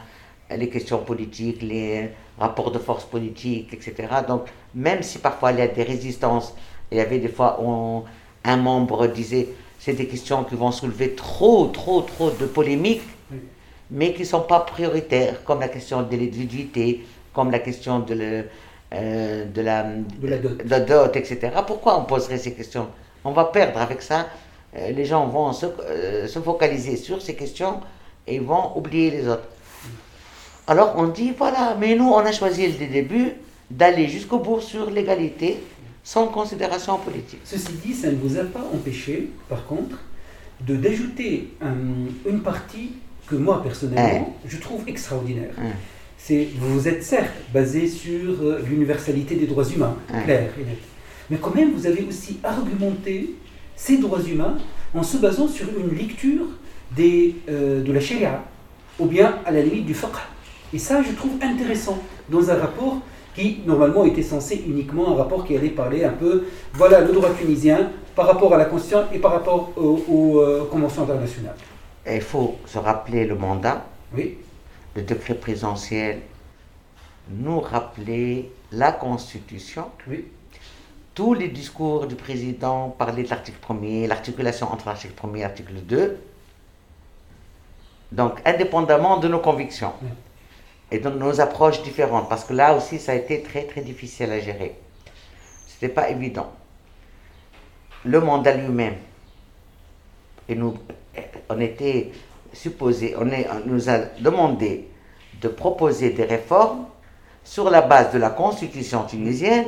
les 0.50 0.68
questions 0.68 0.98
politiques, 0.98 1.62
les 1.62 2.10
rapports 2.38 2.70
de 2.70 2.78
force 2.78 3.04
politiques, 3.04 3.72
etc. 3.72 4.08
Donc 4.26 4.46
même 4.74 5.02
si 5.02 5.18
parfois 5.18 5.52
il 5.52 5.58
y 5.58 5.62
a 5.62 5.68
des 5.68 5.82
résistances, 5.82 6.54
il 6.90 6.98
y 6.98 7.00
avait 7.00 7.18
des 7.18 7.28
fois 7.28 7.60
où 7.62 8.04
un 8.44 8.56
membre 8.56 9.06
disait 9.06 9.48
c'est 9.78 9.94
des 9.94 10.06
questions 10.06 10.44
qui 10.44 10.54
vont 10.54 10.72
soulever 10.72 11.14
trop, 11.14 11.66
trop, 11.66 12.02
trop 12.02 12.30
de 12.30 12.46
polémiques, 12.46 13.02
mais 13.90 14.12
qui 14.12 14.22
ne 14.22 14.26
sont 14.26 14.42
pas 14.42 14.60
prioritaires, 14.60 15.44
comme 15.44 15.60
la 15.60 15.68
question 15.68 16.02
de 16.02 16.10
l'individualité, 16.10 17.04
comme 17.32 17.50
la 17.50 17.58
question 17.58 18.00
de, 18.00 18.44
euh, 18.92 19.44
de, 19.46 19.60
la, 19.60 20.80
dot. 20.80 21.16
etc. 21.16 21.50
Pourquoi 21.66 21.98
on 21.98 22.04
poserait 22.04 22.38
ces 22.38 22.52
questions? 22.52 22.88
On 23.24 23.32
va 23.32 23.46
perdre 23.46 23.80
avec 23.80 24.02
ça. 24.02 24.28
Euh, 24.76 24.90
les 24.90 25.04
gens 25.04 25.26
vont 25.26 25.52
se, 25.52 25.66
euh, 25.66 26.26
se, 26.28 26.38
focaliser 26.38 26.96
sur 26.96 27.20
ces 27.20 27.34
questions 27.34 27.80
et 28.26 28.38
vont 28.38 28.76
oublier 28.76 29.10
les 29.10 29.28
autres. 29.28 29.48
Alors 30.66 30.94
on 30.96 31.08
dit, 31.08 31.32
voilà, 31.36 31.76
mais 31.78 31.94
nous, 31.94 32.08
on 32.08 32.18
a 32.18 32.32
choisi 32.32 32.72
dès 32.72 32.86
le 32.86 32.92
début 32.92 33.32
d'aller 33.70 34.08
jusqu'au 34.08 34.38
bout 34.38 34.60
sur 34.60 34.90
l'égalité 34.90 35.58
sans 36.02 36.28
considération 36.28 36.98
politique. 36.98 37.40
Ceci 37.44 37.72
dit, 37.84 37.94
ça 37.94 38.10
ne 38.10 38.16
vous 38.16 38.38
a 38.38 38.44
pas 38.44 38.64
empêché, 38.72 39.30
par 39.48 39.66
contre, 39.66 39.96
de 40.60 40.76
d'ajouter 40.76 41.54
une 42.26 42.42
partie 42.42 42.92
que 43.26 43.36
moi, 43.36 43.62
personnellement, 43.62 44.36
je 44.46 44.56
trouve 44.58 44.82
extraordinaire. 44.86 45.52
C'est, 46.18 46.48
vous 46.58 46.88
êtes 46.88 47.02
certes 47.02 47.34
basé 47.52 47.86
sur 47.86 48.30
euh, 48.42 48.62
l'universalité 48.66 49.34
des 49.34 49.46
droits 49.46 49.68
humains, 49.68 49.94
clair 50.24 50.48
et 50.58 50.64
net. 50.64 50.78
Mais 51.28 51.36
quand 51.36 51.54
même, 51.54 51.72
vous 51.72 51.86
avez 51.86 52.02
aussi 52.08 52.38
argumenté 52.42 53.34
ces 53.76 53.98
droits 53.98 54.22
humains 54.22 54.56
en 54.94 55.02
se 55.02 55.18
basant 55.18 55.48
sur 55.48 55.66
une 55.78 55.94
lecture 55.94 56.46
des, 56.96 57.36
euh, 57.50 57.82
de 57.82 57.92
la 57.92 58.00
sharia, 58.00 58.42
ou 58.98 59.04
bien 59.06 59.38
à 59.44 59.50
la 59.50 59.60
limite 59.60 59.84
du 59.84 59.92
fiqh. 59.92 60.16
Et 60.72 60.78
ça, 60.78 61.02
je 61.02 61.12
trouve 61.12 61.32
intéressant 61.42 61.98
dans 62.30 62.50
un 62.50 62.56
rapport 62.56 63.00
qui, 63.34 63.60
normalement, 63.66 64.04
était 64.04 64.22
censé 64.22 64.64
uniquement 64.66 65.12
un 65.12 65.16
rapport 65.16 65.44
qui 65.44 65.56
allait 65.56 65.70
parler 65.70 66.04
un 66.04 66.12
peu, 66.12 66.44
voilà, 66.72 67.00
le 67.00 67.12
droit 67.12 67.30
tunisien 67.34 67.90
par 68.14 68.26
rapport 68.26 68.54
à 68.54 68.58
la 68.58 68.64
Constitution 68.64 69.04
et 69.12 69.18
par 69.18 69.32
rapport 69.32 69.72
aux, 69.76 70.38
euh, 70.40 70.66
conventions 70.70 71.02
internationales 71.02 71.56
il 72.06 72.20
faut 72.20 72.58
se 72.66 72.78
rappeler 72.78 73.24
le 73.26 73.34
mandat. 73.34 73.84
Oui. 74.12 74.38
Le 74.94 75.02
décret 75.02 75.34
présidentiel 75.34 76.20
nous 77.30 77.60
rappeler 77.60 78.52
la 78.72 78.92
Constitution. 78.92 79.90
Oui. 80.06 80.26
Tous 81.14 81.32
les 81.32 81.48
discours 81.48 82.06
du 82.06 82.16
président 82.16 82.90
parlaient 82.90 83.22
de 83.22 83.30
l'article 83.30 83.58
1er, 83.66 84.06
l'articulation 84.08 84.70
entre 84.72 84.88
l'article 84.88 85.14
1er 85.14 85.36
et 85.36 85.40
l'article 85.42 85.74
2. 85.74 86.20
Donc, 88.12 88.40
indépendamment 88.44 89.18
de 89.18 89.28
nos 89.28 89.38
convictions 89.38 89.92
et 90.90 90.98
de 90.98 91.08
nos 91.08 91.40
approches 91.40 91.82
différentes, 91.82 92.28
parce 92.28 92.44
que 92.44 92.52
là 92.52 92.74
aussi, 92.74 92.98
ça 92.98 93.12
a 93.12 93.14
été 93.14 93.42
très, 93.42 93.64
très 93.64 93.80
difficile 93.80 94.30
à 94.30 94.40
gérer. 94.40 94.76
Ce 95.66 95.74
n'était 95.74 95.94
pas 95.94 96.10
évident. 96.10 96.52
Le 98.04 98.20
mandat 98.20 98.54
lui-même, 98.54 98.96
et 100.48 100.54
nous 100.54 100.76
on 101.48 101.60
était 101.60 102.10
supposé, 102.52 103.14
on, 103.18 103.24
nous 103.66 103.90
a 103.90 103.98
demandé 104.20 104.88
de 105.40 105.48
proposer 105.48 106.10
des 106.10 106.24
réformes 106.24 106.86
sur 107.42 107.68
la 107.70 107.82
base 107.82 108.12
de 108.12 108.18
la 108.18 108.30
constitution 108.30 109.04
tunisienne, 109.04 109.66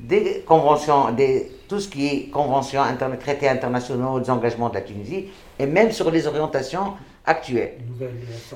des 0.00 0.42
conventions, 0.46 1.12
des, 1.12 1.52
tout 1.68 1.78
ce 1.78 1.88
qui 1.88 2.06
est 2.06 2.30
conventions, 2.30 2.82
traités 3.20 3.48
internationaux, 3.48 4.18
des 4.18 4.30
engagements 4.30 4.68
de 4.68 4.74
la 4.74 4.80
Tunisie, 4.80 5.28
et 5.58 5.66
même 5.66 5.92
sur 5.92 6.10
les 6.10 6.26
orientations 6.26 6.94
actuelles. 7.24 7.78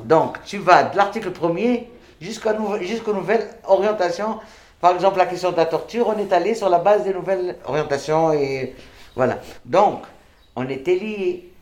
Donc, 0.04 0.38
tu 0.44 0.58
vas 0.58 0.84
de 0.84 0.96
l'article 0.96 1.30
1er 1.30 1.84
jusqu'aux 2.20 3.12
nouvelles 3.14 3.48
orientations. 3.64 4.38
Par 4.80 4.94
exemple, 4.94 5.18
la 5.18 5.26
question 5.26 5.52
de 5.52 5.56
la 5.56 5.66
torture, 5.66 6.08
on 6.08 6.18
est 6.18 6.32
allé 6.32 6.54
sur 6.54 6.68
la 6.68 6.78
base 6.78 7.04
des 7.04 7.14
nouvelles 7.14 7.56
orientations 7.64 8.32
et 8.32 8.74
voilà. 9.14 9.38
Donc, 9.64 10.02
on 10.54 10.68
était 10.68 10.96
liés. 10.96 11.52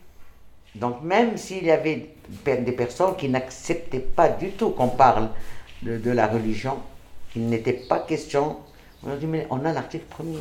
Donc 0.75 1.01
même 1.03 1.37
s'il 1.37 1.63
y 1.65 1.71
avait 1.71 2.09
des 2.45 2.71
personnes 2.71 3.15
qui 3.15 3.29
n'acceptaient 3.29 3.99
pas 3.99 4.29
du 4.29 4.51
tout 4.51 4.69
qu'on 4.71 4.89
parle 4.89 5.29
de, 5.81 6.11
la 6.11 6.27
religion, 6.27 6.77
il 7.35 7.47
n'était 7.47 7.73
pas 7.73 7.99
question, 7.99 8.57
on 9.03 9.11
a 9.11 9.15
dit 9.15 9.27
mais 9.27 9.47
on 9.49 9.63
a 9.65 9.71
l'article 9.71 10.05
premier. 10.09 10.39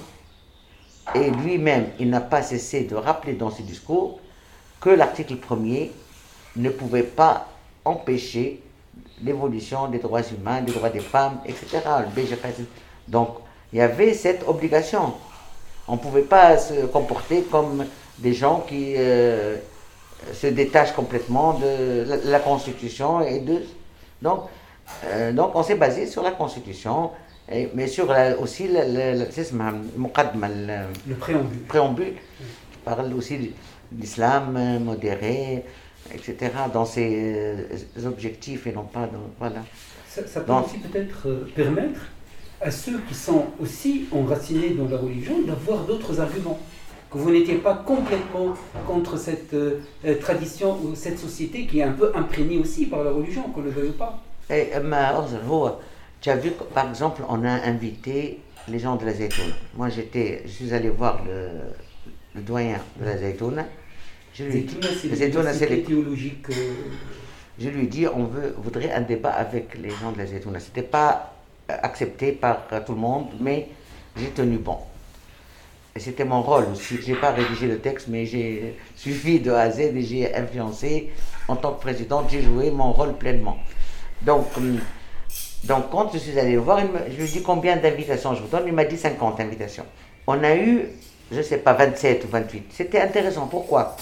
Et 1.15 1.31
lui-même, 1.31 1.89
il 2.01 2.09
n'a 2.09 2.21
pas 2.21 2.43
cessé 2.43 2.85
de 2.85 2.95
rappeler 2.95 3.35
dans 3.35 3.51
ses 3.51 3.63
discours 3.63 4.21
que 4.81 4.89
l'article 4.91 5.35
1er 5.37 5.91
ne 6.57 6.71
pouvait 6.71 7.03
pas 7.03 7.49
empêcher 7.85 8.61
l'évolution 9.23 9.89
des 9.89 9.99
droits 9.99 10.23
humains, 10.23 10.63
des 10.63 10.73
droits 10.73 10.91
des 10.91 11.01
femmes, 11.01 11.39
etc. 11.47 11.81
Donc, 13.09 13.37
il 13.73 13.79
y 13.79 13.83
avait 13.83 14.15
cette 14.15 14.47
obligation. 14.49 15.15
On 15.87 15.95
ne 15.95 15.99
pouvait 15.99 16.23
pas 16.23 16.57
se 16.57 16.87
comporter 16.87 17.43
comme 17.43 17.85
des 18.19 18.33
gens 18.33 18.65
qui 18.67 18.95
euh, 18.97 19.57
se 20.33 20.47
détachent 20.47 20.93
complètement 20.93 21.55
de 21.55 22.05
la, 22.25 22.39
Constitution 22.41 23.21
et 23.21 23.41
de. 23.41 23.63
Donc, 24.23 24.41
euh, 25.07 25.33
donc 25.33 25.53
on 25.55 25.63
s'est 25.63 25.75
basé 25.75 26.07
sur 26.07 26.23
la 26.23 26.31
Constitution, 26.31 27.11
et, 27.51 27.69
mais 27.75 27.87
sur 27.87 28.15
aussi 28.41 28.69
le, 28.69 28.81
le, 28.87 29.25
le, 31.07 31.15
préambule. 31.15 31.59
préambule 31.69 32.15
qui 32.73 32.79
parle 32.85 33.13
aussi 33.15 33.53
l'islam 33.93 34.79
modéré, 34.83 35.65
etc., 36.13 36.51
dans 36.73 36.85
ses 36.85 37.35
euh, 37.37 38.07
objectifs 38.07 38.67
et 38.67 38.73
non 38.73 38.85
pas 38.85 39.07
dans. 39.07 39.31
Voilà. 39.39 39.63
Ça, 40.09 40.41
peut 40.41 40.53
aussi 40.53 40.79
peut-être 40.79 41.29
permettre 41.57 42.01
à 42.61 42.71
ceux 42.71 43.01
qui 43.09 43.15
sont 43.15 43.47
aussi 43.61 44.07
enracinés 44.13 44.71
dans 44.71 44.89
la 44.89 44.97
religion 44.97 45.43
d'avoir 45.43 45.85
d'autres 45.85 46.21
arguments. 46.21 46.59
Que 47.15 47.19
vous 47.21 47.31
n'étiez 47.31 47.59
pas 47.59 47.75
complètement 47.75 48.55
contre 48.89 49.17
cette 49.17 49.55
euh, 49.55 49.79
euh, 50.05 50.19
tradition 50.19 50.77
ou 50.83 50.97
cette 50.97 51.17
société 51.17 51.65
qui 51.65 51.79
est 51.79 51.85
un 51.85 51.93
peu 51.93 52.11
imprégnée 52.13 52.59
aussi 52.59 52.87
par 52.87 53.05
la 53.05 53.13
religion, 53.13 53.43
qu'on 53.51 53.61
le 53.61 53.71
veuille 53.71 53.93
pas. 53.93 54.21
Et, 54.51 54.71
euh, 54.75 55.71
tu 56.21 56.31
as 56.31 56.35
vu, 56.35 56.51
par 56.75 56.89
exemple, 56.89 57.23
on 57.29 57.45
a 57.45 57.53
invité 57.53 58.41
les 58.67 58.81
gens 58.81 58.97
de 58.97 59.05
la 59.05 59.13
Zaytouna. 59.13 59.55
Moi, 59.77 59.91
j'étais, 59.91 60.43
je 60.45 60.51
suis 60.51 60.75
allé 60.75 60.89
voir 60.89 61.23
le, 61.25 62.41
doyen 62.41 62.81
de 62.99 63.05
la 63.05 63.17
Zaytouna. 63.17 63.65
Je 64.35 64.47
lui 64.47 64.67
c'est 65.01 65.85
théologique. 65.85 66.47
Je 67.61 67.69
lui 67.69 67.85
ai 67.85 67.87
dit, 67.87 68.09
on 68.09 68.25
veut, 68.25 68.57
voudrait 68.59 68.91
un 68.91 69.03
débat 69.03 69.31
avec 69.31 69.79
les 69.79 69.91
gens 69.91 70.11
de 70.11 70.19
la 70.19 70.27
Zaytouna. 70.27 70.59
C'était 70.59 70.83
pas 70.83 71.33
accepté 71.69 72.33
par 72.33 72.67
tout 72.85 72.95
le 72.95 73.01
monde, 73.01 73.29
mais 73.39 73.69
j'ai 74.17 74.31
tenu 74.31 74.57
bon. 74.57 74.79
C'était 75.97 76.25
mon 76.25 76.43
rôle. 76.43 76.67
Je 76.81 77.13
n'ai 77.13 77.17
pas 77.17 77.31
rédigé 77.31 77.69
le 77.69 77.79
texte, 77.79 78.09
mais 78.09 78.27
j'ai 78.27 78.77
suffi 78.97 79.39
de 79.39 79.53
A 79.53 79.61
à 79.61 79.71
Z 79.71 79.79
et 79.79 80.03
j'ai 80.03 80.35
influencé. 80.35 81.13
En 81.47 81.55
tant 81.55 81.73
que 81.73 81.81
président, 81.81 82.27
j'ai 82.29 82.43
joué 82.43 82.73
mon 82.73 82.93
rôle 82.93 83.15
pleinement. 83.15 83.59
Donc, 84.23 84.47
hum, 84.57 84.81
donc 85.63 85.91
quand 85.91 86.13
je 86.13 86.19
suis 86.19 86.37
allé 86.39 86.53
le 86.55 86.59
voir, 86.59 86.81
je 86.81 87.17
lui 87.17 87.25
ai 87.25 87.29
dit 87.29 87.43
combien 87.43 87.77
d'invitations 87.77 88.35
je 88.35 88.43
vous 88.43 88.49
donne. 88.49 88.65
Il 88.67 88.73
m'a 88.73 88.85
dit 88.85 88.97
50 88.97 89.39
invitations. 89.39 89.87
On 90.27 90.43
a 90.43 90.57
eu, 90.57 90.87
je 91.31 91.39
ne 91.39 91.43
sais 91.43 91.59
pas, 91.59 91.75
27 91.75 92.25
ou 92.25 92.29
28. 92.29 92.65
C'était 92.71 93.01
intéressant. 93.01 93.47
Pourquoi? 93.47 93.97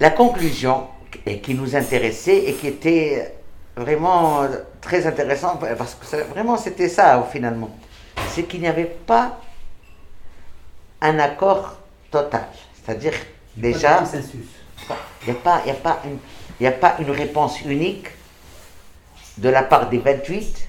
La 0.00 0.10
conclusion 0.10 0.88
qui 1.42 1.54
nous 1.54 1.76
intéressait 1.76 2.38
et 2.38 2.54
qui 2.54 2.66
était 2.66 3.34
vraiment 3.76 4.46
très 4.80 5.06
intéressant, 5.06 5.56
parce 5.56 5.94
que 5.94 6.16
vraiment 6.30 6.56
c'était 6.56 6.88
ça 6.88 7.24
finalement, 7.30 7.70
c'est 8.30 8.42
qu'il 8.42 8.60
n'y 8.60 8.66
avait 8.66 8.84
pas 8.84 9.38
un 11.00 11.18
accord 11.18 11.76
total. 12.10 12.48
C'est-à-dire 12.74 13.14
déjà, 13.56 14.02
il 14.14 14.20
n'y 15.26 15.32
a, 15.32 15.34
pas, 15.34 15.62
a, 15.66 15.72
pas 15.74 16.02
une, 16.04 16.66
a 16.66 16.70
pas 16.70 16.96
une 16.98 17.10
réponse 17.10 17.60
unique 17.62 18.08
de 19.38 19.48
la 19.48 19.62
part 19.62 19.88
des 19.88 19.98
28 19.98 20.68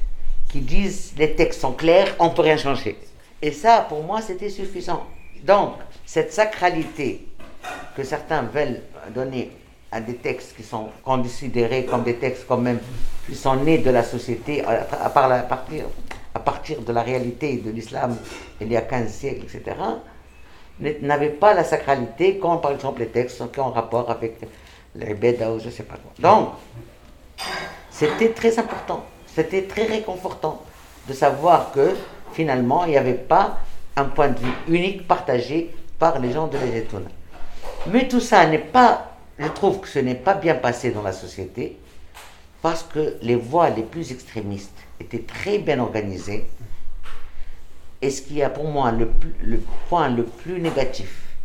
qui 0.50 0.62
disent 0.62 1.14
les 1.18 1.36
textes 1.36 1.62
sont 1.62 1.74
clairs, 1.74 2.16
on 2.20 2.26
ne 2.26 2.34
peut 2.34 2.42
rien 2.42 2.58
changer. 2.58 2.98
Et 3.42 3.52
ça, 3.52 3.86
pour 3.88 4.04
moi, 4.04 4.22
c'était 4.22 4.50
suffisant. 4.50 5.06
Donc, 5.44 5.76
cette 6.06 6.34
sacralité 6.34 7.28
que 7.96 8.04
certains 8.04 8.44
veulent 8.44 8.82
donner 9.14 9.52
à 9.92 10.02
des 10.02 10.16
textes 10.16 10.56
qui 10.56 10.64
sont 10.64 10.90
considérés 11.04 11.86
comme 11.86 12.04
des 12.04 12.16
textes 12.16 12.46
quand 12.48 12.58
même 12.58 12.80
qui 13.28 13.36
sont 13.36 13.56
nés 13.56 13.80
de 13.80 13.90
la 13.90 14.04
société 14.04 14.64
à, 14.64 15.10
partir, 15.10 15.86
à 16.34 16.40
partir 16.40 16.82
de 16.82 16.94
la 16.94 17.02
réalité 17.02 17.58
de 17.58 17.72
l'islam 17.72 18.18
il 18.62 18.72
y 18.72 18.78
a 18.78 18.82
15 18.82 19.12
siècles, 19.12 19.46
etc., 19.46 19.76
n'avaient 21.02 21.30
pas 21.30 21.54
la 21.54 21.64
sacralité 21.64 22.38
quand, 22.38 22.58
par 22.58 22.72
exemple, 22.72 23.00
les 23.02 23.08
textes 23.08 23.38
sont 23.38 23.60
en 23.60 23.72
rapport 23.72 24.10
avec 24.10 24.38
les 24.96 25.14
Beda 25.14 25.52
ou 25.52 25.60
je 25.60 25.66
ne 25.66 25.72
sais 25.72 25.84
pas 25.84 25.96
quoi. 25.96 26.12
Donc, 26.20 26.50
c'était 27.90 28.30
très 28.30 28.58
important, 28.60 29.04
c'était 29.28 29.64
très 29.64 29.84
réconfortant 29.84 30.64
de 31.08 31.14
savoir 31.14 31.72
que 31.72 31.96
finalement, 32.34 32.86
il 32.86 32.92
n'y 32.92 32.98
avait 32.98 33.14
pas 33.14 33.60
un 33.96 34.06
point 34.06 34.30
de 34.30 34.40
vue 34.40 34.54
unique 34.68 35.08
partagé 35.08 35.74
par 35.98 36.20
les 36.20 36.32
gens 36.32 36.48
de 36.48 36.58
l'Égypte. 36.58 36.96
Mais 37.88 38.08
tout 38.08 38.20
ça 38.22 38.46
n'est 38.46 38.58
pas 38.60 39.10
je 39.40 39.48
trouve 39.48 39.80
que 39.80 39.88
ce 39.88 40.00
n'est 40.00 40.16
pas 40.16 40.34
bien 40.34 40.56
passé 40.56 40.92
dans 40.92 41.02
la 41.02 41.14
société 41.14 41.78
parce 42.62 42.84
que 42.84 43.16
les 43.22 43.38
voix 43.38 43.70
les 43.70 43.84
plus 43.84 44.12
extrémistes 44.12 44.76
étaient 45.00 45.24
très 45.26 45.60
bien 45.60 45.80
organisées. 45.80 46.46
Et 48.02 48.10
ce 48.10 48.22
qui 48.22 48.42
a 48.42 48.50
pour 48.50 48.66
moi 48.66 48.92
le, 48.92 49.10
point 49.90 50.10
le 50.10 50.24
plus 50.24 50.60
négatif, 50.60 51.36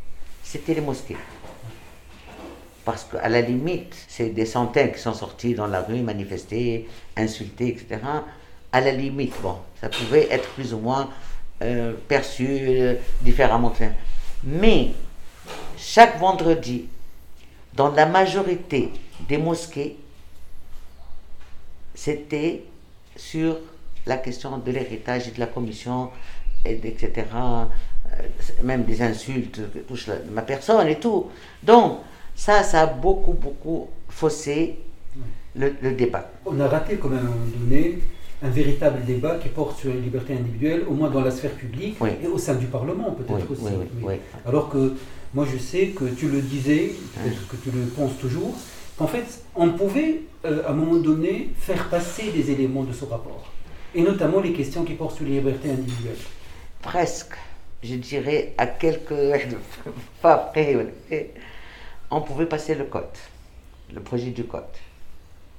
c'était 0.43 0.75
les 0.75 0.81
mosquées. 0.81 1.17
Parce 2.85 3.05
qu'à 3.05 3.29
la 3.29 3.41
limite, 3.41 3.95
c'est 4.09 4.29
des 4.31 4.47
centaines 4.47 4.93
qui 4.93 5.01
sont 5.01 5.15
sortis 5.15 5.55
dans 5.55 5.67
la 5.67 5.81
rue, 5.81 6.01
manifester, 6.01 6.89
insulter, 7.17 7.69
etc. 7.69 8.01
À 8.71 8.81
la 8.81 8.93
limite, 8.93 9.35
bon, 9.43 9.57
ça 9.81 9.89
pouvait 9.89 10.29
être 10.31 10.49
plus 10.51 10.75
ou 10.75 10.79
moins 10.79 11.09
euh, 11.63 11.95
perçu 12.09 12.47
euh, 12.49 12.95
différemment. 13.23 13.73
Mais 14.45 14.91
chaque 15.77 16.19
vendredi, 16.19 16.87
dans 17.73 17.91
la 17.91 18.07
majorité 18.07 18.91
des 19.29 19.39
mosquées, 19.39 19.97
c'était 21.95 22.65
sur 23.17 23.59
la 24.07 24.17
question 24.19 24.59
de 24.59 24.71
l'héritage 24.71 25.29
et 25.29 25.31
de 25.31 25.41
la 25.41 25.47
commission, 25.47 26.11
etc. 26.65 27.27
Euh, 27.35 28.23
même 28.63 28.85
des 28.85 29.03
insultes 29.03 29.61
que 29.73 29.79
touchent 29.81 30.11
ma 30.33 30.43
personne 30.43 30.89
et 30.89 30.99
tout. 30.99 31.27
Donc, 31.63 31.99
ça, 32.35 32.63
ça 32.63 32.83
a 32.83 32.87
beaucoup, 32.87 33.33
beaucoup 33.33 33.89
faussé 34.09 34.79
le, 35.57 35.71
débat. 35.93 36.31
On 36.47 36.59
a 36.61 36.69
raté 36.69 36.97
quand 36.97 37.09
même 37.09 37.19
à 37.19 37.23
un 37.23 37.25
moment 37.25 37.47
donné 37.61 37.99
un 38.43 38.51
véritable 38.51 39.05
débat 39.05 39.37
qui 39.37 39.49
porte 39.49 39.79
sur 39.79 39.93
les 39.93 40.01
libertés 40.01 40.35
individuelles, 40.35 40.83
au 40.89 40.95
moins 40.95 41.09
dans 41.11 41.23
la 41.23 41.31
sphère 41.31 41.53
publique 41.53 41.97
et 42.23 42.27
au 42.27 42.39
sein 42.39 42.55
du 42.55 42.67
Parlement 42.67 43.13
peut-être 43.13 43.51
aussi. 43.51 43.73
Alors 44.45 44.69
que 44.69 44.95
moi, 45.35 45.47
je 45.51 45.59
sais 45.59 45.89
que 45.89 46.05
tu 46.05 46.29
le 46.29 46.41
disais, 46.41 46.93
que 47.51 47.57
tu 47.57 47.71
le 47.71 47.87
penses 47.87 48.17
toujours, 48.21 48.55
qu'en 48.97 49.09
fait, 49.09 49.25
on 49.57 49.71
pouvait, 49.71 50.23
euh, 50.45 50.63
à 50.67 50.71
un 50.71 50.75
moment 50.75 50.97
donné, 50.97 51.51
faire 51.59 51.89
passer 51.89 52.31
des 52.31 52.53
éléments 52.53 52.85
de 52.85 52.93
ce 52.93 53.05
rapport, 53.05 53.51
et 53.95 54.03
notamment 54.03 54.41
les 54.41 54.53
questions 54.53 54.85
qui 54.85 54.95
portent 54.95 55.17
sur 55.17 55.25
les 55.25 55.33
libertés 55.33 55.71
individuelles. 55.71 56.15
Presque, 56.85 57.35
je 57.83 57.95
dirais, 57.95 58.53
à 58.59 58.67
quelques 58.67 59.15
pas 60.23 60.35
après, 60.35 60.77
on 62.11 62.21
pouvait 62.21 62.47
passer 62.47 62.75
le 62.75 62.85
code, 62.85 63.05
le 63.93 64.01
projet 64.01 64.31
du 64.31 64.45
code. 64.45 64.63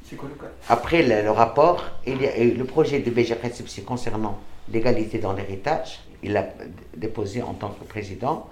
C'est 0.07 0.15
quoi 0.15 0.29
le 0.29 0.35
code? 0.35 0.51
Après 0.69 1.01
le, 1.01 1.31
rapport, 1.31 1.83
il 2.05 2.21
y 2.21 2.27
a 2.27 2.37
eu 2.39 2.51
le 2.51 2.63
projet 2.63 2.99
de 2.99 3.09
BG 3.09 3.35
concernant 3.85 4.39
l'égalité 4.71 5.17
dans 5.17 5.33
l'héritage. 5.33 5.99
Il 6.21 6.33
l'a 6.33 6.47
déposé 6.95 7.41
en 7.41 7.53
tant 7.55 7.69
que 7.69 7.83
président 7.85 8.47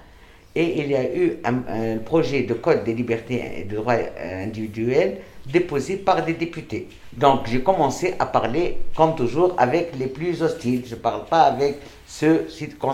et 0.55 0.79
il 0.81 0.87
y 0.87 0.95
a 0.95 1.15
eu 1.15 1.37
un, 1.43 1.97
projet 1.99 2.43
de 2.43 2.55
code 2.55 2.83
des 2.83 2.93
libertés 2.93 3.59
et 3.59 3.63
des 3.63 3.75
droits 3.75 3.93
euh, 3.93 4.43
individuels 4.43 5.19
déposé 5.45 5.97
par 5.97 6.23
des 6.23 6.33
députés. 6.33 6.89
Donc 7.13 7.47
j'ai 7.47 7.61
commencé 7.61 8.15
à 8.19 8.25
parler, 8.25 8.77
comme 8.95 9.15
toujours, 9.15 9.53
avec 9.57 9.93
les 9.97 10.07
plus 10.07 10.41
hostiles. 10.41 10.83
Je 10.85 10.95
ne 10.95 10.99
parle 10.99 11.25
pas 11.25 11.43
avec 11.43 11.79
ceux, 12.07 12.47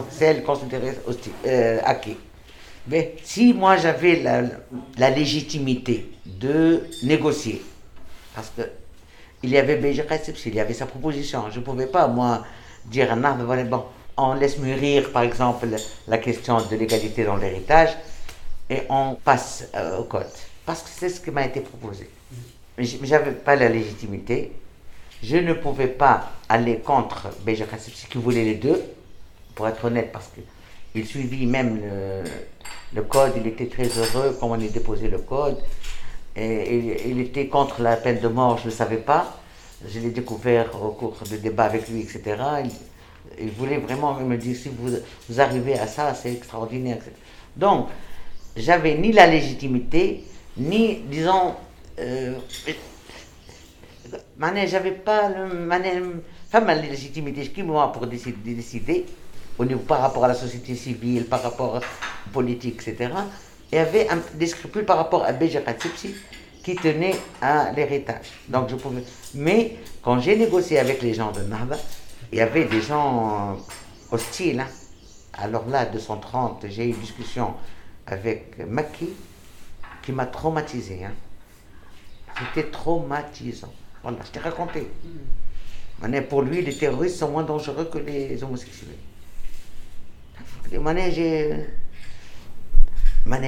celles 0.09 0.43
considérées 0.43 0.97
hostiles, 1.05 1.31
euh, 1.45 1.79
acquis. 1.83 2.17
Mais 2.87 3.15
si 3.23 3.53
moi 3.53 3.77
j'avais 3.77 4.21
la, 4.97 5.09
légitimité 5.09 6.11
de 6.25 6.83
négocier, 7.03 7.61
parce 8.33 8.51
que 8.55 8.63
il 9.41 9.51
y 9.51 9.57
avait 9.57 9.77
Béja 9.77 10.03
il 10.45 10.55
y 10.55 10.59
avait 10.59 10.73
sa 10.73 10.85
proposition, 10.85 11.45
je 11.49 11.59
ne 11.59 11.63
pouvais 11.63 11.85
pas 11.87 12.07
moi 12.07 12.43
dire 12.85 13.15
non, 13.15 13.35
mais 13.37 13.43
voilà, 13.43 13.63
bon, 13.63 13.85
on 14.17 14.33
laisse 14.33 14.57
mûrir, 14.57 15.11
par 15.11 15.21
exemple, 15.21 15.67
la 16.07 16.17
question 16.17 16.57
de 16.69 16.75
l'égalité 16.75 17.23
dans 17.23 17.37
l'héritage 17.37 17.89
et 18.69 18.83
on 18.89 19.15
passe 19.15 19.65
euh, 19.75 19.99
au 19.99 20.03
code. 20.03 20.27
Parce 20.65 20.81
que 20.81 20.89
c'est 20.91 21.09
ce 21.09 21.21
qui 21.21 21.31
m'a 21.31 21.45
été 21.45 21.61
proposé. 21.61 22.09
Mais 22.79 22.85
je 22.85 23.05
n'avais 23.05 23.31
pas 23.31 23.57
la 23.57 23.67
légitimité. 23.67 24.53
Je 25.21 25.35
ne 25.35 25.51
pouvais 25.51 25.87
pas 25.87 26.31
aller 26.47 26.77
contre 26.77 27.27
Béja 27.45 27.65
ce 27.77 28.07
qui 28.07 28.17
voulait 28.17 28.45
les 28.45 28.55
deux, 28.55 28.81
pour 29.53 29.67
être 29.67 29.83
honnête, 29.83 30.13
parce 30.13 30.31
qu'il 30.93 31.05
suivit 31.05 31.45
même 31.45 31.81
le, 32.93 33.01
code, 33.01 33.33
il 33.35 33.45
était 33.47 33.65
très 33.65 33.89
heureux 33.89 34.37
quand 34.39 34.47
on 34.47 34.53
a 34.53 34.57
déposé 34.59 35.09
le 35.09 35.17
code. 35.17 35.57
Et, 36.37 37.09
il 37.09 37.19
était 37.19 37.47
contre 37.47 37.81
la 37.81 37.97
peine 37.97 38.21
de 38.21 38.29
mort, 38.29 38.57
je 38.59 38.67
ne 38.67 38.69
le 38.69 38.75
savais 38.75 38.97
pas. 38.97 39.37
Je 39.85 39.99
l'ai 39.99 40.11
découvert 40.11 40.81
au 40.81 40.91
cours 40.91 41.17
de 41.29 41.35
débat 41.35 41.65
avec 41.65 41.89
lui, 41.89 41.99
etc 42.01 42.37
Il 43.41 43.51
voulait 43.51 43.77
vraiment 43.77 44.13
me 44.13 44.37
dire 44.37 44.55
si 44.55 44.69
vous 44.69 45.41
arrivez 45.41 45.77
à 45.77 45.85
ça, 45.85 46.13
c'est 46.13 46.31
extraordinaire. 46.31 46.99
Donc, 47.57 47.87
j'avais 48.55 48.95
ni 48.95 49.11
la 49.11 49.27
légitimité, 49.27 50.23
ni, 50.57 51.01
disons, 51.09 51.55
euh, 51.99 52.33
j'avais 54.65 54.91
pas 54.91 55.29
le, 55.29 56.81
légitimité, 56.81 57.47
qui 57.47 57.63
moi 57.63 57.91
pour 57.91 58.07
décider, 58.07 59.05
au 59.57 59.65
niveau 59.65 59.81
par 59.81 60.01
rapport 60.01 60.25
à 60.25 60.29
la 60.29 60.33
société 60.33 60.75
civile, 60.75 61.25
par 61.25 61.43
rapport 61.43 61.75
aux 61.75 62.31
politiques, 62.31 62.87
etc. 62.87 63.11
Il 63.71 63.75
y 63.75 63.79
avait 63.79 64.07
des 64.35 64.47
scrupules 64.47 64.85
par 64.85 64.97
rapport 64.97 65.25
à 65.25 65.31
Béja 65.33 65.61
qui 66.63 66.75
tenait 66.75 67.15
à 67.41 67.71
l'héritage. 67.71 68.31
Donc 68.47 68.69
je 68.69 68.75
pouvais. 68.75 69.03
Mais 69.35 69.75
quand 70.01 70.19
j'ai 70.19 70.35
négocié 70.35 70.79
avec 70.79 71.01
les 71.01 71.13
gens 71.13 71.31
de 71.31 71.41
Nahda, 71.41 71.77
il 72.31 72.37
y 72.37 72.41
avait 72.41 72.65
des 72.65 72.81
gens 72.81 73.57
hostiles. 74.11 74.61
Hein. 74.61 74.67
Alors 75.33 75.67
là, 75.67 75.85
230, 75.85 76.65
j'ai 76.69 76.85
eu 76.85 76.89
une 76.89 76.99
discussion 76.99 77.53
avec 78.07 78.57
Maki 78.67 79.09
qui 80.01 80.11
m'a 80.11 80.25
traumatisé. 80.25 81.05
Hein. 81.05 81.13
C'était 82.39 82.69
traumatisant. 82.69 83.73
Voilà, 84.01 84.19
je 84.25 84.31
t'ai 84.31 84.39
raconté. 84.39 84.87
Mais 86.07 86.21
pour 86.21 86.41
lui, 86.41 86.61
les 86.61 86.73
terroristes 86.73 87.17
sont 87.17 87.29
moins 87.29 87.43
dangereux 87.43 87.89
que 87.91 87.97
les 87.97 88.41
homosexuels. 88.43 88.95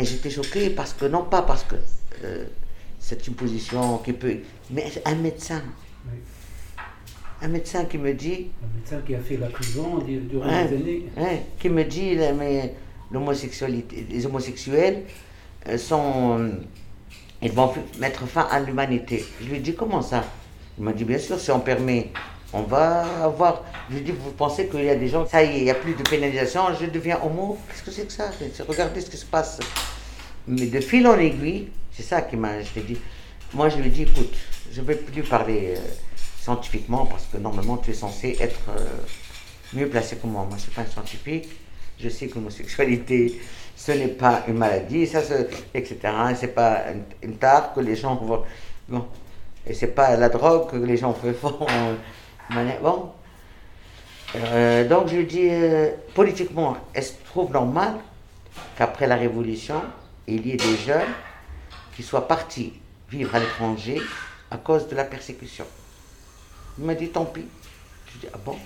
J'étais 0.04 0.30
choqué 0.30 0.70
parce 0.72 0.94
que, 0.94 1.06
non 1.06 1.24
pas 1.24 1.44
parce 1.44 1.64
que 1.64 1.76
euh, 2.24 2.46
c'est 3.00 3.28
une 3.28 3.36
position 3.36 4.00
qui 4.00 4.14
peut. 4.14 4.38
Mais 4.70 4.92
un 5.06 5.16
médecin. 5.16 5.62
Un 7.42 7.48
médecin 7.48 7.86
qui 7.86 7.98
me 7.98 8.14
dit. 8.14 8.48
Un 8.64 8.76
médecin 8.76 9.02
qui 9.06 9.16
a 9.16 9.20
fait 9.20 9.38
la 9.38 9.48
prison 9.48 10.00
durant 10.00 10.48
des 10.48 10.76
années. 10.76 11.06
qui 11.60 11.70
me 11.70 11.84
dit 11.84 12.18
mais 12.38 12.76
l'homosexualité, 13.12 14.06
les 14.10 14.26
homosexuels 14.26 15.04
euh, 15.68 15.78
sont. 15.78 16.52
Ils 17.42 17.52
vont 17.52 17.74
mettre 18.00 18.28
fin 18.28 18.48
à 18.52 18.60
l'humanité. 18.60 19.26
Je 19.42 19.48
lui 19.48 19.58
ai 19.58 19.60
dit 19.60 19.76
comment 19.76 20.02
ça? 20.02 20.24
Il 20.78 20.84
m'a 20.84 20.94
dit 20.94 21.04
bien 21.04 21.18
sûr, 21.18 21.40
si 21.40 21.52
on 21.52 21.60
permet, 21.60 22.12
on 22.54 22.62
va 22.62 23.24
avoir. 23.24 23.64
Je 23.90 23.96
lui 23.96 24.02
ai 24.02 24.04
dit, 24.04 24.12
vous 24.12 24.32
pensez 24.32 24.68
qu'il 24.68 24.84
y 24.84 24.90
a 24.90 24.96
des 24.96 25.08
gens, 25.08 25.28
ça 25.28 25.44
y 25.44 25.48
est, 25.48 25.58
il 25.60 25.64
n'y 25.64 25.72
a 25.72 25.76
plus 25.76 25.94
de 25.94 26.04
pénalisation, 26.04 26.62
je 26.80 26.86
deviens 26.86 27.20
homo? 27.24 27.58
Qu'est-ce 27.68 27.84
que 27.84 27.92
c'est 27.92 28.06
que 28.06 28.14
ça? 28.14 28.32
Regardez 28.68 29.02
ce 29.02 29.10
qui 29.10 29.18
se 29.18 29.26
passe. 29.26 29.60
Mais 30.48 30.68
de 30.68 30.80
fil 30.80 31.08
en 31.08 31.18
aiguille, 31.18 31.70
c'est 31.92 32.04
ça 32.04 32.22
qui 32.22 32.36
m'a. 32.36 32.62
Je 32.62 32.80
dit. 32.80 32.98
Moi, 33.54 33.68
je 33.68 33.78
lui 33.78 33.88
ai 33.88 33.90
dit, 33.90 34.04
écoute, 34.04 34.34
je 34.72 34.80
ne 34.80 34.86
vais 34.86 34.96
plus 34.96 35.24
parler 35.24 35.76
euh, 35.76 35.82
scientifiquement 36.42 37.06
parce 37.06 37.26
que 37.26 37.38
normalement, 37.38 37.78
tu 37.78 37.92
es 37.92 37.94
censé 37.94 38.38
être 38.40 38.62
euh, 38.70 38.86
mieux 39.74 39.90
placé 39.90 40.16
que 40.16 40.26
moi. 40.26 40.44
Moi, 40.44 40.52
je 40.52 40.56
ne 40.56 40.62
suis 40.62 40.72
pas 40.72 40.84
un 40.84 40.86
scientifique. 40.86 41.50
Je 42.00 42.08
sais 42.08 42.28
que 42.28 42.36
l'homosexualité, 42.36 43.42
ce 43.76 43.92
n'est 43.92 44.08
pas 44.08 44.44
une 44.48 44.58
maladie, 44.58 45.08
ça, 45.08 45.22
etc. 45.74 45.98
C'est 46.36 46.54
pas 46.54 46.84
une, 47.22 47.36
tare 47.38 47.74
que 47.74 47.80
les 47.80 47.96
gens 47.96 48.16
vont. 48.16 48.44
Bon. 48.88 49.08
Et 49.66 49.74
c'est 49.74 49.88
pas 49.88 50.16
la 50.18 50.30
drogue 50.30 50.70
que 50.72 50.76
les 50.78 50.98
gens 50.98 51.14
font. 51.14 51.58
bon. 52.82 53.12
Euh, 54.36 54.88
donc 54.88 55.08
je 55.10 55.22
dis, 55.22 55.50
politiquement, 56.14 56.78
est-ce 56.94 57.14
que 57.14 57.18
tu 57.18 57.24
trouves 57.26 57.52
normal 57.52 57.96
qu'après 58.78 59.08
la 59.08 59.16
Révolution, 59.16 59.82
il 60.28 60.48
y 60.48 60.52
ait 60.52 60.58
des 60.58 60.78
jeunes 60.78 61.14
qui 61.96 62.04
soient 62.04 62.28
partis 62.28 62.74
vivre 63.10 63.36
à 63.36 63.40
l'étranger 63.40 64.02
à 64.50 64.58
cause 64.58 64.88
de 64.88 64.96
la 64.96 65.04
persécution? 65.04 65.66
Il 66.78 66.86
m'a 66.86 66.96
dit 66.96 67.10
tant 67.10 67.26
pis. 67.26 67.46
Je 68.08 68.20
dis 68.20 68.28
ah 68.34 68.38
bon? 68.44 68.58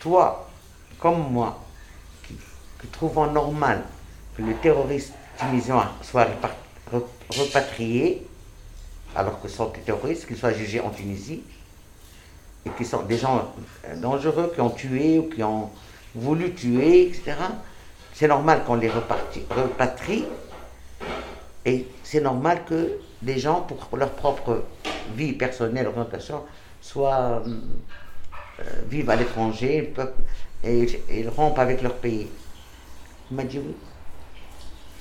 Toi, 0.00 0.48
comme 0.98 1.32
moi, 1.32 1.62
qui, 2.26 2.36
trouvons 2.88 3.30
normal 3.30 3.82
que 4.36 4.42
les 4.42 4.54
terroristes 4.54 5.12
tunisiens 5.38 5.90
soient 6.02 6.26
repatriés, 7.30 8.26
alors 9.14 9.40
que 9.40 9.48
sont 9.48 9.66
des 9.66 9.80
terroristes, 9.80 10.26
qu'ils 10.26 10.36
soient 10.36 10.52
jugés 10.52 10.80
en 10.80 10.90
Tunisie, 10.90 11.42
et 12.66 12.70
qui 12.70 12.84
sont 12.84 13.02
des 13.02 13.18
gens 13.18 13.52
dangereux, 13.96 14.52
qui 14.54 14.60
ont 14.60 14.70
tué 14.70 15.18
ou 15.18 15.28
qui 15.28 15.42
ont 15.42 15.70
voulu 16.14 16.54
tuer, 16.54 17.08
etc. 17.08 17.34
C'est 18.12 18.28
normal 18.28 18.64
qu'on 18.64 18.76
les 18.76 18.90
repatrie 18.90 20.24
et 21.64 21.86
c'est 22.02 22.20
normal 22.20 22.64
que 22.64 22.98
des 23.22 23.38
gens, 23.38 23.62
pour 23.62 23.96
leur 23.96 24.10
propre 24.10 24.64
vie 25.16 25.32
personnelle, 25.32 25.88
orientation, 25.88 26.42
soient, 26.80 27.42
euh, 27.46 27.58
euh, 28.60 28.62
vivent 28.88 29.10
à 29.10 29.16
l'étranger 29.16 29.92
et, 30.62 30.86
ils 31.10 31.28
rompent 31.28 31.58
avec 31.58 31.82
leur 31.82 31.94
pays. 31.94 32.28
Il 33.30 33.36
m'a 33.36 33.44
dit 33.44 33.58
oui. 33.58 33.74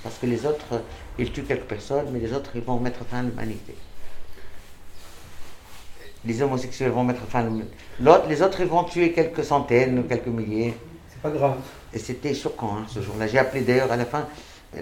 Parce 0.04 0.18
que 0.18 0.26
les 0.26 0.46
autres, 0.46 0.82
ils 1.18 1.32
tuent 1.32 1.44
quelques 1.44 1.64
personnes, 1.64 2.08
mais 2.12 2.20
les 2.20 2.34
autres, 2.34 2.52
ils 2.56 2.62
vont 2.62 2.80
mettre 2.80 3.06
fin 3.06 3.20
à 3.20 3.24
l'humanité. 3.24 3.74
Les 6.26 6.42
homosexuels 6.42 6.92
vont 6.92 7.04
mettre 7.04 7.26
fin 7.28 7.40
à 7.40 7.44
l'humanité. 7.44 7.74
L'autre, 8.02 8.26
les 8.28 8.42
autres, 8.42 8.60
ils 8.62 8.68
vont 8.68 8.84
tuer 8.84 9.14
quelques 9.14 9.44
centaines 9.44 10.00
ou 10.00 10.04
quelques 10.04 10.28
milliers. 10.28 10.74
C'est 11.10 11.22
pas 11.22 11.30
grave. 11.32 11.56
Et 11.94 12.00
c'était 12.00 12.34
choquant 12.34 12.78
hein, 12.78 12.86
ce 12.88 13.02
jour-là. 13.02 13.28
J'ai 13.28 13.38
appelé 13.40 13.62
d'ailleurs 13.62 13.92
à 13.92 13.98
la 13.98 14.06
fin, 14.06 14.28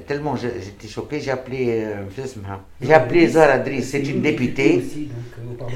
tellement 0.08 0.36
j'étais 0.36 0.88
choqué, 0.88 1.20
j'ai 1.20 1.32
appelé, 1.32 1.84
euh, 1.86 2.06
j'ai 2.80 2.94
appelé 2.94 3.28
Zara 3.28 3.60
Driss, 3.60 3.92
c'est 3.92 4.02
une 4.04 4.22
députée 4.22 4.84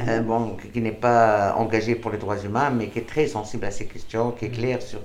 euh, 0.08 0.22
bon, 0.22 0.56
qui 0.74 0.80
n'est 0.82 0.92
pas 0.92 1.56
engagée 1.58 1.96
pour 1.96 2.12
les 2.12 2.18
droits 2.18 2.38
humains, 2.42 2.70
mais 2.70 2.88
qui 2.88 3.00
est 3.00 3.08
très 3.08 3.28
sensible 3.28 3.66
à 3.66 3.72
ces 3.72 3.86
questions, 3.86 4.32
qui 4.32 4.46
est 4.46 4.50
mm. 4.50 4.52
claire 4.52 4.82
sur. 4.82 5.00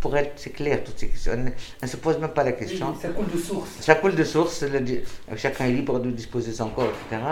Pour 0.00 0.16
elle, 0.16 0.30
c'est 0.36 0.50
clair 0.50 0.82
toutes 0.84 0.98
ces 0.98 1.08
questions. 1.08 1.32
Elle 1.32 1.52
ne 1.82 1.86
se 1.86 1.96
pose 1.96 2.18
même 2.18 2.30
pas 2.30 2.44
la 2.44 2.52
question. 2.52 2.94
ça 3.00 3.08
coule 3.08 3.30
de 3.30 3.38
source. 3.38 3.68
Ça 3.80 3.94
coule 3.96 4.14
de 4.14 4.24
source. 4.24 4.64
chacun 5.36 5.66
est 5.66 5.72
libre 5.72 5.98
de 5.98 6.10
disposer 6.10 6.52
son 6.52 6.70
corps, 6.70 6.92
etc. 7.06 7.22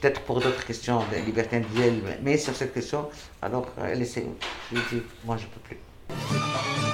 Peut-être 0.00 0.20
pour 0.22 0.40
d'autres 0.40 0.64
questions 0.64 1.00
de 1.12 1.24
liberté 1.24 1.56
individuelle, 1.56 2.18
mais 2.22 2.36
sur 2.36 2.56
cette 2.56 2.74
question, 2.74 3.08
alors 3.40 3.68
elle 3.80 4.02
essaie. 4.02 4.26
Je 4.70 4.76
lui 4.76 4.82
dis, 4.90 5.02
moi 5.24 5.36
je 5.36 5.44
ne 5.44 5.50
peux 5.50 5.60
plus. 5.60 5.78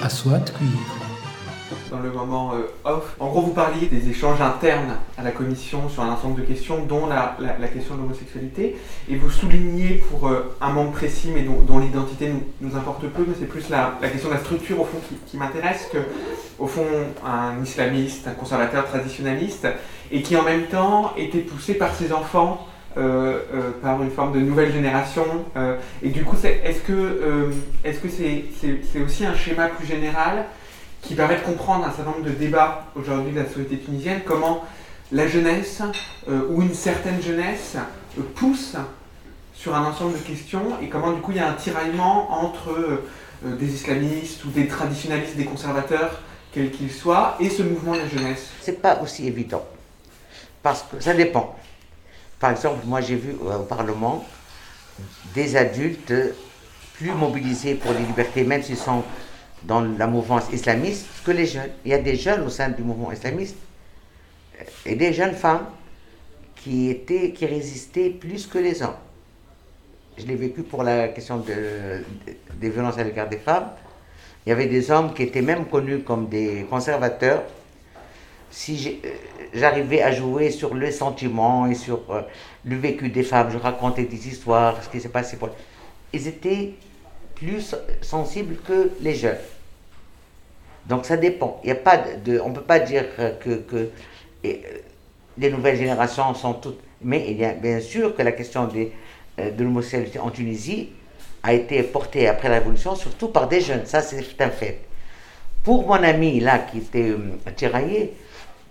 À 0.03 0.11
soit 0.11 0.53
dans 1.91 2.01
le 2.01 2.11
moment 2.11 2.53
euh, 2.55 2.91
off. 2.91 3.17
En 3.19 3.29
gros, 3.29 3.43
vous 3.43 3.53
parliez 3.53 3.87
des 3.87 4.09
échanges 4.09 4.41
internes 4.41 4.97
à 5.17 5.23
la 5.23 5.31
commission 5.31 5.89
sur 5.89 6.03
un 6.03 6.11
ensemble 6.11 6.41
de 6.41 6.47
questions, 6.47 6.85
dont 6.85 7.07
la, 7.07 7.37
question 7.69 7.97
de 7.97 8.03
l'homosexualité, 8.03 8.77
et 9.09 9.17
vous 9.17 9.31
soulignez 9.31 10.03
pour 10.11 10.29
euh, 10.29 10.55
un 10.61 10.71
membre 10.71 10.93
précis, 10.93 11.31
mais 11.35 11.43
dont, 11.43 11.79
l'identité 11.79 12.33
nous, 12.61 12.77
importe 12.77 13.07
peu, 13.07 13.25
mais 13.27 13.35
c'est 13.39 13.47
plus 13.47 13.69
la, 13.69 13.99
question 14.01 14.29
de 14.29 14.35
la 14.35 14.41
structure 14.41 14.81
au 14.81 14.85
fond 14.85 14.99
qui, 15.27 15.37
m'intéresse, 15.37 15.89
que 15.93 15.99
au 16.59 16.67
fond 16.67 16.87
un 17.25 17.63
islamiste, 17.63 18.27
un 18.27 18.33
conservateur 18.33 18.87
traditionnaliste, 18.87 19.69
et 20.11 20.23
qui 20.23 20.37
en 20.37 20.43
même 20.43 20.67
temps 20.67 21.13
était 21.17 21.39
poussé 21.39 21.75
par 21.75 21.95
ses 21.95 22.13
enfants. 22.13 22.67
Euh, 22.97 23.39
par 23.81 24.03
une 24.03 24.11
forme 24.11 24.33
de 24.33 24.41
nouvelle 24.41 24.73
génération. 24.73 25.25
et 26.03 26.09
du 26.09 26.25
coup, 26.25 26.35
est-ce 26.43 26.81
que 26.81 27.53
est-ce 27.85 28.01
que 28.01 28.09
c'est 28.09 29.01
aussi 29.01 29.25
un 29.25 29.37
schéma 29.37 29.69
plus 29.69 29.87
général 29.87 30.47
qui 31.03 31.15
permet 31.15 31.37
de 31.37 31.43
comprendre 31.43 31.87
un 31.87 31.93
certain 31.93 32.11
nombre 32.11 32.25
de 32.25 32.31
débats 32.31 32.87
aujourd'hui 32.95 33.33
de 33.33 33.41
la 33.41 33.47
société 33.47 33.79
tunisienne, 33.79 34.21
comment 34.27 34.65
la 35.13 35.27
jeunesse 35.27 35.83
euh, 36.29 36.47
ou 36.51 36.63
une 36.63 36.75
certaine 36.75 37.21
jeunesse 37.23 37.77
euh, 38.19 38.23
pousse 38.35 38.77
sur 39.55 39.75
un 39.75 39.85
ensemble 39.85 40.15
de 40.15 40.19
questions 40.19 40.81
et 40.83 40.89
comment 40.89 41.13
du 41.13 41.21
coup 41.21 41.33
il 41.33 41.39
y 41.39 41.41
a 41.41 41.49
un 41.49 41.55
tiraillement 41.55 42.31
entre 42.43 42.71
euh, 42.71 43.05
des 43.57 43.73
islamistes 43.73 44.45
ou 44.45 44.51
des 44.51 44.67
traditionalistes, 44.67 45.37
des 45.37 45.45
conservateurs, 45.45 46.21
quels 46.53 46.71
qu'ils 46.71 46.93
soient, 46.93 47.37
et 47.41 47.49
ce 47.49 47.63
mouvement 47.63 47.95
de 47.95 47.99
la 47.99 48.09
jeunesse. 48.09 48.49
C'est 48.61 48.83
pas 48.83 49.01
aussi 49.01 49.27
évident 49.27 49.65
parce 50.63 50.83
que 50.83 51.01
ça 51.01 51.15
dépend. 51.15 51.57
Par 52.41 52.51
exemple, 52.51 52.85
moi 52.85 53.01
j'ai 53.01 53.17
vu 53.17 53.35
au 53.35 53.61
Parlement 53.61 54.25
des 55.35 55.57
adultes 55.57 56.13
plus 56.95 57.13
mobilisés 57.13 57.75
pour 57.75 57.93
les 57.93 58.01
libertés, 58.01 58.45
même 58.45 58.63
s'ils 58.63 58.77
sont 58.77 59.05
dans 59.65 59.81
la 59.81 60.07
mouvance 60.07 60.45
islamiste 60.53 61.07
que 61.25 61.31
les 61.31 61.47
jeunes. 61.47 61.71
Il 61.85 61.91
y 61.91 61.95
a 61.95 61.99
des 61.99 62.17
jeunes 62.17 62.43
au 62.43 62.51
sein 62.51 62.69
du 62.71 62.83
mouvement 62.83 63.13
islamiste 63.13 63.57
et 64.87 64.95
des 64.95 65.13
jeunes 65.13 65.35
femmes 65.35 65.67
qui, 66.57 66.91
étaient, 66.91 67.33
qui 67.33 67.47
résistaient 67.47 68.11
plus 68.11 68.47
que 68.47 68.59
les 68.59 68.83
hommes. 68.83 68.97
Je 70.17 70.27
l'ai 70.27 70.35
vécu 70.35 70.63
pour 70.63 70.83
la 70.83 71.09
question 71.09 71.39
de, 71.39 72.03
des 72.55 72.71
violences 72.71 72.99
à 72.99 73.05
l'égard 73.05 73.29
des 73.29 73.39
femmes. 73.39 73.71
Il 74.45 74.51
y 74.51 74.53
avait 74.53 74.67
des 74.67 74.91
hommes 74.91 75.15
qui 75.15 75.23
étaient 75.23 75.43
même 75.43 75.67
connus 75.67 76.01
comme 76.01 76.29
des 76.29 76.67
conservateurs. 76.69 77.43
Si 78.51 79.01
euh, 79.05 79.09
j'arrivais 79.53 80.03
à 80.03 80.11
jouer 80.11 80.51
sur 80.51 80.75
le 80.75 80.91
sentiment 80.91 81.67
et 81.67 81.75
sur 81.75 82.01
euh, 82.11 82.23
le 82.65 82.77
vécu 82.77 83.11
des 83.11 83.23
femmes, 83.23 83.51
je 83.53 83.59
racontais 83.59 84.05
des 84.05 84.27
histoires, 84.27 84.83
ce 84.83 84.89
qui 84.89 85.01
s'est 85.01 85.11
passé 85.11 85.37
pour... 85.37 85.51
Ils 86.13 86.27
étaient 86.27 86.73
plus 87.39 87.75
sensibles 88.03 88.57
que 88.67 88.91
les 89.01 89.15
jeunes. 89.15 89.39
Donc 90.87 91.05
ça 91.05 91.17
dépend. 91.17 91.61
Il 91.65 91.69
y 91.69 91.73
a 91.73 91.77
pas 91.77 91.99
de, 92.25 92.41
on 92.41 92.49
ne 92.51 92.55
peut 92.55 92.63
pas 92.63 92.81
dire 92.81 93.05
que, 93.17 93.57
que 93.57 93.91
euh, 94.45 94.53
les 95.37 95.51
nouvelles 95.51 95.77
générations 95.77 96.35
sont 96.35 96.55
toutes... 96.55 96.81
Mais 97.03 97.27
il 97.31 97.37
y 97.37 97.45
a 97.45 97.53
bien 97.53 97.81
sûr 97.81 98.17
que 98.17 98.23
la 98.23 98.33
question 98.33 98.67
des, 98.67 98.93
euh, 99.39 99.51
de 99.51 99.65
l'homosexualité 99.65 100.19
en 100.19 100.31
Tunisie 100.31 100.91
a 101.43 101.53
été 101.53 101.83
porté 101.83 102.27
après 102.27 102.49
la 102.49 102.59
Révolution, 102.59 102.97
surtout 102.97 103.29
par 103.29 103.49
des 103.49 103.61
jeunes. 103.61 103.87
Ça, 103.87 104.03
c'est 104.03 104.41
un 104.41 104.51
fait. 104.51 104.81
Pour 105.63 105.87
mon 105.87 106.03
ami, 106.03 106.41
là, 106.41 106.59
qui 106.59 106.79
était 106.79 107.11
euh, 107.11 107.37
tiraillé, 107.55 108.15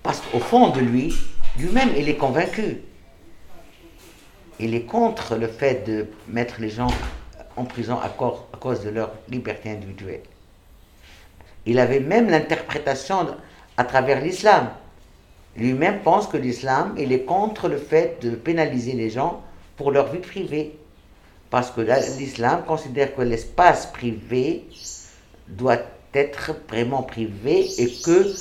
parce 0.03 0.19
qu'au 0.19 0.39
fond 0.39 0.69
de 0.69 0.79
lui, 0.79 1.13
lui-même, 1.57 1.89
il 1.97 2.09
est 2.09 2.15
convaincu. 2.17 2.81
Il 4.59 4.73
est 4.73 4.83
contre 4.83 5.35
le 5.35 5.47
fait 5.47 5.87
de 5.87 6.07
mettre 6.27 6.55
les 6.59 6.69
gens 6.69 6.87
en 7.55 7.63
prison 7.63 7.99
à 7.99 8.09
cause 8.67 8.83
de 8.83 8.89
leur 8.89 9.11
liberté 9.29 9.69
individuelle. 9.69 10.23
Il 11.65 11.79
avait 11.79 12.01
même 12.01 12.29
l'interprétation 12.29 13.27
à 13.77 13.83
travers 13.85 14.21
l'islam. 14.21 14.69
Lui-même 15.55 15.99
pense 16.01 16.27
que 16.27 16.37
l'islam, 16.37 16.93
il 16.97 17.13
est 17.13 17.23
contre 17.23 17.69
le 17.69 17.77
fait 17.77 18.21
de 18.21 18.31
pénaliser 18.31 18.91
les 18.91 19.09
gens 19.09 19.41
pour 19.77 19.91
leur 19.91 20.11
vie 20.11 20.19
privée. 20.19 20.77
Parce 21.49 21.71
que 21.71 21.81
l'islam 22.19 22.63
considère 22.65 23.15
que 23.15 23.21
l'espace 23.21 23.85
privé 23.85 24.65
doit 25.47 25.79
être 26.13 26.53
vraiment 26.67 27.03
privé 27.03 27.69
et 27.77 27.89
que 28.03 28.33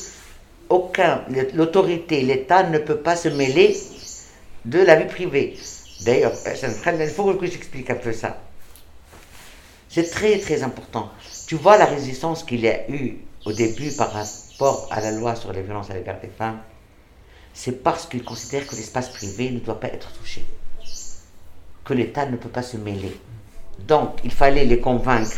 aucun, 0.68 1.22
l'autorité, 1.54 2.22
l'État 2.22 2.64
ne 2.64 2.78
peut 2.78 2.98
pas 2.98 3.14
se 3.14 3.28
mêler 3.28 3.76
de 4.64 4.80
la 4.80 4.96
vie 4.96 5.06
privée. 5.06 5.56
D'ailleurs, 6.04 6.32
il 6.44 7.08
faut 7.08 7.32
que 7.34 7.46
j'explique 7.46 7.90
un 7.90 7.94
peu 7.94 8.12
ça. 8.12 8.36
C'est 9.88 10.10
très 10.10 10.38
très 10.38 10.62
important. 10.62 11.10
Tu 11.46 11.54
vois 11.54 11.78
la 11.78 11.86
résistance 11.86 12.42
qu'il 12.42 12.60
y 12.60 12.68
a 12.68 12.90
eu 12.90 13.18
au 13.44 13.52
début 13.52 13.92
par 13.92 14.12
rapport 14.12 14.88
à 14.90 15.00
la 15.00 15.12
loi 15.12 15.36
sur 15.36 15.52
les 15.52 15.62
violences 15.62 15.90
à 15.90 15.94
l'égard 15.94 16.20
des 16.20 16.28
femmes, 16.28 16.58
c'est 17.54 17.82
parce 17.82 18.06
qu'il 18.06 18.22
considère 18.22 18.66
que 18.66 18.74
l'espace 18.74 19.08
privé 19.10 19.50
ne 19.50 19.60
doit 19.60 19.80
pas 19.80 19.88
être 19.88 20.12
touché, 20.12 20.44
que 21.84 21.94
l'État 21.94 22.26
ne 22.26 22.36
peut 22.36 22.48
pas 22.48 22.62
se 22.62 22.76
mêler. 22.76 23.18
Donc, 23.78 24.18
il 24.24 24.32
fallait 24.32 24.64
les 24.64 24.80
convaincre 24.80 25.36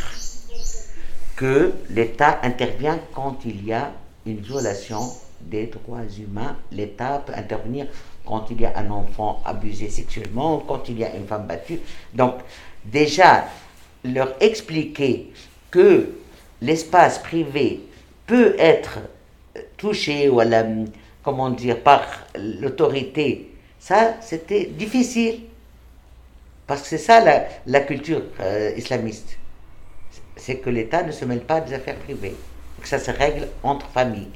que 1.37 1.73
l'État 1.91 2.41
intervient 2.43 2.99
quand 3.15 3.39
il 3.45 3.65
y 3.65 3.73
a 3.73 3.93
une 4.27 4.41
violation 4.41 5.01
des 5.41 5.67
droits 5.67 6.03
humains. 6.19 6.57
L'État 6.73 7.23
peut 7.25 7.35
intervenir 7.35 7.87
quand 8.25 8.47
il 8.51 8.61
y 8.61 8.67
a 8.67 8.77
un 8.77 8.91
enfant 8.91 9.41
abusé 9.45 9.89
sexuellement, 9.89 10.59
quand 10.59 10.89
il 10.89 10.99
y 10.99 11.05
a 11.05 11.15
une 11.15 11.27
femme 11.27 11.47
battue. 11.47 11.81
Donc, 12.15 12.35
déjà, 12.85 13.47
leur 14.15 14.35
expliquer 14.41 15.33
que 15.71 16.09
l'espace 16.61 17.19
privé 17.19 17.81
peut 18.27 18.55
être 18.59 19.01
touché 19.77 20.29
ou 20.29 20.41
comment 21.23 21.51
dire, 21.51 21.81
par 21.81 22.03
l'autorité, 22.37 23.51
ça, 23.79 24.15
c'était 24.21 24.67
difficile. 24.67 25.41
Parce 26.67 26.83
que 26.83 26.89
c'est 26.89 26.99
ça 26.99 27.23
la, 27.67 27.81
culture 27.81 28.23
euh, 28.41 28.73
islamiste. 28.77 29.39
C'est 30.37 30.57
que 30.57 30.69
l'État 30.69 31.03
ne 31.03 31.13
se 31.13 31.25
mêle 31.25 31.41
pas 31.41 31.61
des 31.61 31.73
affaires 31.73 31.97
privées. 31.97 32.37
Que 32.81 32.87
ça 32.87 32.99
se 32.99 33.11
règle 33.11 33.49
entre 33.63 33.87
familles. 33.89 34.29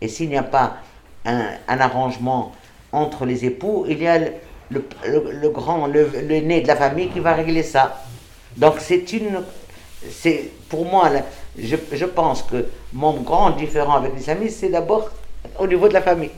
Et 0.00 0.08
s'il 0.08 0.28
n'y 0.28 0.36
a 0.36 0.42
pas 0.42 0.78
un, 1.24 1.56
arrangement 1.68 2.52
entre 2.90 3.24
les 3.24 3.44
époux, 3.44 3.86
il 3.88 4.02
y 4.02 4.06
a 4.06 4.18
le, 4.70 5.48
grand, 5.50 5.86
le, 5.86 6.10
le, 6.22 6.40
nez 6.40 6.60
de 6.60 6.66
la 6.66 6.76
famille 6.76 7.08
qui 7.08 7.20
va 7.20 7.34
régler 7.34 7.62
ça. 7.62 8.04
Donc 8.56 8.74
c'est 8.78 9.12
une, 9.12 9.42
c'est 10.10 10.50
pour 10.68 10.84
moi, 10.84 11.10
je, 11.58 11.76
je, 11.92 12.04
pense 12.04 12.42
que 12.42 12.66
mon 12.92 13.20
grand 13.20 13.50
différent 13.50 13.96
avec 13.96 14.14
l'islamisme, 14.14 14.56
c'est 14.60 14.68
d'abord 14.68 15.10
au 15.58 15.66
niveau 15.66 15.88
de 15.88 15.94
la 15.94 16.02
famille. 16.02 16.30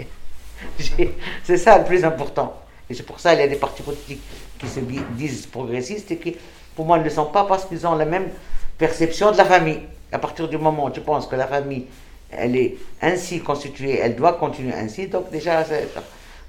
C'est 1.45 1.59
ça 1.59 1.79
le 1.79 1.85
plus 1.85 2.03
important. 2.05 2.55
Et 2.89 2.95
c'est 2.95 3.03
pour 3.03 3.21
ça 3.21 3.33
qu'il 3.33 3.41
y 3.41 3.43
a 3.43 3.49
des 3.49 3.57
partis 3.57 3.83
politiques 3.83 4.23
qui 4.59 4.67
se 4.67 4.81
disent 4.81 5.47
progressistes 5.47 6.11
et 6.13 6.17
qui, 6.17 6.35
pour 6.75 6.87
moi, 6.87 6.99
ne 6.99 7.05
le 7.05 7.11
sont 7.11 7.27
pas 7.27 7.45
parce 7.45 7.67
qu'ils 7.67 7.87
ont 7.87 7.95
la 7.95 8.07
même 8.07 8.31
perception 8.79 9.33
de 9.33 9.37
la 9.37 9.45
famille. 9.45 9.81
À 10.13 10.19
partir 10.19 10.49
du 10.49 10.57
moment 10.57 10.87
où 10.87 10.91
tu 10.91 11.01
penses 11.01 11.27
que 11.27 11.37
la 11.37 11.47
famille, 11.47 11.85
elle 12.31 12.57
est 12.57 12.77
ainsi 13.03 13.41
constituée, 13.41 13.99
elle 13.99 14.17
doit 14.17 14.35
continuer 14.35 14.73
ainsi, 14.73 15.09
donc 15.09 15.31
déjà, 15.31 15.65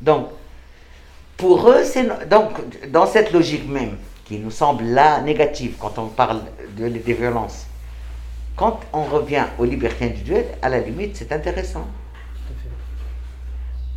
donc, 0.02 0.28
pour 1.38 1.70
eux, 1.70 1.84
c'est 1.84 2.08
donc 2.30 2.52
dans 2.90 3.06
cette 3.06 3.32
logique 3.32 3.68
même, 3.68 3.98
qui 4.28 4.40
nous 4.40 4.52
semble 4.52 4.84
là 4.84 5.22
négative 5.22 5.76
quand 5.80 5.98
on 5.98 6.08
parle 6.08 6.42
de, 6.78 6.90
des 6.90 7.14
violences. 7.14 7.66
Quand 8.56 8.80
on 8.92 9.04
revient 9.04 9.46
aux 9.58 9.66
libertés 9.66 10.06
individuelles, 10.06 10.58
à 10.62 10.70
la 10.70 10.80
limite, 10.80 11.16
c'est 11.16 11.32
intéressant. 11.32 11.86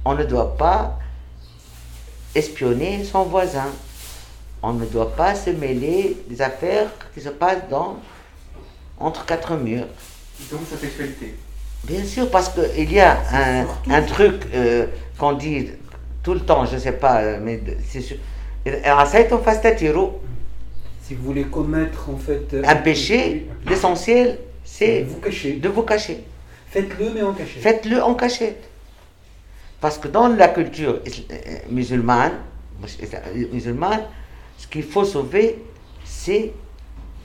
On 0.05 0.15
ne 0.15 0.25
doit 0.25 0.57
pas 0.57 0.99
espionner 2.35 3.05
son 3.05 3.25
voisin. 3.25 3.69
On 4.63 4.73
ne 4.75 4.85
doit 4.85 5.17
pas 5.17 5.35
se 5.35 5.51
mêler 5.51 6.17
des 6.29 6.41
affaires 6.43 6.89
qui 7.15 7.21
se 7.21 7.31
passent 7.31 7.69
dans, 7.69 7.97
entre 8.99 9.25
quatre 9.25 9.57
murs. 9.57 9.87
Donc 10.51 10.61
sa 10.71 10.77
sexualité 10.77 11.37
Bien 11.85 12.05
sûr, 12.05 12.31
parce 12.31 12.51
qu'il 12.51 12.93
y 12.93 13.01
a 13.01 13.19
un, 13.33 13.67
un 13.91 14.03
truc 14.03 14.47
euh, 14.55 14.87
qu'on 15.19 15.33
dit 15.33 15.71
tout 16.23 16.35
le 16.35 16.41
temps, 16.41 16.67
je 16.67 16.75
ne 16.75 16.81
sais 16.81 16.93
pas, 16.93 17.23
euh, 17.23 17.39
mais 17.43 17.59
c'est 17.89 18.03
sûr 18.03 18.19
si 21.03 21.15
vous 21.15 21.25
voulez 21.25 21.45
commettre 21.45 22.11
en 22.11 22.17
fait 22.17 22.57
un 22.65 22.77
péché, 22.77 23.47
l'essentiel 23.67 24.39
c'est 24.65 25.03
de 25.03 25.69
vous 25.69 25.83
cacher. 25.83 26.25
Faites-le 26.69 27.11
mais 27.13 27.23
en 27.23 27.33
cachette. 27.33 27.63
Faites-le 27.63 28.03
en 28.03 28.15
cachette. 28.15 28.69
Parce 29.81 29.99
que 29.99 30.09
dans 30.09 30.29
la 30.29 30.49
culture 30.49 31.01
euh, 31.07 31.35
musulmane, 31.69 32.33
musulmane 33.53 34.03
ce 34.59 34.67
qu'il 34.67 34.83
faut 34.85 35.05
sauver, 35.05 35.65
c'est 36.05 36.53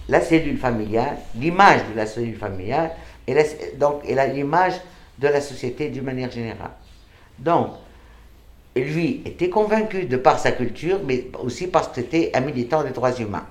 la 0.07 0.21
cellule 0.21 0.57
familiale, 0.57 1.17
l'image 1.35 1.81
de 1.91 1.97
la 1.97 2.05
cellule 2.05 2.37
familiale, 2.37 2.91
et 3.27 3.35
donc 3.77 4.01
et 4.05 4.15
l'image 4.15 4.75
de 5.19 5.27
la 5.27 5.41
société 5.41 5.89
d'une 5.89 6.03
manière 6.03 6.31
générale. 6.31 6.71
Donc, 7.37 7.71
lui 8.81 9.21
était 9.25 9.49
convaincu 9.49 10.05
de 10.05 10.17
par 10.17 10.39
sa 10.39 10.51
culture, 10.51 10.99
mais 11.05 11.27
aussi 11.41 11.67
parce 11.67 11.87
que 11.87 11.95
c'était 11.95 12.31
un 12.33 12.41
militant 12.41 12.83
des 12.83 12.91
droits 12.91 13.13
humains. 13.13 13.45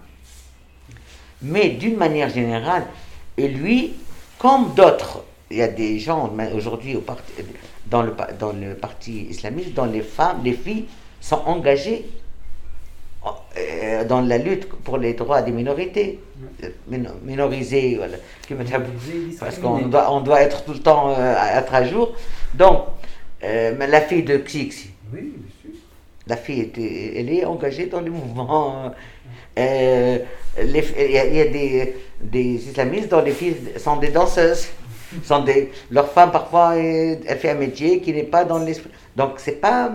Mais 1.43 1.71
d'une 1.71 1.97
manière 1.97 2.29
générale, 2.29 2.87
et 3.37 3.49
lui, 3.49 3.95
comme 4.39 4.75
d'autres, 4.75 5.25
il 5.51 5.59
y 5.59 5.63
a 5.63 5.69
des 5.69 5.99
gens 5.99 6.33
aujourd'hui 6.55 6.99
dans 7.87 8.03
le, 8.03 8.15
dans 8.39 8.53
le 8.53 8.75
parti 8.75 9.27
islamiste 9.31 9.73
dont 9.75 9.85
les 9.85 10.03
femmes, 10.03 10.41
les 10.45 10.53
filles 10.53 10.87
sont 11.21 11.41
engagées 11.47 12.07
euh, 13.57 14.05
dans 14.05 14.21
la 14.21 14.37
lutte 14.39 14.67
pour 14.69 14.99
les 14.99 15.15
droits 15.15 15.41
des 15.43 15.53
minorités, 15.53 16.21
minorisées, 17.25 17.97
voilà, 17.97 18.17
parce 19.41 19.59
qu'on 19.59 19.87
doit, 19.87 20.13
on 20.13 20.21
doit 20.21 20.41
être 20.43 20.65
tout 20.65 20.73
le 20.73 20.81
temps 20.81 21.11
euh, 21.11 21.35
à 21.39 21.61
être 21.61 21.75
à 21.75 21.85
jour. 21.85 22.13
Donc, 22.55 22.85
euh, 23.43 23.75
la 23.87 24.01
fille 24.01 24.25
de 24.25 24.37
Xixi, 24.39 24.91
La 26.27 26.37
fille, 26.37 26.61
était, 26.61 27.19
elle 27.19 27.31
est 27.31 27.45
engagée 27.45 27.87
dans 27.87 28.01
le 28.01 28.11
mouvement. 28.11 28.93
Euh, 29.59 30.19
il 30.59 30.71
y 30.71 31.19
a, 31.19 31.45
des, 31.45 31.97
des, 32.21 32.69
islamistes 32.69 33.11
dont 33.11 33.21
les 33.23 33.33
filles 33.33 33.57
sont 33.77 33.97
des 33.97 34.09
danseuses. 34.09 34.69
Sont 35.23 35.45
des, 35.45 35.71
leur 35.91 36.11
femme, 36.11 36.33
parfois, 36.33 36.77
elle 36.77 37.39
fait 37.39 37.51
un 37.51 37.55
métier 37.55 38.01
qui 38.01 38.13
n'est 38.13 38.25
pas 38.25 38.45
dans 38.45 38.59
l'esprit. 38.59 38.91
Donc, 39.15 39.35
c'est 39.37 39.61
pas. 39.61 39.93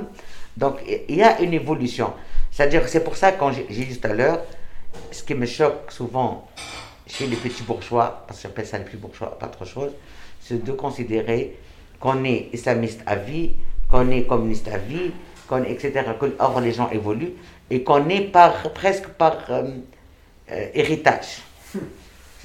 Donc, 0.55 0.75
il 1.09 1.15
y 1.15 1.23
a 1.23 1.41
une 1.41 1.53
évolution. 1.53 2.13
C'est-à-dire 2.51 2.87
c'est 2.87 3.03
pour 3.03 3.15
ça, 3.15 3.31
quand 3.31 3.51
j'ai 3.51 3.63
dit 3.63 3.97
tout 3.97 4.07
à 4.07 4.13
l'heure, 4.13 4.41
ce 5.11 5.23
qui 5.23 5.33
me 5.33 5.45
choque 5.45 5.91
souvent 5.91 6.47
chez 7.07 7.27
les 7.27 7.35
petits 7.35 7.63
bourgeois, 7.63 8.23
parce 8.27 8.39
que 8.39 8.47
j'appelle 8.47 8.67
ça 8.67 8.77
les 8.77 8.83
petits 8.83 8.97
bourgeois, 8.97 9.37
pas 9.39 9.47
autre 9.47 9.65
chose, 9.65 9.91
c'est 10.41 10.63
de 10.63 10.71
considérer 10.71 11.57
qu'on 11.99 12.23
est 12.23 12.49
islamiste 12.53 13.01
à 13.05 13.15
vie 13.15 13.53
qu'on 13.89 14.09
est 14.11 14.23
communiste 14.23 14.67
à 14.67 14.77
vie, 14.77 15.11
qu'on, 15.47 15.63
etc., 15.63 16.03
que 16.19 16.59
les 16.61 16.71
gens 16.71 16.89
évoluent, 16.91 17.33
et 17.69 17.83
qu'on 17.83 18.07
est 18.09 18.21
par, 18.21 18.71
presque 18.73 19.07
par 19.09 19.37
euh, 19.49 19.63
euh, 20.51 20.67
héritage. 20.73 21.41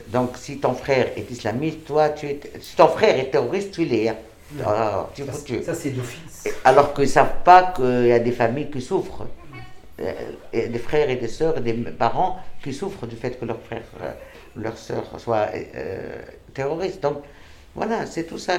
Donc, 0.09 0.36
si 0.36 0.59
ton 0.59 0.74
frère 0.74 1.09
est 1.16 1.30
islamiste, 1.30 1.84
toi, 1.86 2.11
tu 2.11 2.26
es. 2.26 2.40
Si 2.61 2.76
ton 2.76 2.88
frère 2.88 3.18
est 3.18 3.30
terroriste, 3.30 3.72
tu 3.72 3.84
l'es. 3.84 4.09
Hein. 4.09 4.16
Ah, 4.64 5.09
tu, 5.14 5.24
ça, 5.24 5.32
ça 5.64 5.74
c'est 5.74 5.90
d'office. 5.90 6.49
Alors 6.64 6.92
qu'ils 6.92 7.05
ne 7.05 7.09
savent 7.09 7.42
pas 7.45 7.72
qu'il 7.74 8.07
y 8.07 8.12
a 8.12 8.18
des 8.18 8.32
familles 8.32 8.70
qui 8.70 8.82
souffrent. 8.82 9.26
Euh, 10.01 10.12
des 10.53 10.78
frères 10.78 11.09
et 11.09 11.16
des 11.16 11.28
sœurs, 11.28 11.61
des 11.61 11.72
parents 11.72 12.38
qui 12.62 12.74
souffrent 12.74 13.07
du 13.07 13.16
fait 13.16 13.38
que 13.38 13.45
leur 13.45 13.61
frère, 13.61 13.82
leur 14.57 14.76
sœur 14.76 15.05
soit 15.18 15.49
terroriste. 16.53 17.01
Donc, 17.01 17.22
voilà, 17.74 18.05
c'est 18.07 18.24
tout 18.24 18.38
ça. 18.38 18.59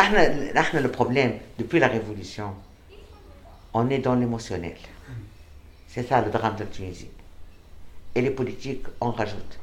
Le 0.00 0.86
problème 0.86 1.32
depuis 1.58 1.80
la 1.80 1.88
révolution. 1.88 2.52
On 3.74 3.90
est 3.90 3.98
dans 3.98 4.14
l'émotionnel. 4.14 4.76
C'est 5.88 6.08
ça 6.08 6.20
le 6.20 6.30
drame 6.30 6.54
de 6.54 6.60
la 6.60 6.66
Tunisie. 6.66 7.08
Et 8.14 8.20
les 8.20 8.30
politiques 8.30 8.86
en 9.00 9.10
rajoutent. 9.10 9.58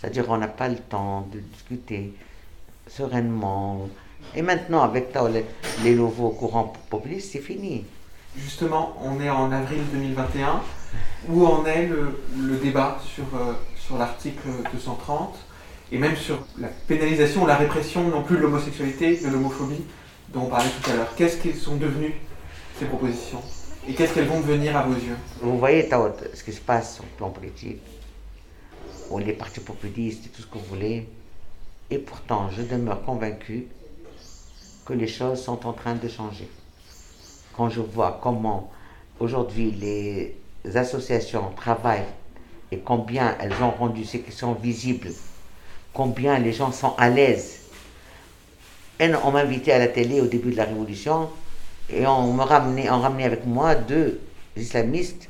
C'est-à-dire 0.00 0.24
on 0.30 0.38
n'a 0.38 0.48
pas 0.48 0.68
le 0.68 0.78
temps 0.78 1.28
de 1.32 1.38
discuter 1.38 2.12
sereinement. 2.88 3.88
Et 4.34 4.42
maintenant 4.42 4.82
avec 4.82 5.14
les, 5.84 5.94
nouveaux 5.94 6.30
courants 6.30 6.72
populistes 6.90 7.30
c'est 7.32 7.40
fini. 7.40 7.84
Justement, 8.36 8.96
on 9.00 9.20
est 9.20 9.30
en 9.30 9.52
avril 9.52 9.80
2021. 9.92 10.60
où 11.28 11.46
en 11.46 11.64
est 11.66 11.86
le, 11.86 12.56
débat 12.56 12.98
sur, 13.04 13.24
euh, 13.34 13.52
sur 13.76 13.96
l'article 13.96 14.48
230 14.72 15.36
et 15.90 15.98
même 15.98 16.16
sur 16.16 16.38
la 16.58 16.68
pénalisation, 16.68 17.46
la 17.46 17.56
répression 17.56 18.08
non 18.08 18.22
plus 18.22 18.36
de 18.36 18.42
l'homosexualité, 18.42 19.16
de 19.16 19.28
l'homophobie 19.28 19.84
dont 20.30 20.42
on 20.42 20.46
parlait 20.46 20.70
tout 20.82 20.90
à 20.90 20.94
l'heure. 20.94 21.14
Qu'est-ce 21.16 21.38
qu'elles 21.38 21.54
sont 21.56 21.76
devenues 21.76 22.14
ces 22.78 22.84
propositions? 22.84 23.42
Et 23.88 23.94
qu'est-ce 23.94 24.12
qu'elles 24.12 24.26
vont 24.26 24.40
devenir 24.40 24.76
à 24.76 24.82
vos 24.82 24.94
yeux? 24.94 25.16
Vous 25.40 25.58
voyez 25.58 25.88
ce 26.34 26.44
qui 26.44 26.52
se 26.52 26.60
passe 26.60 26.96
sur 26.96 27.04
le 27.04 27.10
plan 27.16 27.30
politique, 27.30 27.80
où 29.10 29.18
les 29.18 29.32
partis 29.32 29.60
populistes 29.60 30.26
et 30.26 30.28
tout 30.28 30.42
ce 30.42 30.46
que 30.46 30.58
vous 30.58 30.66
voulez, 30.66 31.08
et 31.90 31.98
pourtant 31.98 32.50
je 32.50 32.60
demeure 32.60 33.02
convaincu 33.02 33.66
que 34.84 34.92
les 34.92 35.08
choses 35.08 35.42
sont 35.42 35.66
en 35.66 35.72
train 35.72 35.94
de 35.94 36.08
changer. 36.08 36.48
Quand 37.56 37.70
je 37.70 37.80
vois 37.80 38.20
comment 38.22 38.70
aujourd'hui 39.20 39.70
les 39.70 40.36
associations 40.76 41.50
travaillent 41.56 42.04
et 42.70 42.78
combien 42.78 43.34
elles 43.40 43.54
ont 43.62 43.70
rendu 43.70 44.04
ces 44.04 44.20
questions 44.20 44.52
visibles, 44.52 45.08
combien 45.98 46.38
les 46.38 46.52
gens 46.52 46.70
sont 46.70 46.94
à 46.96 47.10
l'aise. 47.10 47.58
On 49.00 49.32
m'a 49.32 49.40
invité 49.40 49.72
à 49.72 49.80
la 49.80 49.88
télé 49.88 50.20
au 50.20 50.26
début 50.26 50.52
de 50.52 50.56
la 50.56 50.64
Révolution 50.64 51.28
et 51.90 52.06
on 52.06 52.32
me 52.34 52.44
ramenait, 52.44 52.88
on 52.88 53.00
ramenait 53.00 53.24
avec 53.24 53.44
moi 53.44 53.74
deux 53.74 54.20
islamistes 54.56 55.28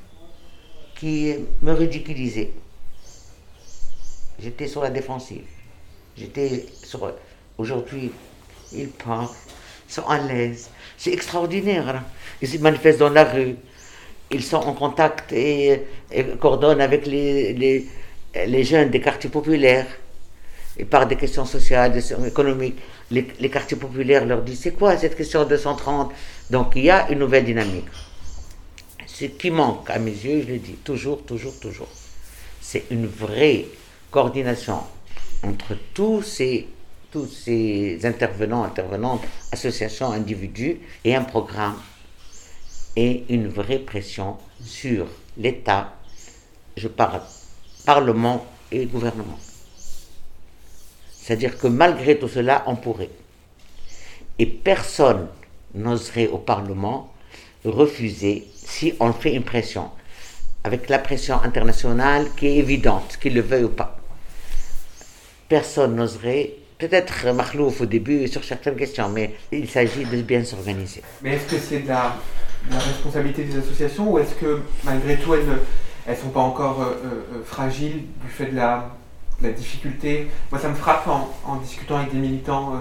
qui 0.95 1.35
me 1.63 1.73
ridiculisaient. 1.73 2.51
J'étais 4.39 4.67
sur 4.69 4.83
la 4.83 4.91
défensive. 4.91 5.47
J'étais 6.19 6.67
sur. 6.85 7.15
Aujourd'hui, 7.57 8.13
ils 8.73 8.89
parlent, 8.89 9.27
ils 9.89 9.93
sont 9.93 10.07
à 10.07 10.19
l'aise. 10.19 10.69
C'est 10.99 11.15
extraordinaire. 11.15 11.89
Hein. 11.89 12.05
Ils 12.43 12.49
se 12.49 12.59
manifestent 12.59 12.99
dans 12.99 13.09
la 13.09 13.25
rue. 13.25 13.57
Ils 14.31 14.45
sont 14.45 14.59
en 14.59 14.75
contact 14.75 15.33
et, 15.33 15.83
coordonnent 16.39 16.83
avec 16.83 17.07
les, 17.07 17.55
les, 17.55 17.87
les, 18.47 18.65
jeunes 18.65 18.91
des 18.91 19.01
quartiers 19.01 19.31
populaires. 19.31 19.87
Et 20.79 20.85
par 20.85 21.07
des 21.07 21.17
questions 21.17 21.45
sociales, 21.45 22.01
économiques. 22.27 22.79
Les, 23.11 23.51
quartiers 23.51 23.77
populaires 23.77 24.25
leur 24.25 24.43
disent 24.43 24.61
c'est 24.61 24.73
quoi 24.73 24.97
cette 24.97 25.17
question 25.17 25.45
230 25.45 26.13
Donc 26.51 26.73
il 26.77 26.85
y 26.85 26.91
a 26.91 27.11
une 27.11 27.19
nouvelle 27.19 27.45
dynamique. 27.45 27.87
Ce 29.07 29.25
qui 29.25 29.51
manque 29.51 29.91
à 29.91 29.99
mes 29.99 30.13
yeux, 30.13 30.43
je 30.47 30.53
le 30.53 30.59
dis 30.59 30.77
toujours, 30.85 31.23
toujours, 31.25 31.59
toujours, 31.59 31.89
c'est 32.61 32.85
une 32.91 33.07
vraie 33.07 33.65
coordination 34.11 34.79
entre 35.43 35.75
tous 35.95 36.23
ces, 36.23 36.69
tous 37.11 37.27
ces 37.27 37.99
intervenants, 38.05 38.65
intervenantes, 38.65 39.23
associations, 39.51 40.13
individus 40.13 40.79
et 41.05 41.17
un 41.17 41.23
programme 41.23 41.77
et 42.97 43.25
une 43.29 43.49
vraie 43.49 43.79
pression 43.79 44.37
sur 44.65 45.07
l'État, 45.37 45.95
je 46.77 46.89
parle 46.89 47.23
Parlement 47.87 48.45
et 48.71 48.87
gouvernement. 48.87 49.39
C'est-à-dire 51.29 51.59
que 51.59 51.67
malgré 51.67 52.19
tout 52.19 52.27
cela, 52.27 52.65
on 52.67 52.75
pourrait. 52.75 53.11
Et 54.39 54.47
personne 54.47 55.27
n'oserait 55.75 56.29
au 56.29 56.39
Parlement 56.39 57.13
refuser 57.67 58.47
si 58.57 58.95
on 58.99 59.13
fait 59.13 59.35
une 59.35 59.43
pression, 59.43 59.91
avec 60.65 60.89
la 60.89 60.99
pression 60.99 61.39
internationale 61.43 62.29
qui 62.35 62.47
est 62.47 62.57
évidente, 62.57 63.19
qu'il 63.21 63.35
le 63.35 63.43
veuille 63.43 63.65
ou 63.65 63.69
pas 63.69 63.99
personne 65.51 65.97
n'oserait, 65.97 66.55
peut-être 66.79 67.31
Mahlouf 67.33 67.83
au 67.83 67.87
début 67.87 68.27
sur 68.29 68.43
certaines 68.43 68.77
questions, 68.77 69.11
mais 69.11 69.35
il 69.53 69.69
s'agit 69.69 70.05
de 70.07 70.23
bien 70.23 70.45
s'organiser. 70.45 71.03
Mais 71.23 71.35
est-ce 71.35 71.55
que 71.55 71.59
c'est 71.59 71.83
la, 71.87 72.17
responsabilité 72.71 73.45
des 73.45 73.59
associations 73.59 74.13
ou 74.13 74.19
est-ce 74.19 74.35
que 74.35 74.61
malgré 74.83 75.17
tout 75.17 75.35
elles 75.35 75.45
ne 75.47 76.15
sont 76.15 76.31
pas 76.31 76.41
encore 76.41 76.83
euh, 76.83 76.85
euh, 76.85 77.43
fragiles 77.45 78.05
du 78.25 78.31
fait 78.31 78.47
de 78.47 78.57
la, 78.57 78.95
difficulté 79.41 80.29
Moi 80.51 80.61
ça 80.61 80.69
me 80.69 80.75
frappe 80.75 81.09
en, 81.09 81.57
discutant 81.57 81.97
avec 81.97 82.13
des 82.13 82.19
militants 82.19 82.75
euh, 82.75 82.79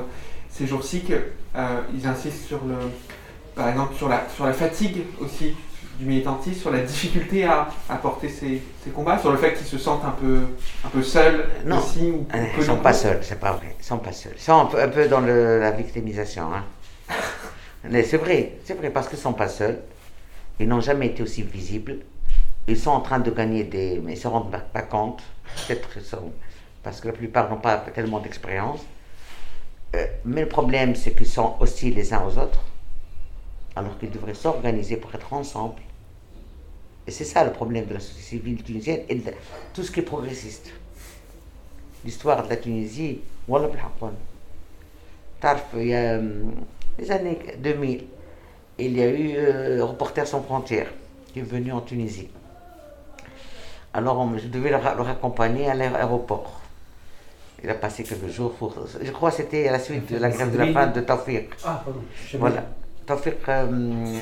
ces 0.49 0.65
jours-ci 0.65 1.01
qu'ils 1.01 2.07
insistent 2.07 2.47
sur 2.47 2.63
le, 2.65 2.75
par 3.55 3.69
exemple 3.69 3.95
sur 3.95 4.09
la, 4.09 4.27
sur 4.35 4.45
la 4.45 4.53
fatigue 4.53 5.03
aussi 5.19 5.55
du 5.99 6.05
militantisme, 6.05 6.59
sur 6.59 6.71
la 6.71 6.79
difficulté 6.79 7.43
à, 7.45 7.67
porter 8.01 8.29
ces, 8.29 8.61
combats, 8.93 9.17
sur 9.17 9.31
le 9.31 9.37
fait 9.37 9.53
qu'ils 9.53 9.65
se 9.65 9.77
sentent 9.77 10.05
un 10.05 10.11
peu, 10.11 10.41
un 10.85 10.89
peu 10.89 11.01
seuls 11.01 11.49
non, 11.65 11.79
aussi 11.79 12.11
ou 12.11 12.27
Ils 12.33 12.59
ne 12.59 12.63
sont 12.63 12.77
pas 12.77 12.93
seuls, 12.93 13.19
c'est 13.21 13.39
pas 13.39 13.53
vrai. 13.53 13.75
Ils 13.79 13.85
sont 13.85 13.97
pas 13.97 14.11
seuls. 14.11 14.33
Ils 14.35 14.41
sont 14.41 14.69
un 14.75 14.87
peu, 14.87 15.07
dans 15.07 15.21
la 15.21 15.71
victimisation. 15.71 16.53
Hein. 16.53 16.63
Mais 17.89 18.03
c'est 18.03 18.17
vrai, 18.17 18.53
c'est 18.63 18.75
vrai, 18.75 18.89
parce 18.89 19.07
qu'ils 19.07 19.17
ne 19.17 19.23
sont 19.23 19.33
pas 19.33 19.47
seuls. 19.47 19.79
Ils 20.59 20.67
n'ont 20.67 20.81
jamais 20.81 21.07
été 21.07 21.23
aussi 21.23 21.41
visibles. 21.41 21.97
Ils 22.67 22.77
sont 22.77 22.91
en 22.91 23.01
train 23.01 23.19
de 23.19 23.31
gagner 23.31 23.63
des. 23.63 24.01
Mais 24.03 24.13
ils 24.13 24.15
ne 24.15 24.21
se 24.21 24.27
rendent 24.27 24.51
pas 24.73 24.81
compte. 24.81 25.23
Peut-être 25.67 25.87
parce 26.88 27.01
que 27.01 27.07
la 27.07 27.13
plupart 27.13 27.49
n'ont 27.49 27.59
pas 27.59 27.79
tellement 27.93 28.19
d'expérience. 28.19 28.79
Euh, 29.93 30.05
mais 30.23 30.39
le 30.39 30.47
problème, 30.47 30.95
c'est 30.95 31.13
qu'ils 31.13 31.27
sont 31.27 31.57
aussi 31.59 31.91
les 31.91 32.13
uns 32.13 32.25
aux 32.25 32.38
autres 32.38 32.63
alors 33.75 33.99
qu'ils 33.99 34.09
devraient 34.09 34.33
s'organiser 34.33 34.95
pour 34.95 35.13
être 35.13 35.33
ensemble 35.33 35.81
et 37.05 37.11
c'est 37.11 37.25
ça 37.25 37.43
le 37.43 37.51
problème 37.51 37.88
de 37.88 37.95
la 37.95 37.99
société 37.99 38.21
civile 38.21 38.63
tunisienne 38.63 39.01
et 39.09 39.15
de 39.15 39.33
tout 39.73 39.83
ce 39.83 39.91
qui 39.91 39.99
est 39.99 40.03
progressiste. 40.03 40.71
L'histoire 42.05 42.41
de 42.45 42.49
la 42.49 42.55
Tunisie, 42.55 43.19
il 43.49 43.53
y 43.53 43.55
a 45.93 46.13
euh, 46.13 46.43
les 46.99 47.11
années 47.11 47.39
2000, 47.59 48.05
il 48.79 48.97
y 48.97 49.01
a 49.01 49.09
eu 49.09 49.33
euh, 49.35 49.83
Reporters 49.83 50.27
sans 50.27 50.41
frontières 50.41 50.88
qui 51.33 51.39
est 51.39 51.43
venu 51.43 51.73
en 51.73 51.81
Tunisie. 51.81 52.29
Alors 53.93 54.25
je 54.38 54.47
devais 54.47 54.69
le, 54.69 54.77
raccompagner 54.77 55.69
à 55.69 55.73
l'aéroport. 55.73 56.61
Il 57.63 57.69
a 57.69 57.73
passé 57.73 58.03
quelques 58.03 58.27
jours 58.29 58.53
pour. 58.53 58.75
Je 59.01 59.11
crois 59.11 59.31
que 59.31 59.37
c'était 59.37 59.67
à 59.67 59.71
la 59.71 59.79
suite 59.79 60.11
de 60.11 60.17
la 60.17 60.29
grève 60.29 60.51
de 60.51 60.57
la 60.57 60.71
faim 60.71 60.87
de 60.87 61.01
Tawfiq. 61.01 61.49
Ah, 61.63 61.81
pardon. 61.83 62.01
Voilà. 62.35 62.65
Tawfiq, 63.05 63.35
euh, 63.47 64.19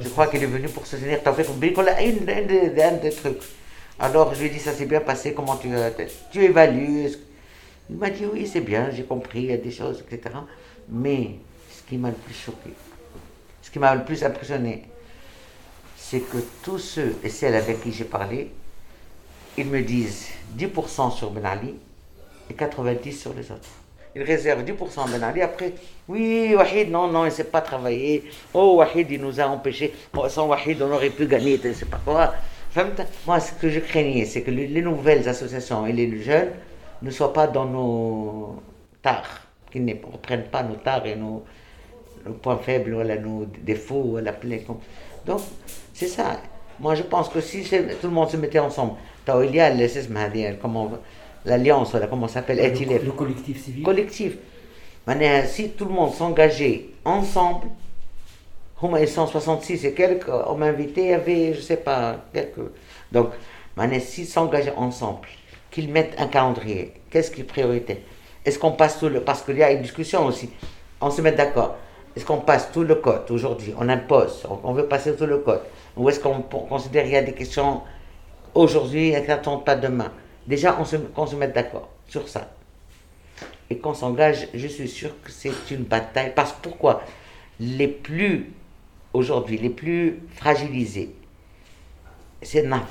je 0.00 0.08
crois 0.08 0.26
qu'il 0.26 0.42
est 0.42 0.46
venu 0.46 0.68
pour 0.68 0.86
soutenir 0.86 1.20
Mbrik. 1.56 1.78
On 1.78 1.86
a 1.86 1.92
un, 1.92 2.92
des 2.96 3.10
trucs. 3.10 3.38
Alors 3.98 4.34
je 4.34 4.40
lui 4.40 4.46
ai 4.46 4.50
dit, 4.50 4.58
ça 4.58 4.72
s'est 4.72 4.86
bien 4.86 5.00
passé, 5.00 5.32
comment 5.32 5.56
tu, 5.56 5.68
tu 6.32 6.42
évalues 6.42 7.08
Il 7.88 7.96
m'a 7.96 8.10
dit, 8.10 8.24
oui, 8.30 8.48
c'est 8.52 8.60
bien, 8.60 8.90
j'ai 8.90 9.04
compris, 9.04 9.42
il 9.42 9.50
y 9.50 9.52
a 9.52 9.56
des 9.56 9.70
choses, 9.70 10.02
etc. 10.10 10.34
Mais 10.88 11.36
ce 11.70 11.88
qui 11.88 11.96
m'a 11.96 12.08
le 12.08 12.16
plus 12.16 12.34
choqué, 12.34 12.70
ce 13.62 13.70
qui 13.70 13.78
m'a 13.78 13.94
le 13.94 14.04
plus 14.04 14.24
impressionné, 14.24 14.88
c'est 15.96 16.20
que 16.20 16.38
tous 16.64 16.78
ceux 16.78 17.14
et 17.22 17.28
celles 17.28 17.54
avec 17.54 17.82
qui 17.82 17.92
j'ai 17.92 18.04
parlé, 18.04 18.50
ils 19.56 19.66
me 19.66 19.80
disent 19.82 20.30
10% 20.58 21.12
sur 21.12 21.30
Ben 21.30 21.46
Ali 21.46 21.76
et 22.50 22.54
90% 22.54 23.12
sur 23.12 23.34
les 23.34 23.50
autres 23.50 23.70
il 24.14 24.22
réserve 24.22 24.62
10% 24.62 25.10
Ben 25.10 25.22
Ali. 25.22 25.42
Après, 25.42 25.72
oui, 26.08 26.54
Wahid, 26.54 26.90
non, 26.90 27.08
non, 27.08 27.24
il 27.24 27.28
ne 27.28 27.30
sait 27.30 27.44
pas 27.44 27.60
travailler. 27.60 28.24
Oh, 28.52 28.76
Wahid, 28.76 29.10
il 29.10 29.20
nous 29.20 29.40
a 29.40 29.44
empêchés. 29.44 29.92
sans 30.28 30.46
Wahid, 30.46 30.80
on 30.82 30.92
aurait 30.92 31.10
pu 31.10 31.26
gagner, 31.26 31.60
je 31.62 31.84
pas 31.84 32.00
quoi. 32.04 32.34
Moi, 33.26 33.40
ce 33.40 33.52
que 33.52 33.68
je 33.68 33.80
craignais, 33.80 34.24
c'est 34.24 34.42
que 34.42 34.50
les 34.50 34.82
nouvelles 34.82 35.28
associations 35.28 35.86
et 35.86 35.92
les 35.92 36.22
jeunes 36.22 36.50
ne 37.02 37.10
soient 37.10 37.32
pas 37.32 37.46
dans 37.46 37.66
nos 37.66 38.62
tares, 39.02 39.42
qu'ils 39.70 39.84
ne 39.84 39.92
reprennent 39.92 40.44
pas 40.44 40.62
nos 40.62 40.74
tares 40.76 41.06
et 41.06 41.14
nos, 41.14 41.44
points 42.42 42.56
faibles, 42.56 42.94
voilà, 42.94 43.16
nos 43.16 43.44
défauts, 43.44 44.02
voilà, 44.02 44.32
Donc, 45.26 45.40
c'est 45.92 46.08
ça. 46.08 46.40
Moi, 46.80 46.96
je 46.96 47.02
pense 47.02 47.28
que 47.28 47.40
si 47.40 47.62
tout 47.62 48.08
le 48.08 48.12
monde 48.12 48.30
se 48.30 48.36
mettait 48.36 48.58
ensemble, 48.58 48.94
il 49.28 49.54
y 49.54 49.60
a 49.60 49.72
comment 50.60 50.90
l'alliance, 51.44 51.90
voilà, 51.90 52.06
comment 52.06 52.28
ça 52.28 52.34
s'appelle 52.34 52.58
le, 52.58 53.04
le 53.04 53.12
collectif 53.12 53.62
civil. 53.62 53.82
Collectif. 53.82 54.36
si 55.46 55.70
tout 55.70 55.84
le 55.84 55.92
monde 55.92 56.12
s'engageait 56.12 56.86
ensemble, 57.04 57.68
ils 59.00 59.08
166 59.08 59.84
et 59.86 59.94
quelques, 59.94 60.28
on 60.28 60.56
m'a 60.56 60.66
invité, 60.66 61.02
il 61.02 61.10
y 61.10 61.12
avait, 61.12 61.54
je 61.54 61.60
sais 61.60 61.76
pas, 61.76 62.16
quelques. 62.32 62.58
Donc, 63.10 63.30
s'ils 64.00 64.26
s'engageaient 64.26 64.74
ensemble, 64.76 65.26
qu'ils 65.70 65.90
mettent 65.90 66.14
un 66.18 66.26
calendrier, 66.26 66.92
qu'est-ce 67.10 67.30
qui 67.30 67.40
est 67.40 67.44
priorité 67.44 68.02
Est-ce 68.44 68.58
qu'on 68.58 68.72
passe 68.72 68.98
tout 68.98 69.08
le. 69.08 69.20
Parce 69.20 69.42
qu'il 69.42 69.56
y 69.56 69.62
a 69.62 69.72
une 69.72 69.82
discussion 69.82 70.26
aussi, 70.26 70.50
on 71.00 71.10
se 71.10 71.20
met 71.22 71.32
d'accord. 71.32 71.76
Est-ce 72.16 72.24
qu'on 72.24 72.38
passe 72.38 72.70
tout 72.72 72.84
le 72.84 72.94
code? 72.96 73.28
Aujourd'hui 73.30 73.74
On 73.78 73.88
impose, 73.88 74.46
on 74.62 74.72
veut 74.72 74.86
passer 74.86 75.16
tout 75.16 75.26
le 75.26 75.38
code. 75.38 75.62
Ou 75.96 76.08
est-ce 76.08 76.20
qu'on 76.20 76.42
considère 76.42 77.04
qu'il 77.04 77.12
y 77.12 77.16
a 77.16 77.22
des 77.22 77.32
questions 77.32 77.82
aujourd'hui 78.54 79.12
et 79.12 79.22
qui 79.22 79.28
n'attendent 79.28 79.64
pas 79.64 79.74
demain? 79.74 80.12
Déjà, 80.46 80.72
qu'on 80.72 80.84
se, 80.84 80.96
se 80.96 81.36
mette 81.36 81.54
d'accord 81.54 81.90
sur 82.08 82.28
ça. 82.28 82.52
Et 83.70 83.78
qu'on 83.78 83.94
s'engage, 83.94 84.48
je 84.52 84.66
suis 84.66 84.88
sûr 84.88 85.10
que 85.22 85.30
c'est 85.30 85.70
une 85.70 85.84
bataille. 85.84 86.32
Parce 86.34 86.52
pourquoi 86.52 87.02
Les 87.58 87.88
plus, 87.88 88.52
aujourd'hui, 89.12 89.58
les 89.58 89.70
plus 89.70 90.20
fragilisés, 90.34 91.14
c'est 92.42 92.62
Nava. 92.62 92.86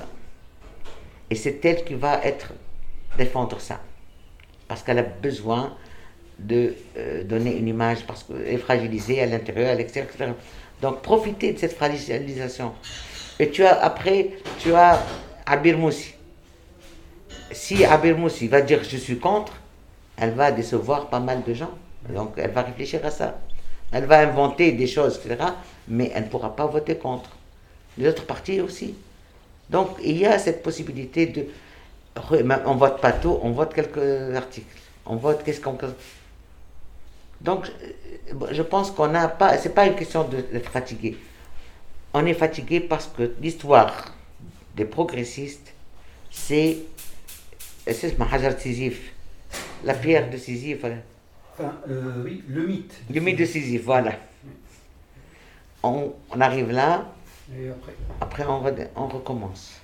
Et 1.29 1.35
c'est 1.35 1.63
elle 1.65 1.83
qui 1.83 1.93
va 1.93 2.19
être 2.23 2.53
défendre 3.17 3.59
ça. 3.59 3.79
Parce 4.67 4.81
qu'elle 4.83 4.99
a 4.99 5.03
besoin 5.03 5.75
de 6.39 6.73
euh, 6.97 7.23
donner 7.23 7.55
une 7.55 7.67
image, 7.67 8.05
parce 8.05 8.23
qu'elle 8.23 8.47
est 8.47 8.57
fragilisée 8.57 9.21
à 9.21 9.25
l'intérieur, 9.27 9.69
à 9.69 9.75
l'extérieur, 9.75 10.11
etc. 10.13 10.31
Donc 10.81 11.01
profitez 11.01 11.53
de 11.53 11.59
cette 11.59 11.73
fragilisation 11.73 12.73
Et 13.39 13.49
tu 13.49 13.63
as, 13.63 13.79
après, 13.81 14.31
tu 14.59 14.73
as 14.73 15.01
Abir 15.45 15.77
Moussi. 15.77 16.13
Si 17.53 17.85
Abir 17.85 18.17
Moussi 18.17 18.47
va 18.47 18.61
dire 18.61 18.83
je 18.83 18.97
suis 18.97 19.19
contre, 19.19 19.53
elle 20.17 20.31
va 20.31 20.51
décevoir 20.51 21.07
pas 21.07 21.19
mal 21.19 21.43
de 21.43 21.53
gens. 21.53 21.71
Donc 22.09 22.33
elle 22.37 22.51
va 22.51 22.61
réfléchir 22.61 23.05
à 23.05 23.11
ça. 23.11 23.39
Elle 23.91 24.05
va 24.05 24.19
inventer 24.19 24.71
des 24.71 24.87
choses, 24.87 25.19
etc. 25.23 25.43
Mais 25.87 26.11
elle 26.13 26.23
ne 26.23 26.29
pourra 26.29 26.55
pas 26.55 26.65
voter 26.65 26.95
contre. 26.97 27.29
Les 27.97 28.07
autres 28.07 28.25
partis 28.25 28.59
aussi. 28.59 28.95
Donc 29.69 29.89
il 30.03 30.17
y 30.17 30.25
a 30.25 30.39
cette 30.39 30.63
possibilité 30.63 31.27
de. 31.27 31.45
On 32.65 32.75
vote 32.75 33.01
pas 33.01 33.11
tout, 33.11 33.39
on 33.41 33.51
vote 33.51 33.73
quelques 33.73 34.35
articles. 34.35 34.77
On 35.05 35.15
vote 35.15 35.43
qu'est-ce 35.43 35.61
qu'on. 35.61 35.77
Donc 37.41 37.71
je 38.51 38.61
pense 38.61 38.91
qu'on 38.91 39.07
n'a 39.07 39.27
pas. 39.27 39.57
C'est 39.57 39.73
pas 39.73 39.85
une 39.85 39.95
question 39.95 40.23
d'être 40.23 40.69
fatigué. 40.69 41.17
On 42.13 42.25
est 42.25 42.33
fatigué 42.33 42.79
parce 42.79 43.07
que 43.07 43.33
l'histoire 43.41 44.13
des 44.75 44.85
progressistes, 44.85 45.73
c'est. 46.31 46.77
C'est 47.88 48.17
Mahajar 48.17 48.57
Sisyphe. 48.59 49.11
La 49.84 49.93
pierre 49.93 50.29
de 50.29 50.38
Sisyphe. 50.38 50.86
Enfin, 51.53 51.73
euh, 51.89 52.23
oui, 52.23 52.43
le 52.47 52.65
mythe. 52.65 52.93
Le 53.13 53.19
mythe 53.19 53.38
de 53.39 53.45
Sisyphe, 53.45 53.84
voilà. 53.84 54.13
On, 55.84 56.13
on 56.31 56.39
arrive 56.41 56.71
là, 56.71 57.13
Et 57.53 57.69
après 57.69 57.93
après 58.21 58.45
on, 58.45 58.63
re- 58.63 58.88
on 58.95 59.07
recommence. 59.07 59.81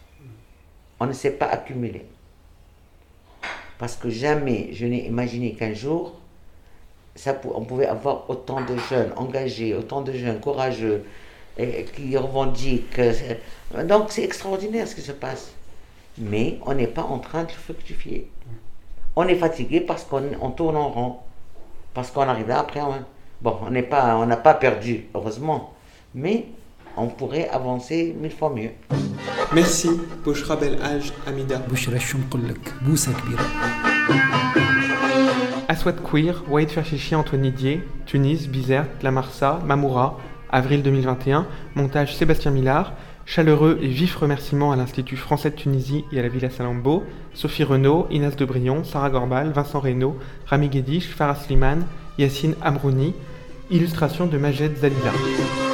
On 1.00 1.06
ne 1.06 1.14
sait 1.14 1.32
pas 1.32 1.48
accumuler. 1.48 2.06
Parce 3.78 3.96
que 3.98 4.10
jamais 4.10 4.70
je 4.74 4.86
n'ai 4.86 5.06
imaginé 5.08 5.54
qu'un 5.54 5.74
jour, 5.74 6.20
ça, 7.16 7.40
on 7.54 7.66
pouvait 7.66 7.86
avoir 7.88 8.30
autant 8.30 8.62
de 8.62 8.78
jeunes 8.90 9.12
engagés, 9.18 9.76
autant 9.76 10.02
de 10.02 10.14
jeunes 10.14 10.40
courageux, 10.40 11.04
et, 11.58 11.84
qui 11.84 12.16
revendiquent. 12.16 13.00
euh, 13.00 13.84
Donc 13.84 14.12
c'est 14.12 14.24
extraordinaire 14.24 14.88
ce 14.88 14.96
qui 14.96 15.02
se 15.02 15.12
passe 15.12 15.52
mais 16.20 16.60
on 16.66 16.74
n'est 16.74 16.88
pas 16.88 17.04
en 17.04 17.20
train 17.20 17.44
de 17.44 17.52
fructifier. 17.52 18.30
On 19.16 19.28
est 19.28 19.36
fatigué 19.36 19.82
parce 19.82 20.04
qu'on 20.04 20.52
tourne 20.52 20.76
en 20.76 20.90
rond, 20.90 21.16
parce 21.94 22.12
qu'on 22.12 22.28
arrive 22.28 22.52
après. 22.52 22.80
Hein. 22.80 23.06
Bon, 23.42 23.58
on 23.66 23.72
n'est 23.72 23.84
pas, 23.84 24.18
on 24.18 24.26
n'a 24.26 24.38
pas 24.38 24.54
perdu, 24.54 25.06
heureusement, 25.16 25.74
mais 26.14 26.46
on 26.98 27.08
pourrait 27.08 27.48
avancer 27.50 28.16
mille 28.20 28.32
fois 28.32 28.50
mieux. 28.50 28.72
Merci, 29.54 29.90
Bouchra 30.24 30.56
Belhaj 30.56 31.14
Amida. 31.26 31.58
Bouchra 31.60 31.98
Chonkollak, 31.98 32.60
Boussa 32.82 33.12
Kbira. 33.12 33.44
Aswad 35.68 36.02
Queer, 36.02 36.44
Wade 36.50 36.70
Ferchichi, 36.70 37.16
Antoine 37.16 37.52
Dier, 37.52 37.84
Tunis, 38.06 38.48
Bizerte, 38.48 39.04
La 39.04 39.12
Marsa, 39.12 39.60
Mamoura, 39.66 40.18
avril 40.52 40.82
2021, 40.82 41.48
montage 41.76 42.16
Sébastien 42.16 42.52
Millard 42.52 42.94
chaleureux 43.30 43.78
et 43.80 43.88
vifs 43.88 44.16
remerciements 44.16 44.72
à 44.72 44.76
l'Institut 44.76 45.16
français 45.16 45.52
de 45.52 45.56
Tunisie 45.56 46.04
et 46.12 46.18
à 46.20 46.24
la 46.24 46.30
Villa 46.30 46.50
Salambo, 46.50 47.04
Sophie 47.36 47.64
Renaud, 47.64 48.08
Inès 48.10 48.36
Debrion, 48.36 48.84
Sarah 48.84 49.12
Gorbal, 49.12 49.52
Vincent 49.52 49.80
Reynaud, 49.80 50.18
Rami 50.48 50.68
Guédiche, 50.68 51.08
Farah 51.08 51.36
Slimane, 51.36 51.86
Yacine 52.18 52.56
Amrouni, 52.64 53.14
illustration 53.70 54.26
de 54.26 54.38
Majed 54.40 54.76
Zalila. 54.78 55.69